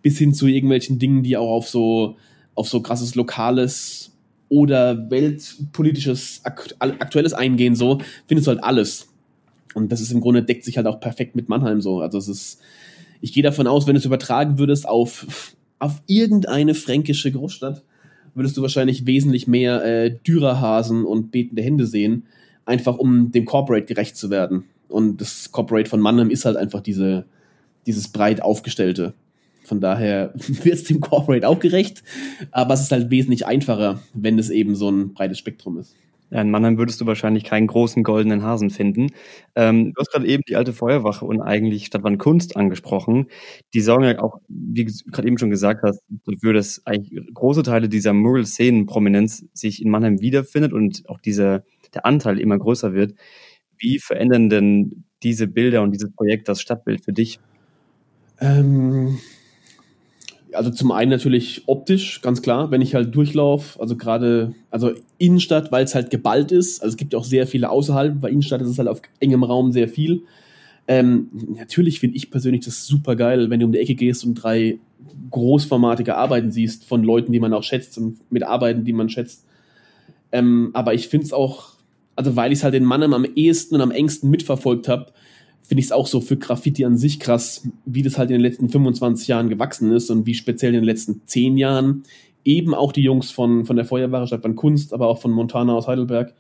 bis 0.03 0.19
hin 0.19 0.35
zu 0.35 0.47
irgendwelchen 0.47 0.99
Dingen, 0.99 1.23
die 1.23 1.37
auch 1.37 1.51
auf 1.51 1.69
so, 1.69 2.17
auf 2.55 2.69
so 2.69 2.81
krasses 2.81 3.15
lokales 3.15 4.12
oder 4.49 5.11
weltpolitisches, 5.11 6.43
aktuelles 6.45 7.33
eingehen, 7.33 7.75
so, 7.75 8.01
findest 8.27 8.47
du 8.47 8.51
halt 8.51 8.65
alles. 8.65 9.09
Und 9.75 9.91
das 9.91 10.01
ist 10.01 10.12
im 10.12 10.21
Grunde, 10.21 10.43
deckt 10.43 10.65
sich 10.65 10.77
halt 10.77 10.87
auch 10.87 11.01
perfekt 11.01 11.37
mit 11.37 11.49
Mannheim 11.49 11.81
so. 11.81 12.01
Also 12.01 12.19
es 12.19 12.29
ist, 12.29 12.61
ich 13.21 13.33
gehe 13.33 13.43
davon 13.43 13.67
aus, 13.67 13.87
wenn 13.87 13.95
du 13.95 13.99
es 13.99 14.05
übertragen 14.05 14.59
würdest 14.59 14.87
auf, 14.87 15.55
auf 15.79 16.03
irgendeine 16.07 16.75
fränkische 16.75 17.33
Großstadt, 17.33 17.83
würdest 18.35 18.57
du 18.57 18.62
wahrscheinlich 18.62 19.07
wesentlich 19.07 19.47
mehr 19.47 19.85
äh, 19.85 20.19
Dürerhasen 20.27 21.05
und 21.05 21.31
betende 21.31 21.62
Hände 21.62 21.87
sehen, 21.87 22.25
einfach 22.64 22.98
um 22.98 23.33
dem 23.33 23.44
Corporate 23.44 23.87
gerecht 23.87 24.16
zu 24.16 24.31
werden. 24.31 24.64
Und 24.88 25.20
das 25.20 25.53
Corporate 25.53 25.88
von 25.88 26.01
Mannheim 26.01 26.31
ist 26.31 26.44
halt 26.44 26.57
einfach 26.57 26.81
diese, 26.81 27.25
dieses 27.87 28.09
breit 28.09 28.42
aufgestellte. 28.42 29.14
Von 29.64 29.81
daher 29.81 30.33
wird 30.37 30.75
es 30.75 30.85
dem 30.85 31.01
Corporate 31.01 31.48
auch 31.48 31.59
gerecht, 31.59 32.03
aber 32.51 32.75
es 32.75 32.83
ist 32.83 32.92
halt 32.92 33.11
wesentlich 33.11 33.46
einfacher, 33.46 34.01
wenn 34.14 34.38
es 34.38 34.51
eben 34.51 34.75
so 34.75 34.90
ein 34.90 35.14
breites 35.14 35.38
Spektrum 35.38 35.79
ist. 35.79 35.96
Ja, 36.33 36.40
in 36.40 36.51
Mannheim 36.51 36.79
würdest 36.79 36.98
du 36.98 37.05
wahrscheinlich 37.05 37.44
keinen 37.44 37.66
großen 37.66 38.03
goldenen 38.03 38.42
Hasen 38.42 38.70
finden. 38.70 39.09
Ähm, 39.55 39.92
du 39.92 40.01
hast 40.01 40.11
gerade 40.11 40.27
eben 40.27 40.42
die 40.48 40.57
alte 40.57 40.72
Feuerwache 40.72 41.27
und 41.27 41.42
eigentlich 41.42 41.85
Stadtwand 41.85 42.18
Kunst 42.18 42.57
angesprochen. 42.57 43.27
Die 43.75 43.83
sorgen 43.83 44.05
ja 44.05 44.18
auch, 44.18 44.40
wie 44.48 44.87
du 44.87 44.92
gerade 45.11 45.29
eben 45.29 45.37
schon 45.37 45.51
gesagt 45.51 45.83
hast, 45.83 46.01
dafür, 46.25 46.55
dass 46.55 46.81
eigentlich 46.87 47.22
große 47.35 47.62
Teile 47.64 47.90
dieser 47.90 48.14
Mural-Szenen-Prominenz 48.14 49.44
sich 49.53 49.83
in 49.83 49.90
Mannheim 49.90 50.22
wiederfindet 50.22 50.72
und 50.72 51.03
auch 51.07 51.20
dieser, 51.20 51.64
der 51.94 52.07
Anteil 52.07 52.38
immer 52.38 52.59
größer 52.59 52.92
wird. 52.92 53.14
Wie 53.76 53.98
verändern 53.98 54.48
denn 54.48 55.05
diese 55.22 55.46
Bilder 55.46 55.83
und 55.83 55.92
dieses 55.92 56.12
Projekt 56.12 56.48
das 56.48 56.61
Stadtbild 56.61 57.05
für 57.05 57.12
dich? 57.12 57.38
Ähm, 58.40 59.18
also 60.52 60.70
zum 60.70 60.92
einen 60.92 61.11
natürlich 61.11 61.62
optisch, 61.66 62.20
ganz 62.22 62.42
klar, 62.42 62.70
wenn 62.70 62.81
ich 62.81 62.94
halt 62.94 63.14
durchlaufe, 63.14 63.81
also 63.81 63.96
gerade, 63.96 64.55
also 64.70 64.92
Innenstadt, 65.18 65.72
weil 65.72 65.85
es 65.85 65.94
halt 65.94 66.11
geballt 66.11 66.52
ist, 66.52 66.83
also 66.83 66.92
es 66.92 66.96
gibt 66.96 67.14
auch 67.14 67.24
sehr 67.24 67.46
viele 67.46 67.70
außerhalb, 67.70 68.22
weil 68.22 68.33
Innenstadt 68.33 68.62
ist 68.62 68.68
es 68.68 68.78
halt 68.78 68.88
auf 68.88 69.02
engem 69.20 69.44
Raum 69.44 69.72
sehr 69.72 69.88
viel. 69.88 70.22
Ähm, 70.88 71.28
natürlich 71.57 72.00
finde 72.00 72.16
ich 72.16 72.31
persönlich 72.31 72.64
das 72.64 72.87
super 72.87 73.16
geil, 73.16 73.50
wenn 73.50 73.61
du 73.61 73.66
um 73.66 73.72
die 73.72 73.78
Ecke 73.78 73.94
gehst 73.94 74.24
und 74.24 74.35
drei 74.35 74.78
großformatige 75.31 76.16
Arbeiten 76.16 76.50
siehst 76.50 76.85
von 76.85 77.02
Leuten, 77.02 77.33
die 77.33 77.40
man 77.40 77.52
auch 77.55 77.62
schätzt 77.62 77.96
und 77.98 78.18
mit 78.31 78.42
Arbeiten, 78.42 78.85
die 78.85 78.92
man 78.92 79.09
schätzt. 79.09 79.46
Ähm, 80.33 80.70
aber 80.72 80.94
ich 80.94 81.09
finde 81.09 81.26
es 81.26 81.33
auch, 81.33 81.71
also 82.16 82.37
weil 82.37 82.53
ich 82.53 82.59
es 82.59 82.64
halt 82.64 82.75
den 82.75 82.85
Mann 82.85 83.03
am 83.03 83.27
ehesten 83.35 83.75
und 83.75 83.81
am 83.81 83.90
engsten 83.90 84.31
mitverfolgt 84.31 84.88
habe, 84.88 85.12
finde 85.62 85.81
ich 85.81 85.87
es 85.87 85.92
auch 85.92 86.07
so 86.07 86.20
für 86.20 86.37
Graffiti 86.37 86.85
an 86.85 86.96
sich 86.96 87.20
krass, 87.20 87.66
wie 87.87 88.03
das 88.03 88.18
halt 88.18 88.31
in 88.31 88.35
den 88.35 88.42
letzten 88.42 88.68
25 88.68 89.29
Jahren 89.29 89.48
gewachsen 89.48 89.92
ist 89.92 90.11
und 90.11 90.27
wie 90.27 90.35
speziell 90.35 90.75
in 90.75 90.81
den 90.81 90.85
letzten 90.85 91.22
10 91.25 91.57
Jahren 91.57 92.03
eben 92.44 92.75
auch 92.75 92.92
die 92.92 93.03
Jungs 93.03 93.31
von, 93.31 93.64
von 93.64 93.77
der 93.77 93.85
Feuerwehre 93.85 94.38
von 94.38 94.57
Kunst, 94.57 94.92
aber 94.92 95.07
auch 95.07 95.20
von 95.20 95.31
Montana 95.31 95.75
aus 95.75 95.87
Heidelberg, 95.87 96.35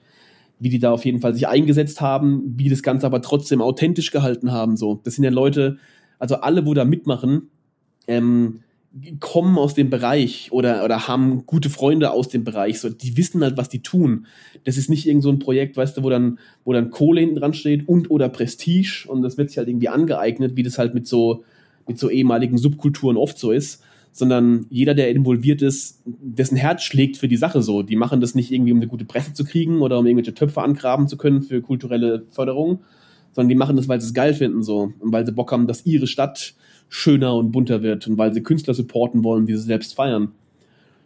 wie 0.58 0.68
die 0.68 0.78
da 0.78 0.92
auf 0.92 1.04
jeden 1.04 1.20
Fall 1.20 1.34
sich 1.34 1.48
eingesetzt 1.48 2.00
haben, 2.00 2.54
wie 2.56 2.68
das 2.68 2.82
Ganze 2.82 3.06
aber 3.06 3.22
trotzdem 3.22 3.62
authentisch 3.62 4.10
gehalten 4.10 4.52
haben. 4.52 4.76
So, 4.76 5.00
das 5.04 5.14
sind 5.14 5.24
ja 5.24 5.30
Leute, 5.30 5.78
also 6.18 6.36
alle, 6.36 6.66
wo 6.66 6.74
da 6.74 6.84
mitmachen, 6.84 7.50
ähm, 8.08 8.60
kommen 9.20 9.56
aus 9.56 9.74
dem 9.74 9.88
Bereich 9.88 10.48
oder, 10.52 10.84
oder 10.84 11.08
haben 11.08 11.46
gute 11.46 11.70
Freunde 11.70 12.10
aus 12.10 12.28
dem 12.28 12.44
Bereich. 12.44 12.78
So, 12.78 12.90
die 12.90 13.16
wissen 13.16 13.42
halt, 13.42 13.56
was 13.56 13.68
die 13.68 13.80
tun. 13.80 14.26
Das 14.64 14.76
ist 14.76 14.90
nicht 14.90 15.06
irgend 15.06 15.22
so 15.22 15.30
ein 15.30 15.38
Projekt, 15.38 15.76
weißt 15.76 15.96
du, 15.96 16.02
wo 16.02 16.10
dann, 16.10 16.38
wo 16.64 16.72
dann 16.72 16.90
Kohle 16.90 17.20
hinten 17.20 17.36
dran 17.36 17.54
steht 17.54 17.88
und 17.88 18.10
oder 18.10 18.28
Prestige 18.28 19.06
und 19.08 19.22
das 19.22 19.38
wird 19.38 19.48
sich 19.48 19.58
halt 19.58 19.68
irgendwie 19.68 19.88
angeeignet, 19.88 20.56
wie 20.56 20.62
das 20.62 20.78
halt 20.78 20.92
mit 20.92 21.06
so, 21.06 21.44
mit 21.88 21.98
so 21.98 22.10
ehemaligen 22.10 22.58
Subkulturen 22.58 23.16
oft 23.16 23.38
so 23.38 23.50
ist. 23.50 23.82
Sondern 24.14 24.66
jeder, 24.68 24.92
der 24.92 25.08
involviert 25.08 25.62
ist, 25.62 26.02
dessen 26.04 26.58
Herz 26.58 26.82
schlägt 26.82 27.16
für 27.16 27.28
die 27.28 27.38
Sache 27.38 27.62
so. 27.62 27.82
Die 27.82 27.96
machen 27.96 28.20
das 28.20 28.34
nicht 28.34 28.52
irgendwie, 28.52 28.72
um 28.72 28.78
eine 28.78 28.88
gute 28.88 29.06
Presse 29.06 29.32
zu 29.32 29.42
kriegen 29.42 29.80
oder 29.80 29.98
um 29.98 30.06
irgendwelche 30.06 30.34
Töpfe 30.34 30.60
angraben 30.60 31.08
zu 31.08 31.16
können 31.16 31.40
für 31.40 31.62
kulturelle 31.62 32.26
Förderung, 32.30 32.80
sondern 33.32 33.48
die 33.48 33.54
machen 33.54 33.76
das, 33.76 33.88
weil 33.88 34.02
sie 34.02 34.08
es 34.08 34.12
geil 34.12 34.34
finden 34.34 34.62
so 34.62 34.92
und 34.98 35.12
weil 35.12 35.24
sie 35.24 35.32
Bock 35.32 35.50
haben, 35.50 35.66
dass 35.66 35.86
ihre 35.86 36.06
Stadt 36.06 36.54
schöner 36.94 37.34
und 37.34 37.52
bunter 37.52 37.82
wird 37.82 38.06
und 38.06 38.18
weil 38.18 38.34
sie 38.34 38.42
Künstler 38.42 38.74
supporten 38.74 39.24
wollen, 39.24 39.46
die 39.46 39.56
sie 39.56 39.62
selbst 39.62 39.94
feiern. 39.94 40.32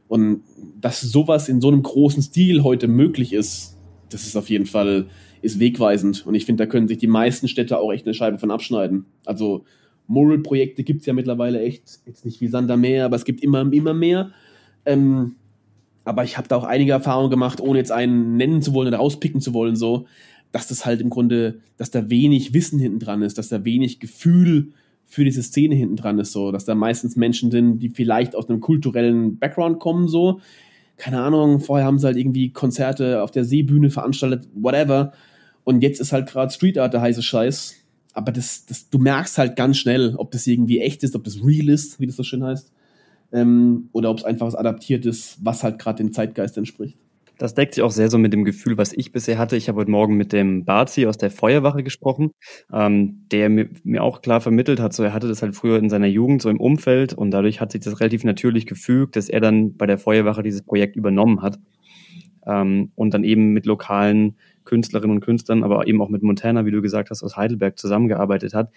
Und 0.09 0.42
dass 0.81 1.01
sowas 1.01 1.49
in 1.49 1.61
so 1.61 1.68
einem 1.68 1.85
großen 1.85 2.25
Stil 2.25 2.64
heute 2.64 2.88
möglich 2.88 3.33
ist, 3.33 3.77
das 4.09 4.27
ist 4.27 4.37
auf 4.37 4.51
jeden 4.51 4.66
Fall 4.66 5.07
ist 5.42 5.61
wegweisend. 5.61 6.27
Und 6.27 6.35
ich 6.35 6.44
finde, 6.44 6.64
da 6.64 6.70
können 6.70 6.88
sich 6.88 6.99
die 6.99 7.07
meisten 7.07 7.46
Städte 7.46 7.79
auch 7.79 7.92
echt 7.92 8.05
eine 8.05 8.14
Scheibe 8.14 8.38
von 8.38 8.51
abschneiden. 8.51 9.07
Also 9.25 9.64
Moral-Projekte 10.09 10.83
gibt 10.83 11.01
es 11.01 11.07
ja 11.07 11.12
mittlerweile 11.12 11.61
echt, 11.61 12.01
jetzt 12.05 12.25
nicht 12.25 12.40
wie 12.40 12.49
Sander 12.49 12.77
mehr, 12.77 13.05
aber 13.05 13.14
es 13.14 13.25
gibt 13.25 13.44
immer, 13.44 13.72
immer 13.72 13.94
mehr. 13.94 14.33
Ähm, 14.87 15.37
aber 16.05 16.25
ich 16.25 16.37
habe 16.37 16.49
da 16.49 16.57
auch 16.57 16.64
einige 16.64 16.92
Erfahrungen 16.92 17.31
gemacht, 17.31 17.61
ohne 17.61 17.79
jetzt 17.79 17.92
einen 17.92 18.37
nennen 18.37 18.61
zu 18.61 18.75
wollen 18.75 18.88
oder 18.88 18.99
rauspicken 18.99 19.40
zu 19.40 19.55
wollen, 19.55 19.77
so, 19.77 20.07
dass 20.51 20.66
das 20.66 20.85
halt 20.85 21.01
im 21.01 21.11
Grunde, 21.11 21.61
dass 21.77 21.92
da 21.92 22.11
wenig 22.11 22.55
Wissen 22.55 22.81
hinten 22.81 22.99
dran 22.99 23.22
ist, 23.22 23.38
dass 23.38 23.49
da 23.49 23.64
wenig 23.64 24.01
Gefühl 24.01 24.72
für 25.07 25.25
diese 25.25 25.42
Szene 25.42 25.75
hinten 25.75 25.97
dran 25.97 26.19
ist, 26.19 26.33
so, 26.33 26.53
dass 26.53 26.64
da 26.64 26.75
meistens 26.75 27.16
Menschen 27.16 27.51
sind, 27.51 27.79
die 27.79 27.88
vielleicht 27.88 28.35
aus 28.35 28.49
einem 28.49 28.61
kulturellen 28.61 29.38
Background 29.38 29.79
kommen, 29.79 30.09
so. 30.09 30.40
Keine 30.97 31.21
Ahnung, 31.21 31.61
vorher 31.61 31.87
haben 31.87 31.99
sie 31.99 32.07
halt 32.07 32.16
irgendwie 32.16 32.53
Konzerte 32.53 33.23
auf 33.23 33.31
der 33.31 33.45
Seebühne 33.45 33.90
veranstaltet, 33.90 34.49
whatever. 34.55 35.12
Und 35.64 35.83
jetzt 35.83 36.01
ist 36.01 36.12
halt 36.12 36.29
gerade 36.29 36.53
Street 36.53 36.79
Art 36.79 36.95
der 36.95 37.03
heiße 37.03 37.23
Scheiß. 37.23 37.75
Aber 38.14 38.33
das, 38.33 38.64
das, 38.64 38.88
du 38.88 38.99
merkst 38.99 39.37
halt 39.37 39.57
ganz 39.57 39.77
schnell, 39.77 40.14
ob 40.16 40.31
das 40.31 40.47
irgendwie 40.47 40.81
echt 40.81 41.03
ist, 41.03 41.14
ob 41.14 41.25
das 41.25 41.45
real 41.45 41.69
ist, 41.69 42.01
wie 42.01 42.07
das 42.07 42.16
so 42.16 42.23
schön 42.23 42.42
heißt. 42.42 42.73
Ähm, 43.33 43.90
oder 43.92 44.11
ob 44.11 44.19
es 44.19 44.25
einfach 44.25 44.47
was 44.47 44.55
adaptiert 44.55 45.05
ist, 45.05 45.38
was 45.42 45.62
halt 45.62 45.79
gerade 45.79 45.99
dem 45.99 46.12
Zeitgeist 46.12 46.57
entspricht. 46.57 46.97
Das 47.38 47.55
deckt 47.55 47.75
sich 47.75 47.83
auch 47.83 47.90
sehr 47.90 48.09
so 48.09 48.16
mit 48.16 48.33
dem 48.33 48.44
Gefühl, 48.44 48.79
was 48.79 48.94
ich 48.94 49.12
bisher 49.12 49.37
hatte. 49.37 49.57
Ich 49.57 49.68
habe 49.68 49.81
heute 49.81 49.90
Morgen 49.90 50.16
mit 50.16 50.33
dem 50.33 50.64
Bazi 50.64 51.07
aus 51.07 51.18
der 51.18 51.31
Feuerwache 51.31 51.83
gesprochen, 51.83 52.31
ähm, 52.72 53.27
der 53.31 53.51
mir, 53.51 53.68
mir 53.85 54.03
auch 54.03 54.22
klar 54.22 54.40
vermittelt 54.40 54.81
hat, 54.81 54.94
so 54.94 55.03
er 55.03 55.12
hatte 55.12 55.29
das 55.29 55.42
halt 55.42 55.55
früher 55.55 55.79
in 55.79 55.90
seiner 55.90 56.07
Jugend 56.07 56.40
so 56.40 56.49
im 56.49 56.61
Umfeld 56.61 57.12
und 57.12 57.31
dadurch 57.31 57.61
hat 57.61 57.72
sich 57.72 57.83
das 57.83 58.01
relativ 58.01 58.25
natürlich 58.25 58.64
gefügt, 58.64 59.16
dass 59.16 59.29
er 59.29 59.40
dann 59.40 59.77
bei 59.77 59.87
der 59.87 59.99
Feuerwache 59.99 60.42
dieses 60.42 60.62
Projekt 60.62 60.96
übernommen 60.96 61.42
hat 61.42 61.58
ähm, 62.46 62.92
und 62.94 63.13
dann 63.13 63.25
eben 63.25 63.52
mit 63.52 63.67
lokalen 63.67 64.37
Künstlerinnen 64.65 65.17
und 65.17 65.21
Künstlern, 65.21 65.63
aber 65.63 65.87
eben 65.87 66.00
auch 66.02 66.08
mit 66.08 66.23
Montana, 66.23 66.65
wie 66.65 66.71
du 66.71 66.83
gesagt 66.83 67.10
hast, 67.10 67.23
aus 67.23 67.37
Heidelberg 67.37 67.79
zusammengearbeitet 67.79 68.54
hat. 68.54 68.71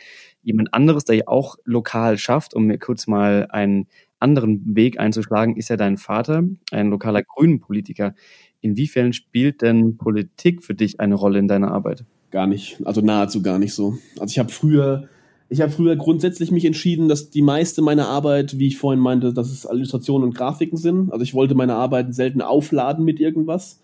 Jemand 0.43 0.73
anderes, 0.73 1.05
der 1.05 1.15
ja 1.15 1.27
auch 1.27 1.55
lokal 1.65 2.17
schafft, 2.17 2.53
um 2.53 2.65
mir 2.65 2.77
kurz 2.77 3.07
mal 3.07 3.47
einen 3.49 3.87
anderen 4.19 4.75
Weg 4.75 4.99
einzuschlagen, 4.99 5.55
ist 5.55 5.69
ja 5.69 5.77
dein 5.77 5.97
Vater, 5.97 6.43
ein 6.71 6.89
lokaler 6.89 7.23
Grünen-Politiker. 7.23 8.13
Inwiefern 8.61 9.13
spielt 9.13 9.61
denn 9.61 9.97
Politik 9.97 10.63
für 10.63 10.75
dich 10.75 10.99
eine 10.99 11.15
Rolle 11.15 11.39
in 11.39 11.47
deiner 11.47 11.71
Arbeit? 11.71 12.03
Gar 12.31 12.47
nicht, 12.47 12.77
also 12.85 13.01
nahezu 13.01 13.41
gar 13.41 13.57
nicht 13.57 13.73
so. 13.73 13.97
Also 14.19 14.31
ich 14.31 14.39
habe 14.39 14.51
früher, 14.51 15.07
ich 15.47 15.61
habe 15.61 15.71
früher 15.71 15.95
grundsätzlich 15.95 16.51
mich 16.51 16.65
entschieden, 16.65 17.07
dass 17.07 17.29
die 17.29 17.41
meiste 17.41 17.81
meiner 17.81 18.07
Arbeit, 18.07 18.59
wie 18.59 18.67
ich 18.67 18.77
vorhin 18.77 18.99
meinte, 18.99 19.33
dass 19.33 19.49
es 19.49 19.65
Illustrationen 19.65 20.27
und 20.27 20.35
Grafiken 20.35 20.77
sind. 20.77 21.11
Also 21.11 21.23
ich 21.23 21.33
wollte 21.33 21.55
meine 21.55 21.75
Arbeiten 21.75 22.11
selten 22.11 22.41
aufladen 22.41 23.05
mit 23.05 23.19
irgendwas, 23.19 23.81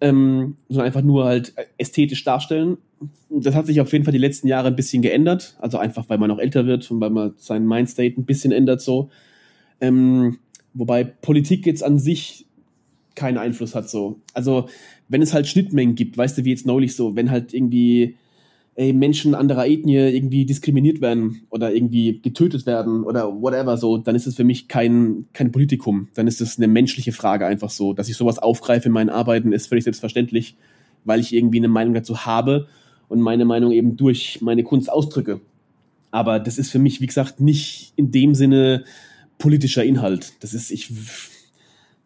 ähm, 0.00 0.56
sondern 0.68 0.86
einfach 0.86 1.02
nur 1.02 1.24
halt 1.24 1.54
ästhetisch 1.78 2.24
darstellen. 2.24 2.78
Das 3.30 3.54
hat 3.54 3.66
sich 3.66 3.80
auf 3.80 3.92
jeden 3.92 4.04
Fall 4.04 4.12
die 4.12 4.18
letzten 4.18 4.48
Jahre 4.48 4.68
ein 4.68 4.76
bisschen 4.76 5.00
geändert. 5.00 5.56
Also 5.60 5.78
einfach, 5.78 6.08
weil 6.08 6.18
man 6.18 6.30
auch 6.30 6.38
älter 6.38 6.66
wird 6.66 6.90
und 6.90 7.00
weil 7.00 7.10
man 7.10 7.34
seinen 7.38 7.66
Mindstate 7.66 8.20
ein 8.20 8.24
bisschen 8.24 8.52
ändert 8.52 8.82
so. 8.82 9.10
Ähm, 9.80 10.38
wobei 10.74 11.04
Politik 11.04 11.66
jetzt 11.66 11.82
an 11.82 11.98
sich 11.98 12.46
keinen 13.14 13.38
Einfluss 13.38 13.74
hat 13.74 13.88
so. 13.88 14.20
Also 14.34 14.68
wenn 15.08 15.22
es 15.22 15.34
halt 15.34 15.46
Schnittmengen 15.46 15.94
gibt, 15.94 16.16
weißt 16.16 16.38
du, 16.38 16.44
wie 16.44 16.50
jetzt 16.50 16.66
neulich 16.66 16.96
so, 16.96 17.16
wenn 17.16 17.30
halt 17.30 17.52
irgendwie 17.52 18.16
ey, 18.74 18.92
Menschen 18.92 19.34
anderer 19.34 19.66
Ethnie 19.66 19.96
irgendwie 19.96 20.46
diskriminiert 20.46 21.00
werden 21.00 21.42
oder 21.50 21.74
irgendwie 21.74 22.20
getötet 22.20 22.66
werden 22.66 23.04
oder 23.04 23.40
whatever 23.40 23.76
so, 23.76 23.98
dann 23.98 24.14
ist 24.14 24.26
es 24.26 24.34
für 24.34 24.44
mich 24.44 24.68
kein, 24.68 25.26
kein 25.32 25.52
Politikum. 25.52 26.08
Dann 26.14 26.26
ist 26.26 26.40
es 26.40 26.56
eine 26.56 26.68
menschliche 26.68 27.12
Frage 27.12 27.46
einfach 27.46 27.70
so. 27.70 27.92
Dass 27.92 28.08
ich 28.08 28.16
sowas 28.16 28.38
aufgreife 28.38 28.86
in 28.86 28.92
meinen 28.92 29.10
Arbeiten, 29.10 29.52
ist 29.52 29.66
völlig 29.66 29.84
selbstverständlich, 29.84 30.56
weil 31.04 31.20
ich 31.20 31.34
irgendwie 31.34 31.58
eine 31.58 31.68
Meinung 31.68 31.94
dazu 31.94 32.24
habe 32.24 32.68
und 33.08 33.20
meine 33.20 33.44
Meinung 33.44 33.72
eben 33.72 33.96
durch 33.96 34.38
meine 34.40 34.64
Kunst 34.64 34.90
ausdrücke. 34.90 35.40
Aber 36.10 36.40
das 36.40 36.58
ist 36.58 36.70
für 36.70 36.78
mich, 36.78 37.00
wie 37.00 37.06
gesagt, 37.06 37.40
nicht 37.40 37.92
in 37.96 38.10
dem 38.10 38.34
Sinne 38.34 38.84
politischer 39.38 39.84
Inhalt. 39.84 40.32
Das 40.40 40.54
ist, 40.54 40.70
ich, 40.70 40.90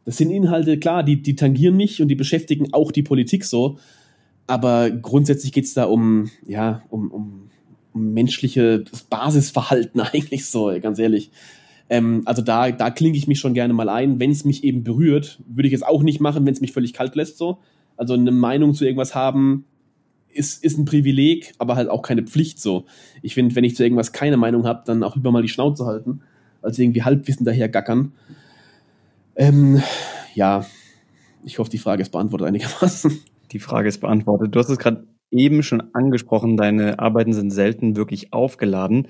das 0.07 0.17
sind 0.17 0.31
Inhalte, 0.31 0.79
klar, 0.79 1.03
die, 1.03 1.21
die 1.21 1.35
tangieren 1.35 1.77
mich 1.77 2.01
und 2.01 2.09
die 2.09 2.15
beschäftigen 2.15 2.73
auch 2.73 2.93
die 2.93 3.03
Politik 3.03 3.45
so. 3.45 3.79
Aber 4.47 4.89
grundsätzlich 4.91 5.53
geht 5.53 5.65
es 5.65 5.75
da 5.75 5.85
um, 5.85 6.31
ja, 6.47 6.83
um, 6.89 7.11
um, 7.11 7.51
um 7.93 8.13
menschliches 8.15 8.85
Basisverhalten 9.11 10.01
eigentlich 10.13 10.47
so, 10.47 10.73
ganz 10.81 11.01
ehrlich. 11.01 11.31
Ähm, 11.91 12.23
also 12.25 12.41
da, 12.41 12.71
da 12.71 12.91
klinge 12.91 13.17
ich 13.17 13.27
mich 13.27 13.41
schon 13.41 13.53
gerne 13.53 13.75
mal 13.75 13.89
ein. 13.89 14.21
Wenn 14.21 14.31
es 14.31 14.45
mich 14.45 14.63
eben 14.63 14.85
berührt, 14.85 15.41
würde 15.49 15.67
ich 15.67 15.75
es 15.75 15.83
auch 15.83 16.05
nicht 16.05 16.21
machen, 16.21 16.47
wenn 16.47 16.55
es 16.55 16.61
mich 16.61 16.73
völlig 16.73 16.93
kalt 16.93 17.17
lässt 17.17 17.37
so. 17.37 17.59
Also 17.97 18.15
eine 18.15 18.31
Meinung 18.31 18.75
zu 18.75 18.85
irgendwas 18.85 19.17
haben, 19.17 19.65
ist, 20.33 20.63
ist 20.63 20.79
ein 20.79 20.85
Privileg, 20.85 21.55
aber 21.59 21.75
halt 21.75 21.89
auch 21.89 22.03
keine 22.03 22.23
Pflicht 22.23 22.61
so. 22.61 22.85
Ich 23.23 23.35
finde, 23.35 23.57
wenn 23.57 23.65
ich 23.65 23.75
zu 23.75 23.83
irgendwas 23.83 24.13
keine 24.13 24.37
Meinung 24.37 24.67
habe, 24.67 24.83
dann 24.87 25.03
auch 25.03 25.17
lieber 25.17 25.33
mal 25.33 25.43
die 25.43 25.49
Schnauze 25.49 25.85
halten, 25.85 26.21
als 26.63 26.79
irgendwie 26.79 27.03
Halbwissen 27.03 27.45
daher 27.45 27.69
gackern. 27.69 28.13
Ähm, 29.37 29.82
ja, 30.34 30.66
ich 31.45 31.59
hoffe, 31.59 31.70
die 31.70 31.78
Frage 31.78 32.03
ist 32.03 32.11
beantwortet 32.11 32.49
einigermaßen. 32.49 33.22
Die 33.53 33.59
Frage 33.59 33.89
ist 33.89 34.01
beantwortet. 34.01 34.55
Du 34.55 34.59
hast 34.59 34.70
es 34.70 34.78
gerade 34.78 35.07
eben 35.30 35.62
schon 35.62 35.95
angesprochen, 35.95 36.57
deine 36.57 36.99
Arbeiten 36.99 37.32
sind 37.32 37.51
selten 37.51 37.97
wirklich 37.97 38.32
aufgeladen. 38.32 39.09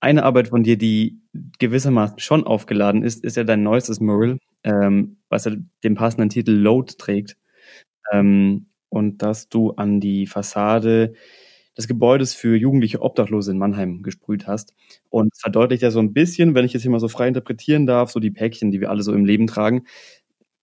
Eine 0.00 0.24
Arbeit 0.24 0.48
von 0.48 0.62
dir, 0.62 0.76
die 0.76 1.20
gewissermaßen 1.58 2.18
schon 2.18 2.44
aufgeladen 2.44 3.02
ist, 3.02 3.24
ist 3.24 3.36
ja 3.36 3.44
dein 3.44 3.62
neuestes 3.62 4.00
Mural, 4.00 4.38
ähm, 4.64 5.18
was 5.28 5.44
ja 5.44 5.52
den 5.84 5.94
passenden 5.94 6.28
Titel 6.28 6.52
Load 6.52 6.94
trägt. 6.98 7.36
Ähm, 8.12 8.66
und 8.88 9.22
dass 9.22 9.48
du 9.48 9.72
an 9.72 10.00
die 10.00 10.26
Fassade 10.26 11.14
des 11.76 11.88
Gebäudes 11.88 12.34
für 12.34 12.56
jugendliche 12.56 13.02
Obdachlose 13.02 13.50
in 13.50 13.58
Mannheim 13.58 14.02
gesprüht 14.02 14.46
hast. 14.46 14.74
Und 15.10 15.32
es 15.32 15.40
verdeutlicht 15.40 15.82
ja 15.82 15.90
so 15.90 15.98
ein 15.98 16.12
bisschen, 16.12 16.54
wenn 16.54 16.64
ich 16.64 16.72
jetzt 16.72 16.82
hier 16.82 16.90
mal 16.90 17.00
so 17.00 17.08
frei 17.08 17.28
interpretieren 17.28 17.86
darf, 17.86 18.10
so 18.10 18.20
die 18.20 18.30
Päckchen, 18.30 18.70
die 18.70 18.80
wir 18.80 18.90
alle 18.90 19.02
so 19.02 19.12
im 19.12 19.24
Leben 19.24 19.46
tragen. 19.46 19.84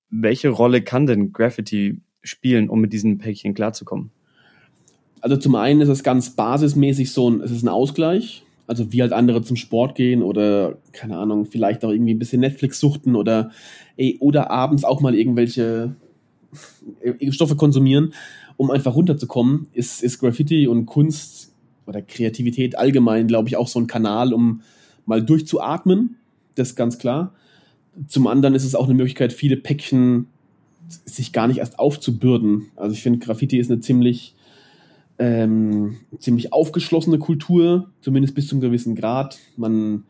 Welche 0.09 0.49
Rolle 0.49 0.81
kann 0.81 1.05
denn 1.05 1.31
Graffiti 1.31 2.01
spielen, 2.23 2.69
um 2.69 2.81
mit 2.81 2.93
diesen 2.93 3.17
Päckchen 3.17 3.53
klarzukommen? 3.53 4.11
Also 5.21 5.37
zum 5.37 5.55
einen 5.55 5.81
ist 5.81 5.89
es 5.89 6.03
ganz 6.03 6.31
basismäßig 6.31 7.11
so 7.11 7.29
ein, 7.29 7.41
es 7.41 7.51
ist 7.51 7.63
ein 7.63 7.69
Ausgleich. 7.69 8.43
Also 8.65 8.91
wie 8.91 9.01
halt 9.01 9.11
andere 9.11 9.41
zum 9.41 9.57
Sport 9.57 9.95
gehen 9.95 10.23
oder, 10.23 10.77
keine 10.93 11.17
Ahnung, 11.17 11.45
vielleicht 11.45 11.83
auch 11.83 11.91
irgendwie 11.91 12.13
ein 12.13 12.19
bisschen 12.19 12.39
Netflix 12.39 12.79
suchten 12.79 13.15
oder, 13.15 13.51
ey, 13.97 14.17
oder 14.21 14.51
abends 14.51 14.85
auch 14.85 15.01
mal 15.01 15.15
irgendwelche 15.15 15.95
äh, 17.01 17.31
Stoffe 17.31 17.55
konsumieren, 17.55 18.13
um 18.57 18.71
einfach 18.71 18.95
runterzukommen, 18.95 19.67
ist, 19.73 20.03
ist 20.03 20.19
Graffiti 20.19 20.67
und 20.67 20.85
Kunst 20.85 21.53
oder 21.85 22.01
Kreativität 22.01 22.77
allgemein, 22.77 23.27
glaube 23.27 23.49
ich, 23.49 23.57
auch 23.57 23.67
so 23.67 23.79
ein 23.79 23.87
Kanal, 23.87 24.33
um 24.33 24.61
mal 25.05 25.23
durchzuatmen. 25.23 26.15
Das 26.55 26.69
ist 26.69 26.75
ganz 26.75 26.97
klar. 26.97 27.33
Zum 28.07 28.27
anderen 28.27 28.55
ist 28.55 28.63
es 28.63 28.75
auch 28.75 28.85
eine 28.85 28.93
Möglichkeit, 28.93 29.33
viele 29.33 29.57
Päckchen 29.57 30.27
sich 31.05 31.33
gar 31.33 31.47
nicht 31.47 31.57
erst 31.57 31.79
aufzubürden. 31.79 32.67
Also 32.75 32.93
ich 32.93 33.03
finde, 33.03 33.19
Graffiti 33.19 33.57
ist 33.57 33.71
eine 33.71 33.81
ziemlich, 33.81 34.35
ähm, 35.19 35.97
ziemlich 36.19 36.53
aufgeschlossene 36.53 37.19
Kultur, 37.19 37.89
zumindest 38.01 38.35
bis 38.35 38.47
zum 38.47 38.61
gewissen 38.61 38.95
Grad. 38.95 39.39
Man, 39.57 40.03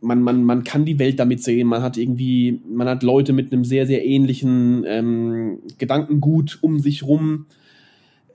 man, 0.00 0.22
man, 0.22 0.44
man 0.44 0.64
kann 0.64 0.84
die 0.84 0.98
Welt 0.98 1.18
damit 1.18 1.42
sehen. 1.42 1.68
Man 1.68 1.82
hat 1.82 1.96
irgendwie, 1.96 2.60
man 2.68 2.88
hat 2.88 3.02
Leute 3.02 3.32
mit 3.32 3.52
einem 3.52 3.64
sehr, 3.64 3.86
sehr 3.86 4.04
ähnlichen 4.04 4.84
ähm, 4.86 5.58
Gedankengut 5.78 6.58
um 6.62 6.78
sich 6.78 7.02
rum. 7.02 7.46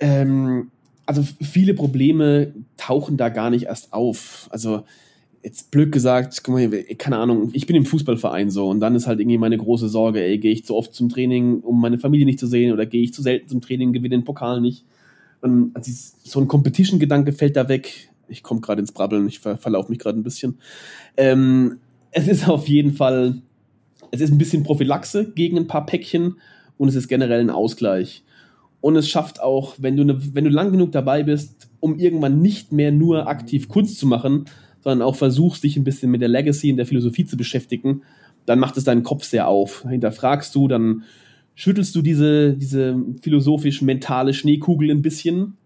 Ähm, 0.02 0.72
also 1.06 1.24
viele 1.42 1.74
Probleme 1.74 2.54
tauchen 2.76 3.18
da 3.18 3.30
gar 3.30 3.50
nicht 3.50 3.66
erst 3.66 3.94
auf. 3.94 4.48
Also 4.50 4.84
jetzt 5.44 5.72
blöd 5.72 5.92
gesagt, 5.92 6.44
guck 6.44 6.56
mal, 6.56 6.70
keine 6.98 7.18
Ahnung, 7.18 7.50
ich 7.54 7.66
bin 7.66 7.76
im 7.76 7.86
Fußballverein 7.86 8.50
so 8.50 8.70
und 8.70 8.80
dann 8.80 8.96
ist 8.96 9.08
halt 9.08 9.20
irgendwie 9.20 9.38
meine 9.38 9.58
große 9.58 9.90
Sorge, 9.90 10.22
ey, 10.22 10.38
gehe 10.38 10.52
ich 10.52 10.66
zu 10.66 10.76
oft 10.76 10.94
zum 10.94 11.10
Training, 11.10 11.62
um 11.62 11.82
meine 11.82 11.98
Familie 11.98 12.26
nicht 12.26 12.40
zu 12.40 12.48
sehen 12.48 12.74
oder 12.74 12.86
gehe 12.86 13.04
ich 13.04 13.14
zu 13.14 13.22
selten 13.22 13.48
zum 13.48 13.62
Training, 13.62 13.94
gewinne 13.94 14.18
den 14.18 14.24
Pokal 14.24 14.62
nicht. 14.62 14.86
Und 15.42 15.72
also 15.74 15.92
so 16.24 16.40
ein 16.40 16.48
Competition-Gedanke 16.48 17.34
fällt 17.34 17.56
da 17.56 17.68
weg. 17.68 18.10
Ich 18.28 18.44
komme 18.44 18.62
gerade 18.62 18.82
ins 18.82 18.92
Brabbeln, 18.92 19.28
ich 19.28 19.40
ver 19.40 19.58
verlaufe 19.58 19.90
mich 19.90 20.00
gerade 20.00 20.20
ein 20.20 20.24
bisschen. 20.24 20.60
Ähm, 21.18 21.80
es 22.12 22.28
ist 22.28 22.48
auf 22.48 22.68
jeden 22.68 22.94
Fall, 22.94 23.42
es 24.12 24.22
ist 24.22 24.32
ein 24.32 24.38
bisschen 24.38 24.64
Prophylaxe 24.64 25.32
gegen 25.34 25.58
ein 25.58 25.68
paar 25.68 25.86
Päckchen 25.86 26.36
und 26.78 26.88
es 26.88 26.96
ist 26.96 27.08
generell 27.08 27.40
ein 27.40 27.50
Ausgleich. 27.50 28.24
Und 28.82 28.96
es 28.96 29.08
schafft 29.08 29.42
auch, 29.42 29.76
wenn 29.78 29.96
du, 29.96 30.04
ne, 30.04 30.20
wenn 30.34 30.44
du 30.44 30.50
lang 30.50 30.72
genug 30.72 30.92
dabei 30.92 31.24
bist, 31.24 31.70
um 31.80 31.98
irgendwann 32.00 32.42
nicht 32.42 32.72
mehr 32.72 32.92
nur 32.92 33.28
aktiv 33.28 33.70
Kunst 33.70 34.00
zu 34.00 34.08
machen, 34.08 34.46
sondern 34.84 35.08
auch 35.08 35.16
versuchst, 35.16 35.64
dich 35.64 35.78
ein 35.78 35.84
bisschen 35.84 36.10
mit 36.12 36.22
der 36.22 36.30
Legacy 36.30 36.70
in 36.70 36.78
der 36.78 36.88
Philosophie 36.88 37.26
zu 37.26 37.38
beschäftigen, 37.38 38.02
dann 38.48 38.60
macht 38.60 38.78
es 38.78 38.84
deinen 38.84 39.04
Kopf 39.04 39.24
sehr 39.24 39.48
auf. 39.48 39.86
Hinterfragst 39.88 40.54
du, 40.56 40.68
dann 40.68 41.04
schüttelst 41.54 41.96
du 41.96 42.02
diese, 42.02 42.54
diese 42.54 42.98
philosophisch-mentale 43.22 44.34
Schneekugel 44.34 44.90
ein 44.90 45.04
bisschen. 45.04 45.58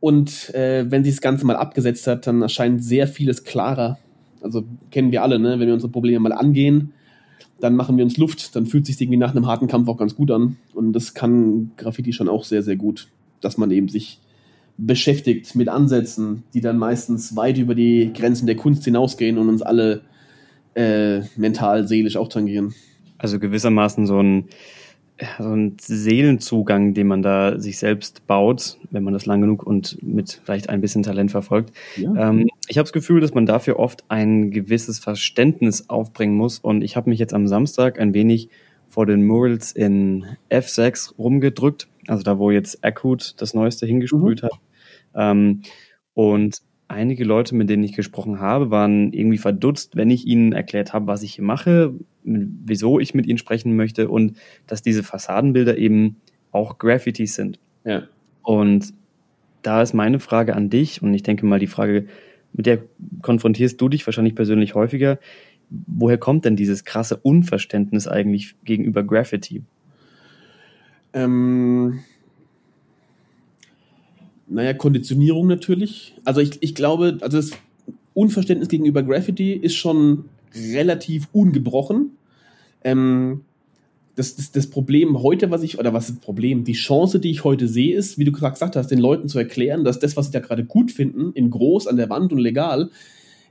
Und 0.00 0.54
äh, 0.54 0.90
wenn 0.90 1.04
sich 1.04 1.14
das 1.14 1.22
Ganze 1.22 1.46
mal 1.46 1.56
abgesetzt 1.56 2.06
hat, 2.06 2.26
dann 2.26 2.42
erscheint 2.42 2.84
sehr 2.84 3.06
vieles 3.06 3.44
klarer. 3.44 3.98
Also 4.42 4.64
kennen 4.90 5.12
wir 5.12 5.22
alle, 5.22 5.38
ne? 5.38 5.58
wenn 5.58 5.68
wir 5.68 5.74
unsere 5.74 5.92
Probleme 5.92 6.20
mal 6.20 6.32
angehen, 6.32 6.92
dann 7.62 7.76
machen 7.76 7.96
wir 7.96 8.04
uns 8.04 8.16
Luft, 8.16 8.56
dann 8.56 8.66
fühlt 8.66 8.86
sich 8.86 9.00
irgendwie 9.00 9.18
nach 9.18 9.30
einem 9.30 9.46
harten 9.46 9.68
Kampf 9.68 9.88
auch 9.88 9.96
ganz 9.96 10.16
gut 10.16 10.32
an. 10.32 10.56
Und 10.74 10.92
das 10.94 11.14
kann 11.14 11.70
Graffiti 11.76 12.12
schon 12.12 12.28
auch 12.28 12.42
sehr, 12.42 12.64
sehr 12.64 12.74
gut, 12.74 13.06
dass 13.40 13.56
man 13.56 13.70
eben 13.70 13.88
sich 13.88 14.18
beschäftigt 14.78 15.54
mit 15.54 15.68
Ansätzen, 15.68 16.42
die 16.54 16.60
dann 16.60 16.76
meistens 16.76 17.36
weit 17.36 17.58
über 17.58 17.76
die 17.76 18.12
Grenzen 18.12 18.46
der 18.46 18.56
Kunst 18.56 18.84
hinausgehen 18.84 19.38
und 19.38 19.48
uns 19.48 19.62
alle 19.62 20.00
äh, 20.74 21.20
mental, 21.36 21.86
seelisch 21.86 22.16
auch 22.16 22.26
tangieren. 22.26 22.74
Also 23.16 23.38
gewissermaßen 23.38 24.08
so 24.08 24.18
ein, 24.18 24.48
so 25.38 25.50
ein 25.50 25.76
Seelenzugang, 25.80 26.94
den 26.94 27.06
man 27.06 27.22
da 27.22 27.58
sich 27.58 27.78
selbst 27.78 28.26
baut, 28.26 28.78
wenn 28.90 29.02
man 29.02 29.12
das 29.12 29.26
lang 29.26 29.40
genug 29.40 29.62
und 29.64 30.02
mit 30.02 30.40
vielleicht 30.44 30.68
ein 30.68 30.80
bisschen 30.80 31.02
Talent 31.02 31.30
verfolgt. 31.30 31.72
Ja. 31.96 32.30
Ähm, 32.30 32.48
ich 32.68 32.78
habe 32.78 32.84
das 32.84 32.92
Gefühl, 32.92 33.20
dass 33.20 33.34
man 33.34 33.46
dafür 33.46 33.78
oft 33.78 34.04
ein 34.08 34.50
gewisses 34.50 34.98
Verständnis 34.98 35.88
aufbringen 35.88 36.36
muss 36.36 36.58
und 36.58 36.82
ich 36.82 36.96
habe 36.96 37.10
mich 37.10 37.18
jetzt 37.18 37.34
am 37.34 37.46
Samstag 37.46 37.98
ein 38.00 38.14
wenig 38.14 38.48
vor 38.88 39.06
den 39.06 39.24
Murals 39.24 39.72
in 39.72 40.26
F6 40.50 41.16
rumgedrückt, 41.16 41.88
also 42.08 42.22
da, 42.22 42.38
wo 42.38 42.50
jetzt 42.50 42.84
Akut 42.84 43.34
das 43.38 43.54
Neueste 43.54 43.86
hingesprüht 43.86 44.42
mhm. 44.42 44.46
hat. 44.46 44.52
Ähm, 45.14 45.62
und 46.14 46.58
einige 46.92 47.24
Leute, 47.24 47.54
mit 47.54 47.68
denen 47.68 47.82
ich 47.82 47.92
gesprochen 47.92 48.40
habe, 48.40 48.70
waren 48.70 49.12
irgendwie 49.12 49.38
verdutzt, 49.38 49.96
wenn 49.96 50.10
ich 50.10 50.26
ihnen 50.26 50.52
erklärt 50.52 50.92
habe, 50.92 51.06
was 51.06 51.22
ich 51.22 51.34
hier 51.34 51.44
mache, 51.44 51.94
wieso 52.22 53.00
ich 53.00 53.14
mit 53.14 53.26
ihnen 53.26 53.38
sprechen 53.38 53.76
möchte 53.76 54.08
und 54.08 54.36
dass 54.66 54.82
diese 54.82 55.02
Fassadenbilder 55.02 55.78
eben 55.78 56.16
auch 56.50 56.78
Graffitis 56.78 57.34
sind. 57.34 57.58
Ja. 57.84 58.04
Und 58.42 58.92
da 59.62 59.82
ist 59.82 59.94
meine 59.94 60.18
Frage 60.20 60.54
an 60.54 60.70
dich 60.70 61.02
und 61.02 61.14
ich 61.14 61.22
denke 61.22 61.46
mal 61.46 61.58
die 61.58 61.66
Frage, 61.66 62.06
mit 62.52 62.66
der 62.66 62.80
konfrontierst 63.22 63.80
du 63.80 63.88
dich 63.88 64.06
wahrscheinlich 64.06 64.34
persönlich 64.34 64.74
häufiger 64.74 65.18
woher 65.86 66.18
kommt 66.18 66.44
denn 66.44 66.56
dieses 66.56 66.84
krasse 66.84 67.16
Unverständnis 67.16 68.06
eigentlich 68.06 68.56
gegenüber 68.64 69.02
Graffiti? 69.02 69.62
Ähm, 71.14 72.00
naja, 74.52 74.74
Konditionierung 74.74 75.46
natürlich. 75.46 76.14
Also 76.24 76.40
ich, 76.40 76.62
ich 76.62 76.74
glaube, 76.74 77.18
also 77.20 77.38
das 77.38 77.52
Unverständnis 78.14 78.68
gegenüber 78.68 79.02
Graffiti 79.02 79.52
ist 79.52 79.74
schon 79.74 80.26
relativ 80.72 81.28
ungebrochen. 81.32 82.10
Ähm, 82.84 83.42
das, 84.14 84.36
das, 84.36 84.52
das 84.52 84.66
Problem 84.68 85.22
heute, 85.22 85.50
was 85.50 85.62
ich, 85.62 85.78
oder 85.78 85.94
was 85.94 86.08
ist 86.08 86.16
das 86.16 86.24
Problem? 86.24 86.64
Die 86.64 86.74
Chance, 86.74 87.18
die 87.18 87.30
ich 87.30 87.44
heute 87.44 87.66
sehe, 87.66 87.96
ist, 87.96 88.18
wie 88.18 88.24
du 88.24 88.32
gesagt 88.32 88.76
hast, 88.76 88.88
den 88.88 88.98
Leuten 88.98 89.28
zu 89.28 89.38
erklären, 89.38 89.84
dass 89.84 89.98
das, 89.98 90.16
was 90.16 90.26
sie 90.26 90.32
da 90.32 90.40
gerade 90.40 90.64
gut 90.64 90.92
finden, 90.92 91.32
in 91.32 91.50
groß 91.50 91.86
an 91.86 91.96
der 91.96 92.10
Wand 92.10 92.32
und 92.32 92.38
legal, 92.38 92.90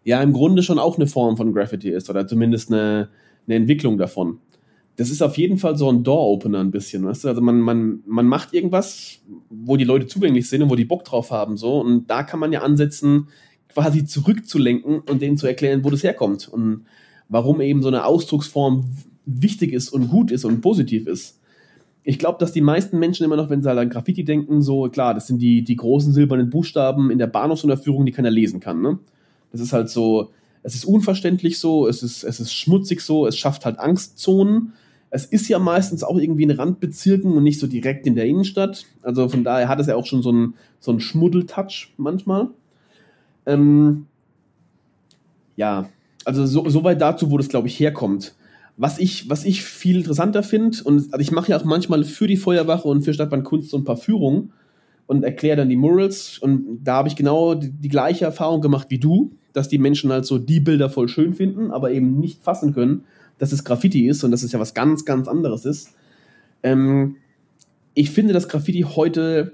ja 0.03 0.21
im 0.21 0.33
Grunde 0.33 0.61
schon 0.61 0.77
auch 0.77 0.97
eine 0.97 1.07
Form 1.07 1.35
von 1.37 1.53
Graffiti 1.53 1.89
ist 1.89 2.09
oder 2.11 2.27
zumindest 2.27 2.71
eine, 2.71 3.09
eine 3.47 3.55
Entwicklung 3.55 3.97
davon. 3.97 4.37
Das 4.97 5.09
ist 5.09 5.21
auf 5.21 5.37
jeden 5.37 5.57
Fall 5.57 5.77
so 5.77 5.89
ein 5.89 6.03
Door-Opener 6.03 6.59
ein 6.59 6.71
bisschen, 6.71 7.05
weißt 7.05 7.23
du? 7.23 7.29
Also 7.29 7.41
man, 7.41 7.59
man, 7.59 8.01
man 8.05 8.27
macht 8.27 8.53
irgendwas, 8.53 9.19
wo 9.49 9.77
die 9.77 9.85
Leute 9.85 10.07
zugänglich 10.07 10.49
sind 10.49 10.61
und 10.61 10.69
wo 10.69 10.75
die 10.75 10.85
Bock 10.85 11.05
drauf 11.05 11.31
haben, 11.31 11.57
so. 11.57 11.79
Und 11.79 12.07
da 12.09 12.23
kann 12.23 12.39
man 12.39 12.51
ja 12.51 12.61
ansetzen, 12.61 13.27
quasi 13.69 14.05
zurückzulenken 14.05 14.99
und 14.99 15.21
denen 15.21 15.37
zu 15.37 15.47
erklären, 15.47 15.83
wo 15.83 15.89
das 15.89 16.03
herkommt 16.03 16.47
und 16.47 16.85
warum 17.29 17.61
eben 17.61 17.81
so 17.81 17.87
eine 17.87 18.05
Ausdrucksform 18.05 18.85
wichtig 19.25 19.71
ist 19.73 19.89
und 19.89 20.09
gut 20.09 20.31
ist 20.31 20.45
und 20.45 20.61
positiv 20.61 21.07
ist. 21.07 21.39
Ich 22.03 22.19
glaube, 22.19 22.39
dass 22.39 22.51
die 22.51 22.61
meisten 22.61 22.99
Menschen 22.99 23.23
immer 23.23 23.37
noch, 23.37 23.49
wenn 23.49 23.61
sie 23.61 23.71
an 23.71 23.89
Graffiti 23.89 24.23
denken, 24.23 24.61
so, 24.61 24.89
klar, 24.89 25.13
das 25.13 25.27
sind 25.27 25.39
die, 25.39 25.63
die 25.63 25.75
großen 25.75 26.13
silbernen 26.13 26.49
Buchstaben 26.49 27.11
in 27.11 27.19
der 27.19 27.27
Bahnhofsunterführung, 27.27 28.05
die 28.05 28.11
keiner 28.11 28.31
lesen 28.31 28.59
kann. 28.59 28.81
Ne? 28.81 28.99
Das 29.51 29.61
ist 29.61 29.71
halt 29.71 29.89
so, 29.89 30.31
es 30.63 30.75
ist 30.75 30.85
unverständlich 30.85 31.59
so, 31.59 31.87
es 31.87 32.03
ist, 32.03 32.23
es 32.23 32.39
ist 32.39 32.53
schmutzig 32.53 33.01
so, 33.01 33.25
es 33.25 33.37
schafft 33.37 33.65
halt 33.65 33.79
Angstzonen. 33.79 34.73
Es 35.09 35.25
ist 35.25 35.49
ja 35.49 35.59
meistens 35.59 36.03
auch 36.03 36.17
irgendwie 36.17 36.43
in 36.43 36.51
Randbezirken 36.51 37.33
und 37.33 37.43
nicht 37.43 37.59
so 37.59 37.67
direkt 37.67 38.07
in 38.07 38.15
der 38.15 38.25
Innenstadt. 38.25 38.85
Also 39.01 39.27
von 39.27 39.43
daher 39.43 39.67
hat 39.67 39.79
es 39.79 39.87
ja 39.87 39.95
auch 39.95 40.05
schon 40.05 40.21
so 40.21 40.29
einen, 40.29 40.53
so 40.79 40.91
einen 40.91 40.99
Schmuddeltouch 40.99 41.89
manchmal. 41.97 42.49
Ähm, 43.45 44.05
ja, 45.57 45.89
also 46.23 46.45
so, 46.45 46.69
soweit 46.69 47.01
dazu, 47.01 47.31
wo 47.31 47.37
das, 47.37 47.49
glaube 47.49 47.67
ich, 47.67 47.79
herkommt. 47.79 48.35
Was 48.77 48.99
ich, 48.99 49.29
was 49.29 49.43
ich 49.43 49.63
viel 49.63 49.97
interessanter 49.97 50.43
finde, 50.43 50.77
und 50.83 51.13
also 51.13 51.19
ich 51.19 51.31
mache 51.31 51.51
ja 51.51 51.57
auch 51.57 51.65
manchmal 51.65 52.03
für 52.03 52.27
die 52.27 52.37
Feuerwache 52.37 52.87
und 52.87 53.03
für 53.03 53.13
Stadtbahn 53.13 53.43
Kunst 53.43 53.69
so 53.69 53.77
ein 53.77 53.83
paar 53.83 53.97
Führungen 53.97 54.53
und 55.11 55.23
erkläre 55.23 55.57
dann 55.57 55.67
die 55.67 55.75
Murals. 55.75 56.37
Und 56.37 56.85
da 56.85 56.93
habe 56.93 57.09
ich 57.09 57.17
genau 57.17 57.53
die, 57.53 57.69
die, 57.69 57.89
gleiche 57.89 58.23
Erfahrung 58.23 58.61
gemacht 58.61 58.87
wie 58.91 58.97
du, 58.97 59.35
dass 59.51 59.67
die 59.67 59.77
Menschen 59.77 60.09
halt 60.09 60.25
so 60.25 60.37
die 60.37 60.61
Bilder 60.61 60.89
voll 60.89 61.09
schön 61.09 61.33
finden, 61.33 61.69
aber 61.69 61.91
eben 61.91 62.17
nicht 62.17 62.41
fassen 62.41 62.73
können, 62.73 63.03
dass 63.37 63.51
es 63.51 63.65
Graffiti 63.65 64.07
ist 64.07 64.23
und 64.23 64.31
dass 64.31 64.41
es 64.41 64.53
ja 64.53 64.59
was 64.61 64.73
ganz, 64.73 65.03
ganz 65.03 65.27
anderes 65.27 65.65
ist. 65.65 65.89
Ähm, 66.63 67.17
ich 67.93 68.09
finde, 68.11 68.31
dass 68.31 68.47
Graffiti 68.47 68.83
heute 68.83 69.51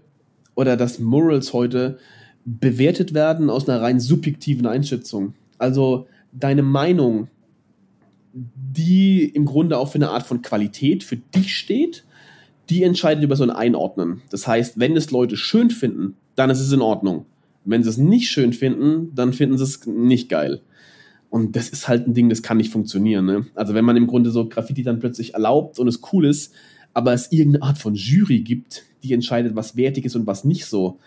oder 0.53 0.77
dass 0.77 0.99
Murals 0.99 1.53
heute 1.53 1.97
bewertet 2.45 3.15
werden 3.15 3.49
aus 3.49 3.67
einer 3.67 3.81
rein 3.81 3.99
subjektiven 3.99 4.67
Einschätzung. 4.67 5.33
Also 5.57 6.05
deine 6.33 6.61
Meinung, 6.61 7.29
die 8.31 9.25
im 9.25 9.45
Grunde 9.45 9.79
auch 9.79 9.91
für 9.91 9.95
eine 9.97 10.11
Art 10.11 10.27
von 10.27 10.43
Qualität 10.43 11.03
für 11.03 11.17
dich 11.17 11.57
steht, 11.57 12.05
die 12.69 12.83
entscheidet 12.83 13.23
über 13.23 13.35
so 13.35 13.43
ein 13.43 13.49
Einordnen. 13.49 14.21
Das 14.29 14.47
heißt, 14.47 14.79
wenn 14.79 14.95
es 14.95 15.11
Leute 15.11 15.37
schön 15.37 15.69
finden, 15.69 16.15
dann 16.35 16.49
ist 16.49 16.59
es 16.59 16.71
in 16.71 16.81
Ordnung. 16.81 17.25
Wenn 17.65 17.83
sie 17.83 17.89
es 17.89 17.97
nicht 17.97 18.29
schön 18.29 18.53
finden, 18.53 19.13
dann 19.15 19.33
finden 19.33 19.57
sie 19.57 19.63
es 19.63 19.85
nicht 19.85 20.29
geil. 20.29 20.61
Und 21.29 21.55
das 21.55 21.69
ist 21.69 21.87
halt 21.87 22.07
ein 22.07 22.13
Ding, 22.13 22.29
das 22.29 22.41
kann 22.41 22.57
nicht 22.57 22.71
funktionieren. 22.71 23.25
Ne? 23.25 23.45
Also 23.55 23.73
wenn 23.73 23.85
man 23.85 23.97
im 23.97 24.07
Grunde 24.07 24.31
so 24.31 24.47
Graffiti 24.47 24.83
dann 24.83 24.99
plötzlich 24.99 25.33
erlaubt 25.33 25.77
und 25.79 25.87
es 25.87 26.01
cool 26.11 26.25
ist, 26.25 26.53
aber 26.93 27.13
es 27.13 27.31
irgendeine 27.31 27.63
Art 27.63 27.77
von 27.77 27.95
Jury 27.95 28.39
gibt, 28.39 28.83
die 29.03 29.13
entscheidet, 29.13 29.55
was 29.55 29.75
wertig 29.75 30.05
ist 30.05 30.15
und 30.15 30.25
was 30.25 30.43
nicht 30.43 30.65
so. 30.65 30.99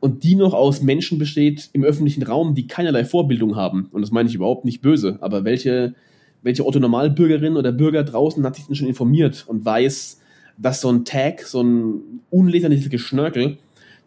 Und 0.00 0.24
die 0.24 0.34
noch 0.34 0.54
aus 0.54 0.82
Menschen 0.82 1.18
besteht 1.18 1.70
im 1.72 1.84
öffentlichen 1.84 2.22
Raum, 2.22 2.54
die 2.54 2.66
keinerlei 2.66 3.04
Vorbildung 3.04 3.56
haben. 3.56 3.88
Und 3.92 4.02
das 4.02 4.10
meine 4.10 4.28
ich 4.28 4.34
überhaupt 4.34 4.64
nicht 4.64 4.80
böse. 4.80 5.18
Aber 5.20 5.44
welche, 5.44 5.94
welche 6.42 6.66
Otto 6.66 6.80
Normalbürgerin 6.80 7.56
oder 7.56 7.72
Bürger 7.72 8.02
draußen 8.02 8.44
hat 8.44 8.56
sich 8.56 8.66
denn 8.66 8.74
schon 8.74 8.88
informiert 8.88 9.44
und 9.46 9.64
weiß, 9.64 10.21
dass 10.62 10.80
so 10.80 10.90
ein 10.90 11.04
Tag, 11.04 11.42
so 11.42 11.62
ein 11.62 12.20
unleserliches 12.30 12.88
Geschnörkel, 12.88 13.58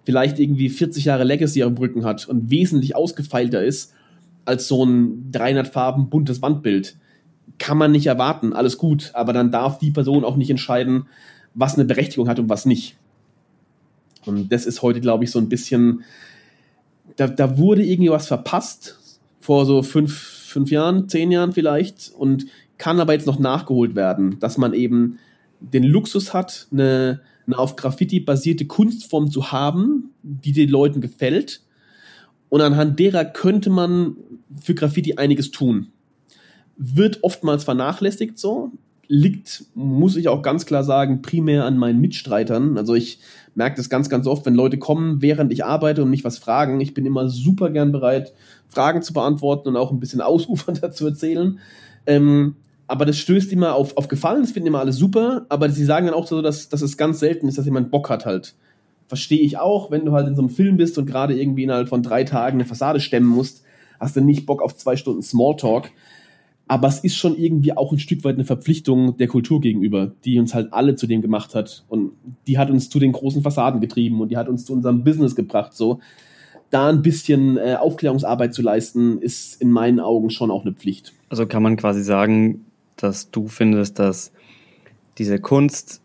vielleicht 0.05 0.39
irgendwie 0.39 0.69
40 0.69 1.05
Jahre 1.05 1.23
Legacy 1.23 1.63
am 1.63 1.77
Rücken 1.77 2.05
hat 2.05 2.27
und 2.27 2.49
wesentlich 2.49 2.95
ausgefeilter 2.95 3.63
ist 3.63 3.93
als 4.45 4.67
so 4.67 4.85
ein 4.85 5.31
300 5.31 5.67
Farben 5.67 6.09
buntes 6.09 6.41
Wandbild. 6.41 6.95
Kann 7.57 7.77
man 7.77 7.91
nicht 7.91 8.05
erwarten, 8.05 8.53
alles 8.53 8.77
gut, 8.77 9.11
aber 9.13 9.33
dann 9.33 9.51
darf 9.51 9.79
die 9.79 9.91
Person 9.91 10.23
auch 10.23 10.35
nicht 10.35 10.49
entscheiden, 10.49 11.07
was 11.53 11.75
eine 11.75 11.85
Berechtigung 11.85 12.27
hat 12.27 12.39
und 12.39 12.49
was 12.49 12.65
nicht. 12.65 12.95
Und 14.25 14.51
das 14.51 14.65
ist 14.65 14.81
heute, 14.81 15.01
glaube 15.01 15.23
ich, 15.23 15.31
so 15.31 15.39
ein 15.39 15.49
bisschen, 15.49 16.03
da, 17.15 17.27
da 17.27 17.57
wurde 17.57 17.83
irgendwie 17.83 18.11
was 18.11 18.27
verpasst, 18.27 18.99
vor 19.39 19.65
so 19.65 19.83
fünf, 19.83 20.13
fünf 20.13 20.71
Jahren, 20.71 21.09
zehn 21.09 21.31
Jahren 21.31 21.53
vielleicht, 21.53 22.11
und 22.15 22.45
kann 22.77 22.99
aber 22.99 23.13
jetzt 23.13 23.27
noch 23.27 23.39
nachgeholt 23.39 23.95
werden, 23.95 24.39
dass 24.39 24.57
man 24.57 24.73
eben 24.73 25.19
den 25.59 25.83
Luxus 25.83 26.33
hat, 26.33 26.67
eine, 26.71 27.21
eine 27.47 27.57
auf 27.57 27.75
Graffiti 27.75 28.19
basierte 28.19 28.65
Kunstform 28.65 29.29
zu 29.29 29.51
haben, 29.51 30.11
die 30.23 30.51
den 30.51 30.69
Leuten 30.69 31.01
gefällt. 31.01 31.61
Und 32.49 32.61
anhand 32.61 32.99
derer 32.99 33.25
könnte 33.25 33.69
man 33.69 34.15
für 34.61 34.75
Graffiti 34.75 35.15
einiges 35.17 35.51
tun. 35.51 35.87
Wird 36.77 37.23
oftmals 37.23 37.63
vernachlässigt 37.63 38.37
so, 38.37 38.71
liegt, 39.07 39.65
muss 39.75 40.15
ich 40.15 40.27
auch 40.27 40.41
ganz 40.41 40.65
klar 40.65 40.83
sagen, 40.83 41.21
primär 41.21 41.65
an 41.65 41.77
meinen 41.77 42.01
Mitstreitern. 42.01 42.77
Also 42.77 42.95
ich 42.95 43.19
merke 43.53 43.77
das 43.77 43.89
ganz, 43.89 44.09
ganz 44.09 44.27
oft, 44.27 44.45
wenn 44.45 44.55
Leute 44.55 44.77
kommen, 44.77 45.21
während 45.21 45.53
ich 45.53 45.63
arbeite 45.63 46.03
und 46.03 46.09
mich 46.09 46.23
was 46.23 46.37
fragen. 46.37 46.81
Ich 46.81 46.93
bin 46.93 47.05
immer 47.05 47.29
super 47.29 47.69
gern 47.69 47.91
bereit, 47.91 48.33
Fragen 48.67 49.01
zu 49.01 49.13
beantworten 49.13 49.69
und 49.69 49.77
auch 49.77 49.91
ein 49.91 49.99
bisschen 49.99 50.21
ausufernder 50.21 50.91
zu 50.91 51.05
erzählen. 51.07 51.59
Ähm, 52.05 52.55
aber 52.87 53.05
das 53.05 53.17
stößt 53.17 53.51
immer 53.51 53.75
auf, 53.75 53.97
auf 53.97 54.07
Gefallen, 54.07 54.41
das 54.41 54.51
finden 54.51 54.67
immer 54.67 54.79
alle 54.79 54.93
super, 54.93 55.45
aber 55.49 55.69
sie 55.69 55.85
sagen 55.85 56.05
dann 56.05 56.15
auch 56.15 56.27
so, 56.27 56.41
dass, 56.41 56.69
dass 56.69 56.81
es 56.81 56.97
ganz 56.97 57.19
selten 57.19 57.47
ist, 57.47 57.57
dass 57.57 57.65
jemand 57.65 57.91
Bock 57.91 58.09
hat 58.09 58.25
halt. 58.25 58.55
Verstehe 59.07 59.39
ich 59.39 59.57
auch, 59.57 59.91
wenn 59.91 60.05
du 60.05 60.11
halt 60.13 60.27
in 60.27 60.35
so 60.35 60.41
einem 60.41 60.49
Film 60.49 60.77
bist 60.77 60.97
und 60.97 61.05
gerade 61.05 61.39
irgendwie 61.39 61.63
innerhalb 61.63 61.89
von 61.89 62.03
drei 62.03 62.23
Tagen 62.23 62.57
eine 62.57 62.65
Fassade 62.65 62.99
stemmen 62.99 63.27
musst, 63.27 63.63
hast 63.99 64.15
du 64.15 64.21
nicht 64.21 64.45
Bock 64.45 64.61
auf 64.61 64.75
zwei 64.75 64.95
Stunden 64.95 65.21
Smalltalk. 65.21 65.91
Aber 66.67 66.87
es 66.87 66.99
ist 66.99 67.15
schon 67.15 67.37
irgendwie 67.37 67.77
auch 67.77 67.91
ein 67.91 67.99
Stück 67.99 68.23
weit 68.23 68.35
eine 68.35 68.45
Verpflichtung 68.45 69.17
der 69.17 69.27
Kultur 69.27 69.61
gegenüber, 69.61 70.11
die 70.25 70.39
uns 70.39 70.55
halt 70.55 70.73
alle 70.73 70.95
zu 70.95 71.05
dem 71.05 71.21
gemacht 71.21 71.53
hat. 71.53 71.85
Und 71.87 72.13
die 72.47 72.57
hat 72.57 72.71
uns 72.71 72.89
zu 72.89 72.97
den 72.97 73.11
großen 73.11 73.43
Fassaden 73.43 73.81
getrieben 73.81 74.19
und 74.19 74.29
die 74.29 74.37
hat 74.37 74.49
uns 74.49 74.65
zu 74.65 74.73
unserem 74.73 75.03
Business 75.03 75.35
gebracht. 75.35 75.75
So, 75.75 75.99
da 76.71 76.89
ein 76.89 77.03
bisschen 77.03 77.57
äh, 77.57 77.75
Aufklärungsarbeit 77.79 78.55
zu 78.55 78.63
leisten, 78.63 79.19
ist 79.19 79.61
in 79.61 79.69
meinen 79.69 79.99
Augen 79.99 80.31
schon 80.31 80.49
auch 80.49 80.65
eine 80.65 80.73
Pflicht. 80.73 81.13
Also 81.29 81.45
kann 81.45 81.61
man 81.61 81.77
quasi 81.77 82.01
sagen, 82.01 82.65
dass 82.97 83.31
du 83.31 83.47
findest, 83.47 83.99
dass 83.99 84.31
diese 85.17 85.39
Kunst 85.39 86.01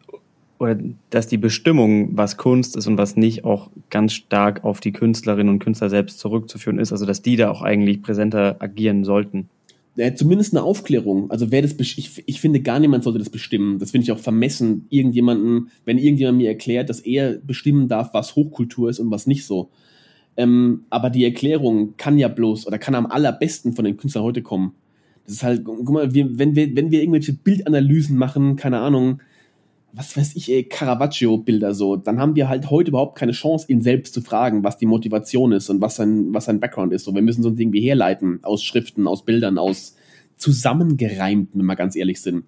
oder 0.59 0.78
dass 1.09 1.26
die 1.26 1.38
Bestimmung, 1.38 2.16
was 2.16 2.36
Kunst 2.36 2.76
ist 2.76 2.86
und 2.86 2.99
was 2.99 3.16
nicht, 3.16 3.45
auch 3.45 3.70
ganz 3.88 4.12
stark 4.12 4.62
auf 4.62 4.80
die 4.80 4.93
Künstlerinnen 4.93 5.49
und 5.49 5.59
Künstler 5.59 5.88
selbst 5.88 6.18
zurückzuführen 6.18 6.78
ist, 6.78 6.93
also 6.93 7.07
dass 7.07 7.22
die 7.22 7.36
da 7.36 7.51
auch 7.51 7.62
eigentlich 7.62 8.03
präsenter 8.03 8.57
agieren 8.59 9.03
sollten. 9.05 9.49
Ja, 9.97 10.14
zumindest 10.14 10.55
eine 10.55 10.62
Aufklärung. 10.62 11.30
Also 11.30 11.51
wer 11.51 11.62
das, 11.62 11.74
ich, 11.78 12.22
ich 12.24 12.41
finde 12.41 12.61
gar 12.61 12.78
niemand 12.78 13.05
sollte 13.05 13.18
das 13.18 13.30
bestimmen. 13.30 13.78
Das 13.78 13.91
finde 13.91 14.05
ich 14.05 14.12
auch 14.12 14.18
vermessen, 14.18 14.86
irgendjemanden, 14.91 15.70
wenn 15.84 15.99
irgendjemand 15.99 16.38
mir 16.38 16.49
erklärt, 16.49 16.88
dass 16.91 17.01
er 17.01 17.38
bestimmen 17.38 17.88
darf, 17.88 18.14
was 18.14 18.36
Hochkultur 18.36 18.91
ist 18.91 19.01
und 19.01 19.11
was 19.11 19.26
nicht 19.26 19.47
so. 19.47 19.70
Ähm, 20.36 20.84
aber 20.91 21.11
die 21.11 21.24
Erklärung 21.24 21.97
kann 21.97 22.18
ja 22.18 22.28
bloß 22.28 22.66
oder 22.66 22.78
kann 22.78 22.95
am 22.95 23.07
allerbesten 23.07 23.72
von 23.72 23.84
den 23.84 23.97
Künstlern 23.97 24.24
heute 24.24 24.43
kommen. 24.43 24.74
Das 25.31 25.37
ist 25.37 25.43
halt, 25.45 25.62
guck 25.64 25.89
mal, 25.89 26.12
wir, 26.12 26.41
wenn, 26.41 26.57
wir, 26.57 26.74
wenn 26.74 26.91
wir 26.91 27.03
irgendwelche 27.03 27.33
Bildanalysen 27.33 28.16
machen, 28.16 28.57
keine 28.57 28.81
Ahnung, 28.81 29.20
was 29.93 30.16
weiß 30.16 30.35
ich, 30.35 30.68
Caravaggio-Bilder 30.68 31.72
so, 31.72 31.95
dann 31.95 32.18
haben 32.18 32.35
wir 32.35 32.49
halt 32.49 32.68
heute 32.68 32.91
überhaupt 32.91 33.16
keine 33.16 33.31
Chance, 33.31 33.66
ihn 33.68 33.81
selbst 33.81 34.12
zu 34.12 34.22
fragen, 34.22 34.64
was 34.64 34.76
die 34.76 34.87
Motivation 34.87 35.53
ist 35.53 35.70
und 35.70 35.81
was 35.81 35.95
sein, 35.95 36.35
was 36.35 36.47
sein 36.47 36.59
Background 36.59 36.93
ist. 36.93 37.05
So, 37.05 37.14
wir 37.14 37.22
müssen 37.22 37.45
so 37.45 37.49
ein 37.51 37.55
Ding 37.55 37.72
wie 37.72 37.81
herleiten 37.81 38.41
aus 38.43 38.64
Schriften, 38.64 39.07
aus 39.07 39.24
Bildern, 39.24 39.57
aus 39.57 39.95
zusammengereimten, 40.37 41.61
wenn 41.61 41.66
wir 41.66 41.76
ganz 41.76 41.95
ehrlich 41.95 42.20
sind. 42.20 42.47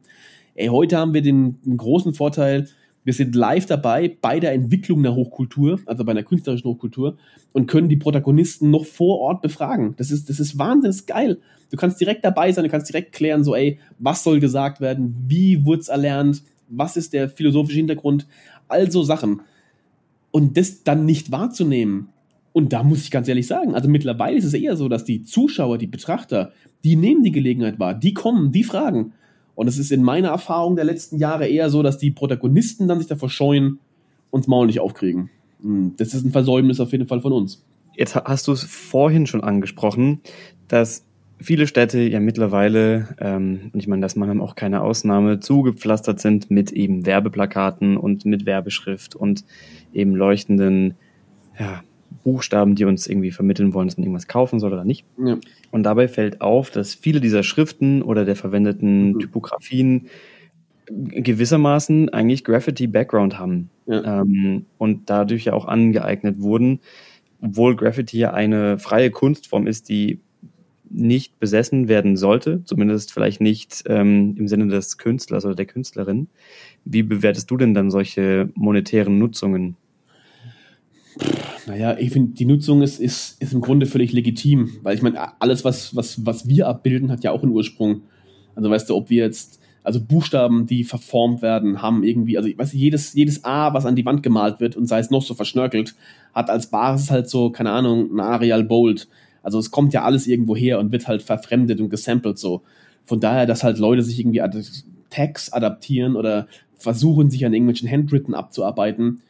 Ey, 0.57 0.67
heute 0.67 0.97
haben 0.97 1.15
wir 1.15 1.23
den, 1.23 1.63
den 1.63 1.77
großen 1.77 2.15
Vorteil, 2.15 2.67
wir 3.05 3.13
sind 3.13 3.35
live 3.35 3.67
dabei 3.67 4.17
bei 4.21 4.39
der 4.39 4.53
Entwicklung 4.53 5.03
der 5.03 5.15
Hochkultur, 5.15 5.81
also 5.87 6.05
bei 6.05 6.13
einer 6.13 6.23
künstlerischen 6.23 6.69
Hochkultur 6.69 7.17
und 7.53 7.67
können 7.67 7.89
die 7.89 7.97
Protagonisten 7.97 8.71
noch 8.71 8.85
vor 8.85 9.19
Ort 9.19 9.43
befragen. 9.43 9.95
Das 9.97 10.11
ist, 10.11 10.29
das 10.29 10.39
ist 10.39 10.59
wahnsinnig 10.59 11.07
geil. 11.07 11.41
Du 11.71 11.77
kannst 11.77 12.01
direkt 12.01 12.25
dabei 12.25 12.53
sein, 12.53 12.65
du 12.65 12.71
kannst 12.71 12.89
direkt 12.89 13.13
klären, 13.13 13.45
so, 13.45 13.55
ey, 13.55 13.81
was 13.99 14.23
soll 14.23 14.39
gesagt 14.39 14.81
werden, 14.81 15.17
wie 15.27 15.65
wurde 15.65 15.81
es 15.81 15.89
erlernt, 15.89 16.43
was 16.69 16.97
ist 16.97 17.13
der 17.13 17.29
philosophische 17.29 17.79
Hintergrund, 17.79 18.27
also 18.69 19.03
Sachen. 19.03 19.43
Und 20.31 20.57
das 20.57 20.85
dann 20.85 21.05
nicht 21.05 21.33
wahrzunehmen. 21.33 22.09
Und 22.53 22.73
da 22.73 22.83
muss 22.83 23.03
ich 23.03 23.11
ganz 23.11 23.29
ehrlich 23.29 23.47
sagen, 23.47 23.75
also 23.75 23.89
mittlerweile 23.89 24.37
ist 24.37 24.45
es 24.45 24.55
eher 24.55 24.77
so, 24.77 24.89
dass 24.89 25.05
die 25.05 25.23
Zuschauer, 25.23 25.79
die 25.79 25.87
Betrachter, 25.87 26.53
die 26.85 26.97
nehmen 26.97 27.23
die 27.23 27.33
Gelegenheit 27.33 27.79
wahr, 27.79 27.95
die 27.95 28.15
kommen, 28.15 28.53
die 28.53 28.65
fragen. 28.65 29.13
Und 29.55 29.69
es 29.69 29.79
ist 29.79 29.93
in 29.93 30.03
meiner 30.03 30.29
Erfahrung 30.29 30.77
der 30.77 30.85
letzten 30.85 31.19
Jahre 31.19 31.47
eher 31.47 31.71
so, 31.71 31.83
dass 31.83 31.99
die 31.99 32.11
Protagonisten 32.11 32.89
dann 32.89 32.99
sich 32.99 33.09
davor 33.09 33.29
scheuen 33.29 33.79
und 34.31 34.49
Maul 34.49 34.67
nicht 34.67 34.81
aufkriegen. 34.81 35.31
Hm, 35.61 35.95
das 35.97 36.15
ist 36.15 36.25
ein 36.25 36.33
Versäumnis 36.33 36.81
auf 36.81 36.93
jeden 36.93 37.07
Fall 37.07 37.21
von 37.21 37.33
uns. 37.33 37.65
Jetzt 37.95 38.15
hast 38.15 38.49
du 38.49 38.53
es 38.53 38.63
vorhin 38.65 39.27
schon 39.27 39.43
angesprochen, 39.43 40.21
dass 40.69 41.05
viele 41.39 41.67
Städte 41.67 42.01
ja 42.01 42.21
mittlerweile, 42.21 43.09
ähm, 43.21 43.71
und 43.73 43.81
ich 43.81 43.89
meine, 43.89 44.01
das 44.03 44.17
machen 44.17 44.41
auch 44.41 44.55
keine 44.55 44.83
Ausnahme, 44.83 45.41
zugepflastert 45.41 46.21
sind 46.21 46.51
mit 46.51 46.73
eben 46.73 47.05
Werbeplakaten 47.05 47.97
und 47.97 48.25
mit 48.25 48.47
Werbeschrift 48.47 49.15
und 49.15 49.45
eben 49.93 50.15
leuchtenden 50.15 50.95
ja, 51.59 51.83
Buchstaben, 52.25 52.75
die 52.75 52.85
uns 52.85 53.07
irgendwie 53.07 53.31
vermitteln 53.31 53.75
wollen, 53.75 53.89
dass 53.89 53.97
man 53.97 54.05
irgendwas 54.05 54.29
kaufen 54.29 54.61
soll 54.61 54.73
oder 54.73 54.85
nicht. 54.85 55.05
Ja. 55.19 55.39
Und 55.71 55.83
dabei 55.83 56.09
fällt 56.09 56.41
auf, 56.41 56.71
dass 56.71 56.95
viele 56.95 57.21
dieser 57.21 57.43
Schriften 57.43 58.03
oder 58.03 58.25
der 58.25 58.37
verwendeten 58.37 59.13
mhm. 59.13 59.19
Typografien 59.21 60.09
gewissermaßen 60.87 62.09
eigentlich 62.11 62.45
Graffiti-Background 62.45 63.39
haben 63.39 63.71
ja. 63.87 64.21
ähm, 64.21 64.67
und 64.79 65.09
dadurch 65.09 65.45
ja 65.45 65.53
auch 65.53 65.67
angeeignet 65.67 66.41
wurden, 66.41 66.81
obwohl 67.41 67.77
Graffiti 67.77 68.19
ja 68.19 68.33
eine 68.33 68.79
freie 68.79 69.11
Kunstform 69.11 69.67
ist, 69.67 69.89
die 69.89 70.21
nicht 70.91 71.41
besessen 71.41 71.89
werden 71.89 72.17
sollte, 72.17 72.63
zumindest 72.65 73.13
vielleicht 73.13 73.41
nicht 73.41 73.85
ähm, 73.87 74.35
im 74.37 74.47
Sinne 74.47 74.69
des 74.69 74.99
Künstlers 74.99 75.45
oder 75.45 75.55
der 75.55 75.67
Künstlerin. 75.67 76.29
Wie 76.85 77.03
bewertest 77.03 77.51
du 77.51 77.57
denn 77.57 77.73
dann 77.75 77.91
solche 77.91 78.51
monetären 78.55 79.19
Nutzungen? 79.19 79.77
Naja, 81.67 81.97
ich 81.99 82.11
finde, 82.11 82.35
die 82.35 82.45
Nutzung 82.45 82.83
ist, 82.83 83.01
ist, 83.01 83.41
ist 83.41 83.53
im 83.53 83.61
Grunde 83.61 83.87
völlig 83.87 84.13
legitim, 84.13 84.71
weil 84.83 84.97
ich 84.97 85.03
meine, 85.03 85.41
alles, 85.41 85.65
was, 85.65 85.95
was, 85.95 86.27
was 86.27 86.49
wir 86.49 86.67
abbilden, 86.67 87.11
hat 87.11 87.23
ja 87.23 87.31
auch 87.31 87.43
einen 87.43 87.53
Ursprung. 87.53 88.03
Also 88.55 88.69
weißt 88.69 88.91
du, 88.91 88.97
ob 88.97 89.11
wir 89.11 89.25
jetzt, 89.25 89.61
also 89.85 90.01
Buchstaben, 90.01 90.67
die 90.67 90.85
verformt 90.85 91.41
werden, 91.41 91.81
haben 91.81 92.03
irgendwie, 92.03 92.37
also 92.37 92.49
weißt 92.55 92.73
du, 92.73 92.77
jedes, 92.77 93.15
jedes 93.15 93.45
A, 93.45 93.75
was 93.75 93.87
an 93.87 93.97
die 93.97 94.05
Wand 94.05 94.23
gemalt 94.23 94.61
wird 94.61 94.77
und 94.77 94.87
sei 94.87 94.99
es 94.99 95.11
noch 95.11 95.23
so 95.23 95.35
verschnörkelt, 95.35 95.95
hat 96.35 96.51
als 96.51 96.67
Basis 96.69 97.11
halt 97.11 97.29
so, 97.29 97.51
keine 97.51 97.71
Ahnung, 97.71 98.13
ein 98.13 98.21
Arial 98.21 98.65
Bold. 98.65 99.09
Also 99.43 99.59
es 99.59 99.71
kommt 99.71 99.93
ja 99.93 100.03
alles 100.03 100.27
irgendwo 100.27 100.57
her 100.57 100.79
und 100.79 100.93
wird 100.93 101.09
halt 101.09 101.23
verfremdet 101.23 101.81
und 101.81 101.91
gesampelt 101.91 102.39
so. 102.39 102.63
Von 103.05 103.21
daher, 103.21 103.47
dass 103.47 103.65
halt 103.65 103.79
Leute 103.79 104.03
sich 104.03 104.21
irgendwie 104.21 104.43
Tags 105.11 105.53
adaptieren 105.53 106.17
oder 106.17 106.47
versuchen, 106.77 107.31
sich 107.31 107.45
an 107.45 107.53
irgendwelchen 107.53 107.91
Handwritten 107.91 108.35
abzuarbeiten, 108.35 109.23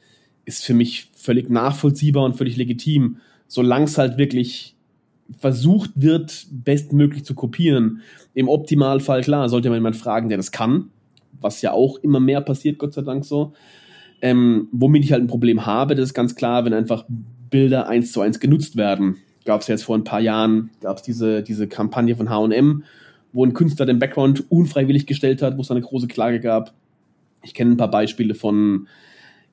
ist 0.45 0.65
für 0.65 0.75
mich 0.75 1.11
völlig 1.15 1.51
nachvollziehbar 1.51 2.25
und 2.25 2.35
völlig 2.35 2.57
legitim, 2.57 3.19
solange 3.47 3.85
es 3.85 3.99
halt 3.99 4.19
wirklich 4.19 4.75
versucht 5.39 5.91
wird, 5.95 6.47
bestmöglich 6.51 7.25
zu 7.25 7.35
kopieren. 7.35 8.03
Im 8.35 8.49
Optimalfall, 8.49 9.23
klar, 9.23 9.49
sollte 9.49 9.69
man 9.69 9.79
jemand 9.79 9.97
fragen, 9.97 10.29
der 10.29 10.37
das 10.37 10.53
kann, 10.53 10.91
was 11.41 11.63
ja 11.63 11.73
auch 11.73 11.99
immer 11.99 12.21
mehr 12.21 12.41
passiert, 12.41 12.79
Gott 12.79 12.93
sei 12.93 13.03
Dank 13.03 13.25
so. 13.25 13.53
Ähm, 14.21 14.69
womit 14.73 15.05
ich 15.05 15.13
halt 15.13 15.23
ein 15.23 15.29
Problem 15.29 15.67
habe, 15.67 15.95
das 15.95 16.11
ist 16.11 16.15
ganz 16.15 16.35
klar, 16.35 16.65
wenn 16.65 16.73
einfach 16.73 17.05
Bilder 17.51 17.89
eins 17.89 18.13
zu 18.13 18.21
eins 18.21 18.41
genutzt 18.41 18.77
werden. 18.77 19.17
Gab 19.45 19.63
es 19.63 19.67
jetzt 19.67 19.85
vor 19.85 19.97
ein 19.97 20.05
paar 20.05 20.21
Jahren, 20.21 20.71
gab 20.81 20.99
es 20.99 21.03
diese, 21.03 21.43
diese 21.43 21.67
Kampagne 21.67 22.15
von 22.15 22.31
H&M, 22.31 22.85
wo 23.33 23.45
ein 23.45 23.55
Künstler 23.55 23.87
den 23.87 23.99
Background 23.99 24.51
unfreiwillig 24.51 25.07
gestellt 25.07 25.43
hat, 25.43 25.57
wo 25.57 25.63
es 25.63 25.71
eine 25.71 25.81
große 25.81 26.07
Klage 26.07 26.39
gab. 26.39 26.73
Ich 27.43 27.55
kenne 27.55 27.73
ein 27.73 27.77
paar 27.77 27.91
Beispiele 27.91 28.35
von 28.35 28.87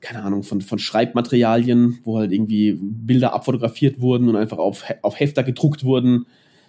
keine 0.02 0.24
Ahnung, 0.24 0.43
von, 0.43 0.62
von 0.62 0.80
Schreibmaterialien, 0.80 2.00
wo 2.04 2.18
halt 2.20 2.32
irgendwie 2.32 2.78
Bilder 2.82 3.34
abfotografiert 3.34 4.00
wurden 4.00 4.30
und 4.30 4.36
einfach 4.36 4.58
auf, 4.58 4.84
auf 5.02 5.20
Hefter 5.20 5.43
gedruckt 5.43 5.84
wurden. 5.84 6.26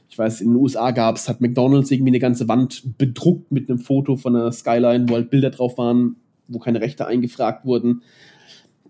Ich 0.08 0.18
weiß, 0.18 0.40
in 0.40 0.48
den 0.48 0.56
USA 0.56 0.90
gab 0.90 1.16
es, 1.16 1.28
hat 1.28 1.40
McDonalds 1.40 1.90
irgendwie 1.90 2.10
eine 2.10 2.18
ganze 2.18 2.48
Wand 2.48 2.98
bedruckt 2.98 3.52
mit 3.52 3.70
einem 3.70 3.78
Foto 3.78 4.16
von 4.16 4.34
einer 4.34 4.50
Skyline, 4.50 5.08
wo 5.08 5.14
halt 5.14 5.30
Bilder 5.30 5.50
drauf 5.50 5.78
waren, 5.78 6.16
wo 6.48 6.58
keine 6.58 6.80
Rechte 6.80 7.06
eingefragt 7.06 7.64
wurden. 7.64 8.02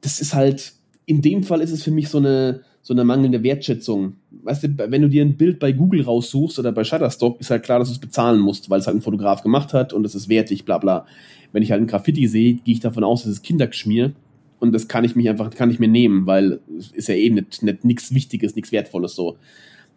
Das 0.01 0.21
ist 0.21 0.35
halt, 0.35 0.73
in 1.05 1.21
dem 1.21 1.43
Fall 1.43 1.61
ist 1.61 1.73
es 1.73 1.83
für 1.83 1.91
mich 1.91 2.09
so 2.09 2.17
eine, 2.17 2.63
so 2.81 2.95
eine 2.95 3.05
mangelnde 3.05 3.43
Wertschätzung. 3.43 4.15
Weißt 4.31 4.63
du, 4.63 4.69
wenn 4.79 5.03
du 5.03 5.09
dir 5.11 5.23
ein 5.23 5.37
Bild 5.37 5.59
bei 5.59 5.73
Google 5.73 6.03
raussuchst 6.03 6.59
oder 6.59 6.73
bei 6.73 6.85
Shutterstock, 6.85 7.39
ist 7.39 7.51
halt 7.51 7.65
klar, 7.65 7.79
dass 7.79 7.89
du 7.89 7.95
es 7.95 8.01
bezahlen 8.01 8.41
musst, 8.41 8.71
weil 8.71 8.81
es 8.81 8.87
halt 8.87 8.97
ein 8.97 9.03
Fotograf 9.03 9.43
gemacht 9.43 9.75
hat 9.75 9.93
und 9.93 10.07
es 10.07 10.15
ist 10.15 10.31
wertig, 10.31 10.65
bla 10.65 10.79
bla. 10.79 11.05
Wenn 11.53 11.63
ich 11.63 11.71
halt 11.71 11.83
ein 11.83 11.87
Graffiti 11.87 12.27
sehe, 12.27 12.55
gehe 12.55 12.73
ich 12.73 12.81
davon 12.81 13.05
aus, 13.05 13.25
dass 13.25 13.33
es 13.33 13.43
Kindergeschmier 13.43 14.15
und 14.61 14.73
das 14.73 14.87
kann 14.87 15.05
ich 15.05 15.17
mich 15.17 15.29
einfach, 15.29 15.51
kann 15.55 15.71
ich 15.71 15.79
mir 15.79 15.89
nehmen, 15.89 16.27
weil 16.27 16.61
es 16.79 16.93
ist 16.93 17.09
ja 17.09 17.15
eh 17.15 17.31
nicht, 17.31 17.63
nicht 17.63 17.85
nichts 17.85 18.15
Wichtiges, 18.15 18.55
nichts 18.55 18.71
Wertvolles 18.71 19.15
so. 19.15 19.39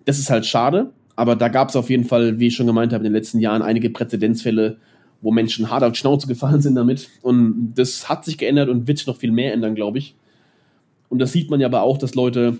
Das 0.06 0.20
ist 0.20 0.30
halt 0.30 0.46
schade, 0.46 0.92
aber 1.16 1.36
da 1.36 1.50
gab 1.50 1.70
es 1.70 1.76
auf 1.76 1.90
jeden 1.90 2.06
Fall, 2.06 2.40
wie 2.40 2.48
ich 2.48 2.56
schon 2.56 2.68
gemeint 2.68 2.94
habe, 2.94 3.02
in 3.02 3.12
den 3.12 3.14
letzten 3.14 3.40
Jahren 3.40 3.62
einige 3.62 3.90
Präzedenzfälle, 3.90 4.78
wo 5.22 5.32
Menschen 5.32 5.70
hart 5.70 5.84
auf 5.84 5.92
die 5.92 6.00
Schnauze 6.00 6.28
gefallen 6.30 6.62
sind 6.62 6.76
damit. 6.76 7.10
Und 7.22 7.74
das 7.76 8.10
hat 8.10 8.26
sich 8.26 8.38
geändert 8.38 8.70
und 8.70 8.88
wird 8.88 8.98
sich 8.98 9.08
noch 9.08 9.18
viel 9.18 9.32
mehr 9.32 9.54
ändern, 9.54 9.76
glaube 9.76 9.98
ich. 9.98 10.16
Und 11.10 11.20
das 11.20 11.34
sieht 11.34 11.52
man 11.52 11.60
ja 11.60 11.68
aber 11.68 11.84
auch, 11.84 11.98
dass 11.98 12.16
Leute, 12.16 12.58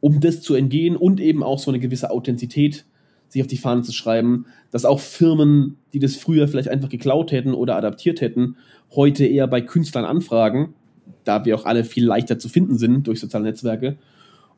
um 0.00 0.20
das 0.20 0.42
zu 0.42 0.54
entgehen 0.54 0.94
und 0.94 1.20
eben 1.20 1.42
auch 1.42 1.58
so 1.58 1.70
eine 1.70 1.80
gewisse 1.80 2.10
Authentizität 2.10 2.84
sich 3.28 3.42
auf 3.42 3.48
die 3.48 3.56
Fahne 3.56 3.82
zu 3.82 3.92
schreiben, 3.92 4.44
dass 4.70 4.84
auch 4.84 5.00
Firmen, 5.00 5.78
die 5.92 5.98
das 5.98 6.14
früher 6.14 6.46
vielleicht 6.46 6.68
einfach 6.68 6.90
geklaut 6.90 7.32
hätten 7.32 7.54
oder 7.54 7.76
adaptiert 7.76 8.20
hätten, 8.20 8.56
heute 8.94 9.24
eher 9.24 9.48
bei 9.48 9.62
Künstlern 9.62 10.04
anfragen 10.04 10.74
da 11.24 11.44
wir 11.44 11.56
auch 11.56 11.64
alle 11.64 11.84
viel 11.84 12.04
leichter 12.04 12.38
zu 12.38 12.48
finden 12.48 12.76
sind 12.76 13.06
durch 13.06 13.20
soziale 13.20 13.44
Netzwerke 13.44 13.96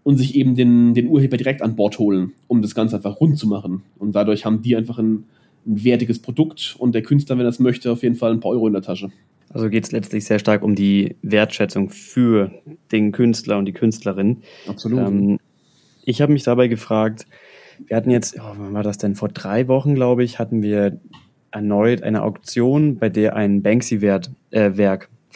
und 0.03 0.17
sich 0.17 0.35
eben 0.35 0.55
den, 0.55 0.95
den 0.95 1.09
Urheber 1.09 1.37
direkt 1.37 1.63
an 1.63 1.77
Bord 1.77 1.99
holen, 1.99 2.33
um 2.47 2.63
das 2.63 2.75
Ganze 2.75 2.97
einfach 2.97 3.21
rund 3.21 3.39
zu 3.39 3.47
machen. 3.47 3.83
Und 3.99 4.13
dadurch 4.13 4.45
haben 4.45 4.63
die 4.63 4.77
einfach 4.77 4.99
ein, 4.99 5.25
ein 5.67 5.85
wertiges 5.85 6.21
Produkt 6.21 6.77
und 6.79 6.95
der 6.95 7.03
Künstler, 7.03 7.39
wenn 7.39 7.47
er 7.47 7.51
es 7.51 7.59
möchte, 7.59 7.91
auf 7.91 8.03
jeden 8.03 8.15
Fall 8.15 8.33
ein 8.33 8.41
paar 8.41 8.53
Euro 8.53 8.67
in 8.67 8.73
der 8.73 8.83
Tasche. 8.83 9.11
Also 9.51 9.69
geht 9.71 9.85
es 9.85 9.93
letztlich 9.93 10.25
sehr 10.25 10.39
stark 10.39 10.63
um 10.63 10.75
die 10.75 11.17
Wertschätzung 11.23 11.91
für 11.91 12.51
den 12.93 13.13
Künstler 13.13 13.59
und 13.59 13.65
die 13.65 13.73
Künstlerin. 13.73 14.43
Absolut. 14.69 15.01
Ähm, 15.01 15.39
ich 16.05 16.21
habe 16.21 16.33
mich 16.33 16.43
dabei 16.43 16.69
gefragt, 16.69 17.27
wir 17.87 17.97
hatten 17.97 18.11
jetzt, 18.11 18.39
oh, 18.39 18.55
wann 18.57 18.75
war 18.75 18.83
das 18.83 18.99
denn? 18.99 19.15
Vor 19.15 19.29
drei 19.29 19.69
Wochen, 19.69 19.95
glaube 19.95 20.25
ich, 20.25 20.39
hatten 20.39 20.63
wir 20.63 21.01
erneut 21.51 22.03
eine 22.03 22.23
Auktion, 22.23 22.99
bei 22.99 23.09
der 23.09 23.35
ein 23.35 23.63
Banksy-Werk 23.63 24.29
äh, 24.51 24.77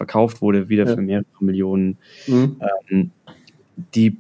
verkauft 0.01 0.41
wurde, 0.41 0.71
wieder 0.71 0.87
ja. 0.87 0.95
für 0.95 1.03
mehrere 1.03 1.27
Millionen. 1.41 1.99
Mhm. 2.27 2.57
Ähm, 2.89 3.11
die, 3.95 4.17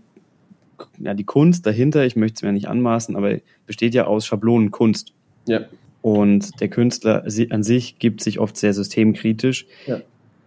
ja, 0.98 1.14
die 1.14 1.24
Kunst 1.24 1.64
dahinter, 1.64 2.04
ich 2.04 2.16
möchte 2.16 2.34
es 2.34 2.42
mir 2.42 2.52
nicht 2.52 2.68
anmaßen, 2.68 3.16
aber 3.16 3.38
besteht 3.66 3.94
ja 3.94 4.04
aus 4.04 4.26
Schablonenkunst. 4.26 5.14
Ja. 5.46 5.62
Und 6.02 6.60
der 6.60 6.68
Künstler 6.68 7.24
an 7.48 7.62
sich 7.62 7.98
gibt 7.98 8.22
sich 8.22 8.38
oft 8.38 8.58
sehr 8.58 8.74
systemkritisch. 8.74 9.66
Ja. 9.86 10.02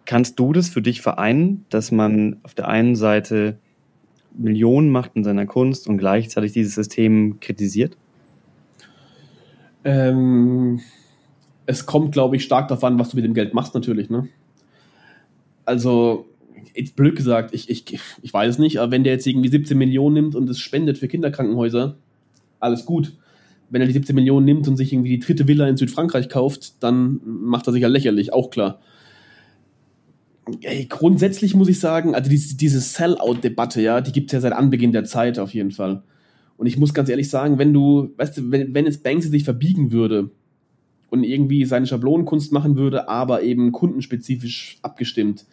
Kannst 0.06 0.40
du 0.40 0.54
das 0.54 0.70
für 0.70 0.84
dich 0.84 1.02
vereinen, 1.02 1.66
dass 1.70 1.92
man 1.92 2.38
auf 2.44 2.54
der 2.54 2.68
einen 2.68 2.96
Seite 2.96 3.58
Millionen 4.36 4.90
macht 4.92 5.16
in 5.16 5.24
seiner 5.24 5.48
Kunst 5.48 5.88
und 5.88 5.98
gleichzeitig 5.98 6.54
dieses 6.54 6.76
System 6.76 7.40
kritisiert? 7.40 7.98
Ähm, 9.84 10.80
es 11.66 11.88
kommt, 11.88 12.12
glaube 12.12 12.36
ich, 12.36 12.44
stark 12.44 12.68
darauf 12.68 12.84
an, 12.84 13.00
was 13.00 13.10
du 13.10 13.16
mit 13.16 13.26
dem 13.26 13.34
Geld 13.34 13.56
machst, 13.56 13.74
natürlich. 13.74 14.12
Ne? 14.12 14.28
Also, 15.66 16.26
jetzt 16.76 16.96
blöd 16.96 17.16
gesagt, 17.16 17.54
ich, 17.54 17.70
ich, 17.70 18.00
ich 18.22 18.34
weiß 18.34 18.56
es 18.56 18.60
nicht, 18.60 18.80
aber 18.80 18.92
wenn 18.92 19.04
der 19.04 19.14
jetzt 19.14 19.28
irgendwie 19.28 19.50
17 19.50 19.78
Millionen 19.78 20.16
nimmt 20.16 20.36
und 20.36 20.50
es 20.50 20.60
spendet 20.60 20.98
für 20.98 21.08
Kinderkrankenhäuser, 21.08 21.98
alles 22.60 22.86
gut. 22.86 23.14
Wenn 23.70 23.82
er 23.82 23.88
die 23.88 23.94
17 23.94 24.16
Millionen 24.16 24.46
nimmt 24.46 24.68
und 24.68 24.78
sich 24.78 24.94
irgendwie 24.94 25.10
die 25.10 25.20
dritte 25.20 25.48
Villa 25.48 25.68
in 25.68 25.78
Südfrankreich 25.78 26.30
kauft, 26.30 26.84
dann 26.84 27.20
macht 27.26 27.68
er 27.68 27.74
sich 27.74 27.82
ja 27.82 27.88
lächerlich, 27.88 28.32
auch 28.34 28.50
klar. 28.50 28.80
Ey, 30.62 30.86
grundsätzlich 30.86 31.56
muss 31.56 31.70
ich 31.70 31.80
sagen, 31.80 32.16
also 32.16 32.30
diese, 32.30 32.58
diese 32.58 32.80
Sell-out-Debatte, 32.80 33.82
ja, 33.82 34.02
die 34.02 34.12
gibt 34.12 34.30
es 34.30 34.34
ja 34.34 34.42
seit 34.42 34.54
Anbeginn 34.54 34.92
der 34.92 35.06
Zeit 35.06 35.40
auf 35.40 35.54
jeden 35.54 35.72
Fall. 35.72 36.04
Und 36.58 36.68
ich 36.68 36.78
muss 36.78 36.94
ganz 36.94 37.10
ehrlich 37.10 37.30
sagen, 37.30 37.58
wenn 37.58 37.74
du, 37.74 38.14
weißt 38.18 38.38
du, 38.38 38.52
wenn, 38.52 38.74
wenn 38.74 38.86
jetzt 38.86 39.04
Banksy 39.04 39.30
sich 39.30 39.44
verbiegen 39.44 39.92
würde 39.92 40.32
und 41.10 41.24
irgendwie 41.24 41.66
seine 41.66 41.88
Schablonenkunst 41.88 42.52
machen 42.52 42.78
würde, 42.78 43.08
aber 43.08 43.42
eben 43.42 43.72
kundenspezifisch 43.72 44.78
abgestimmt, 44.82 45.46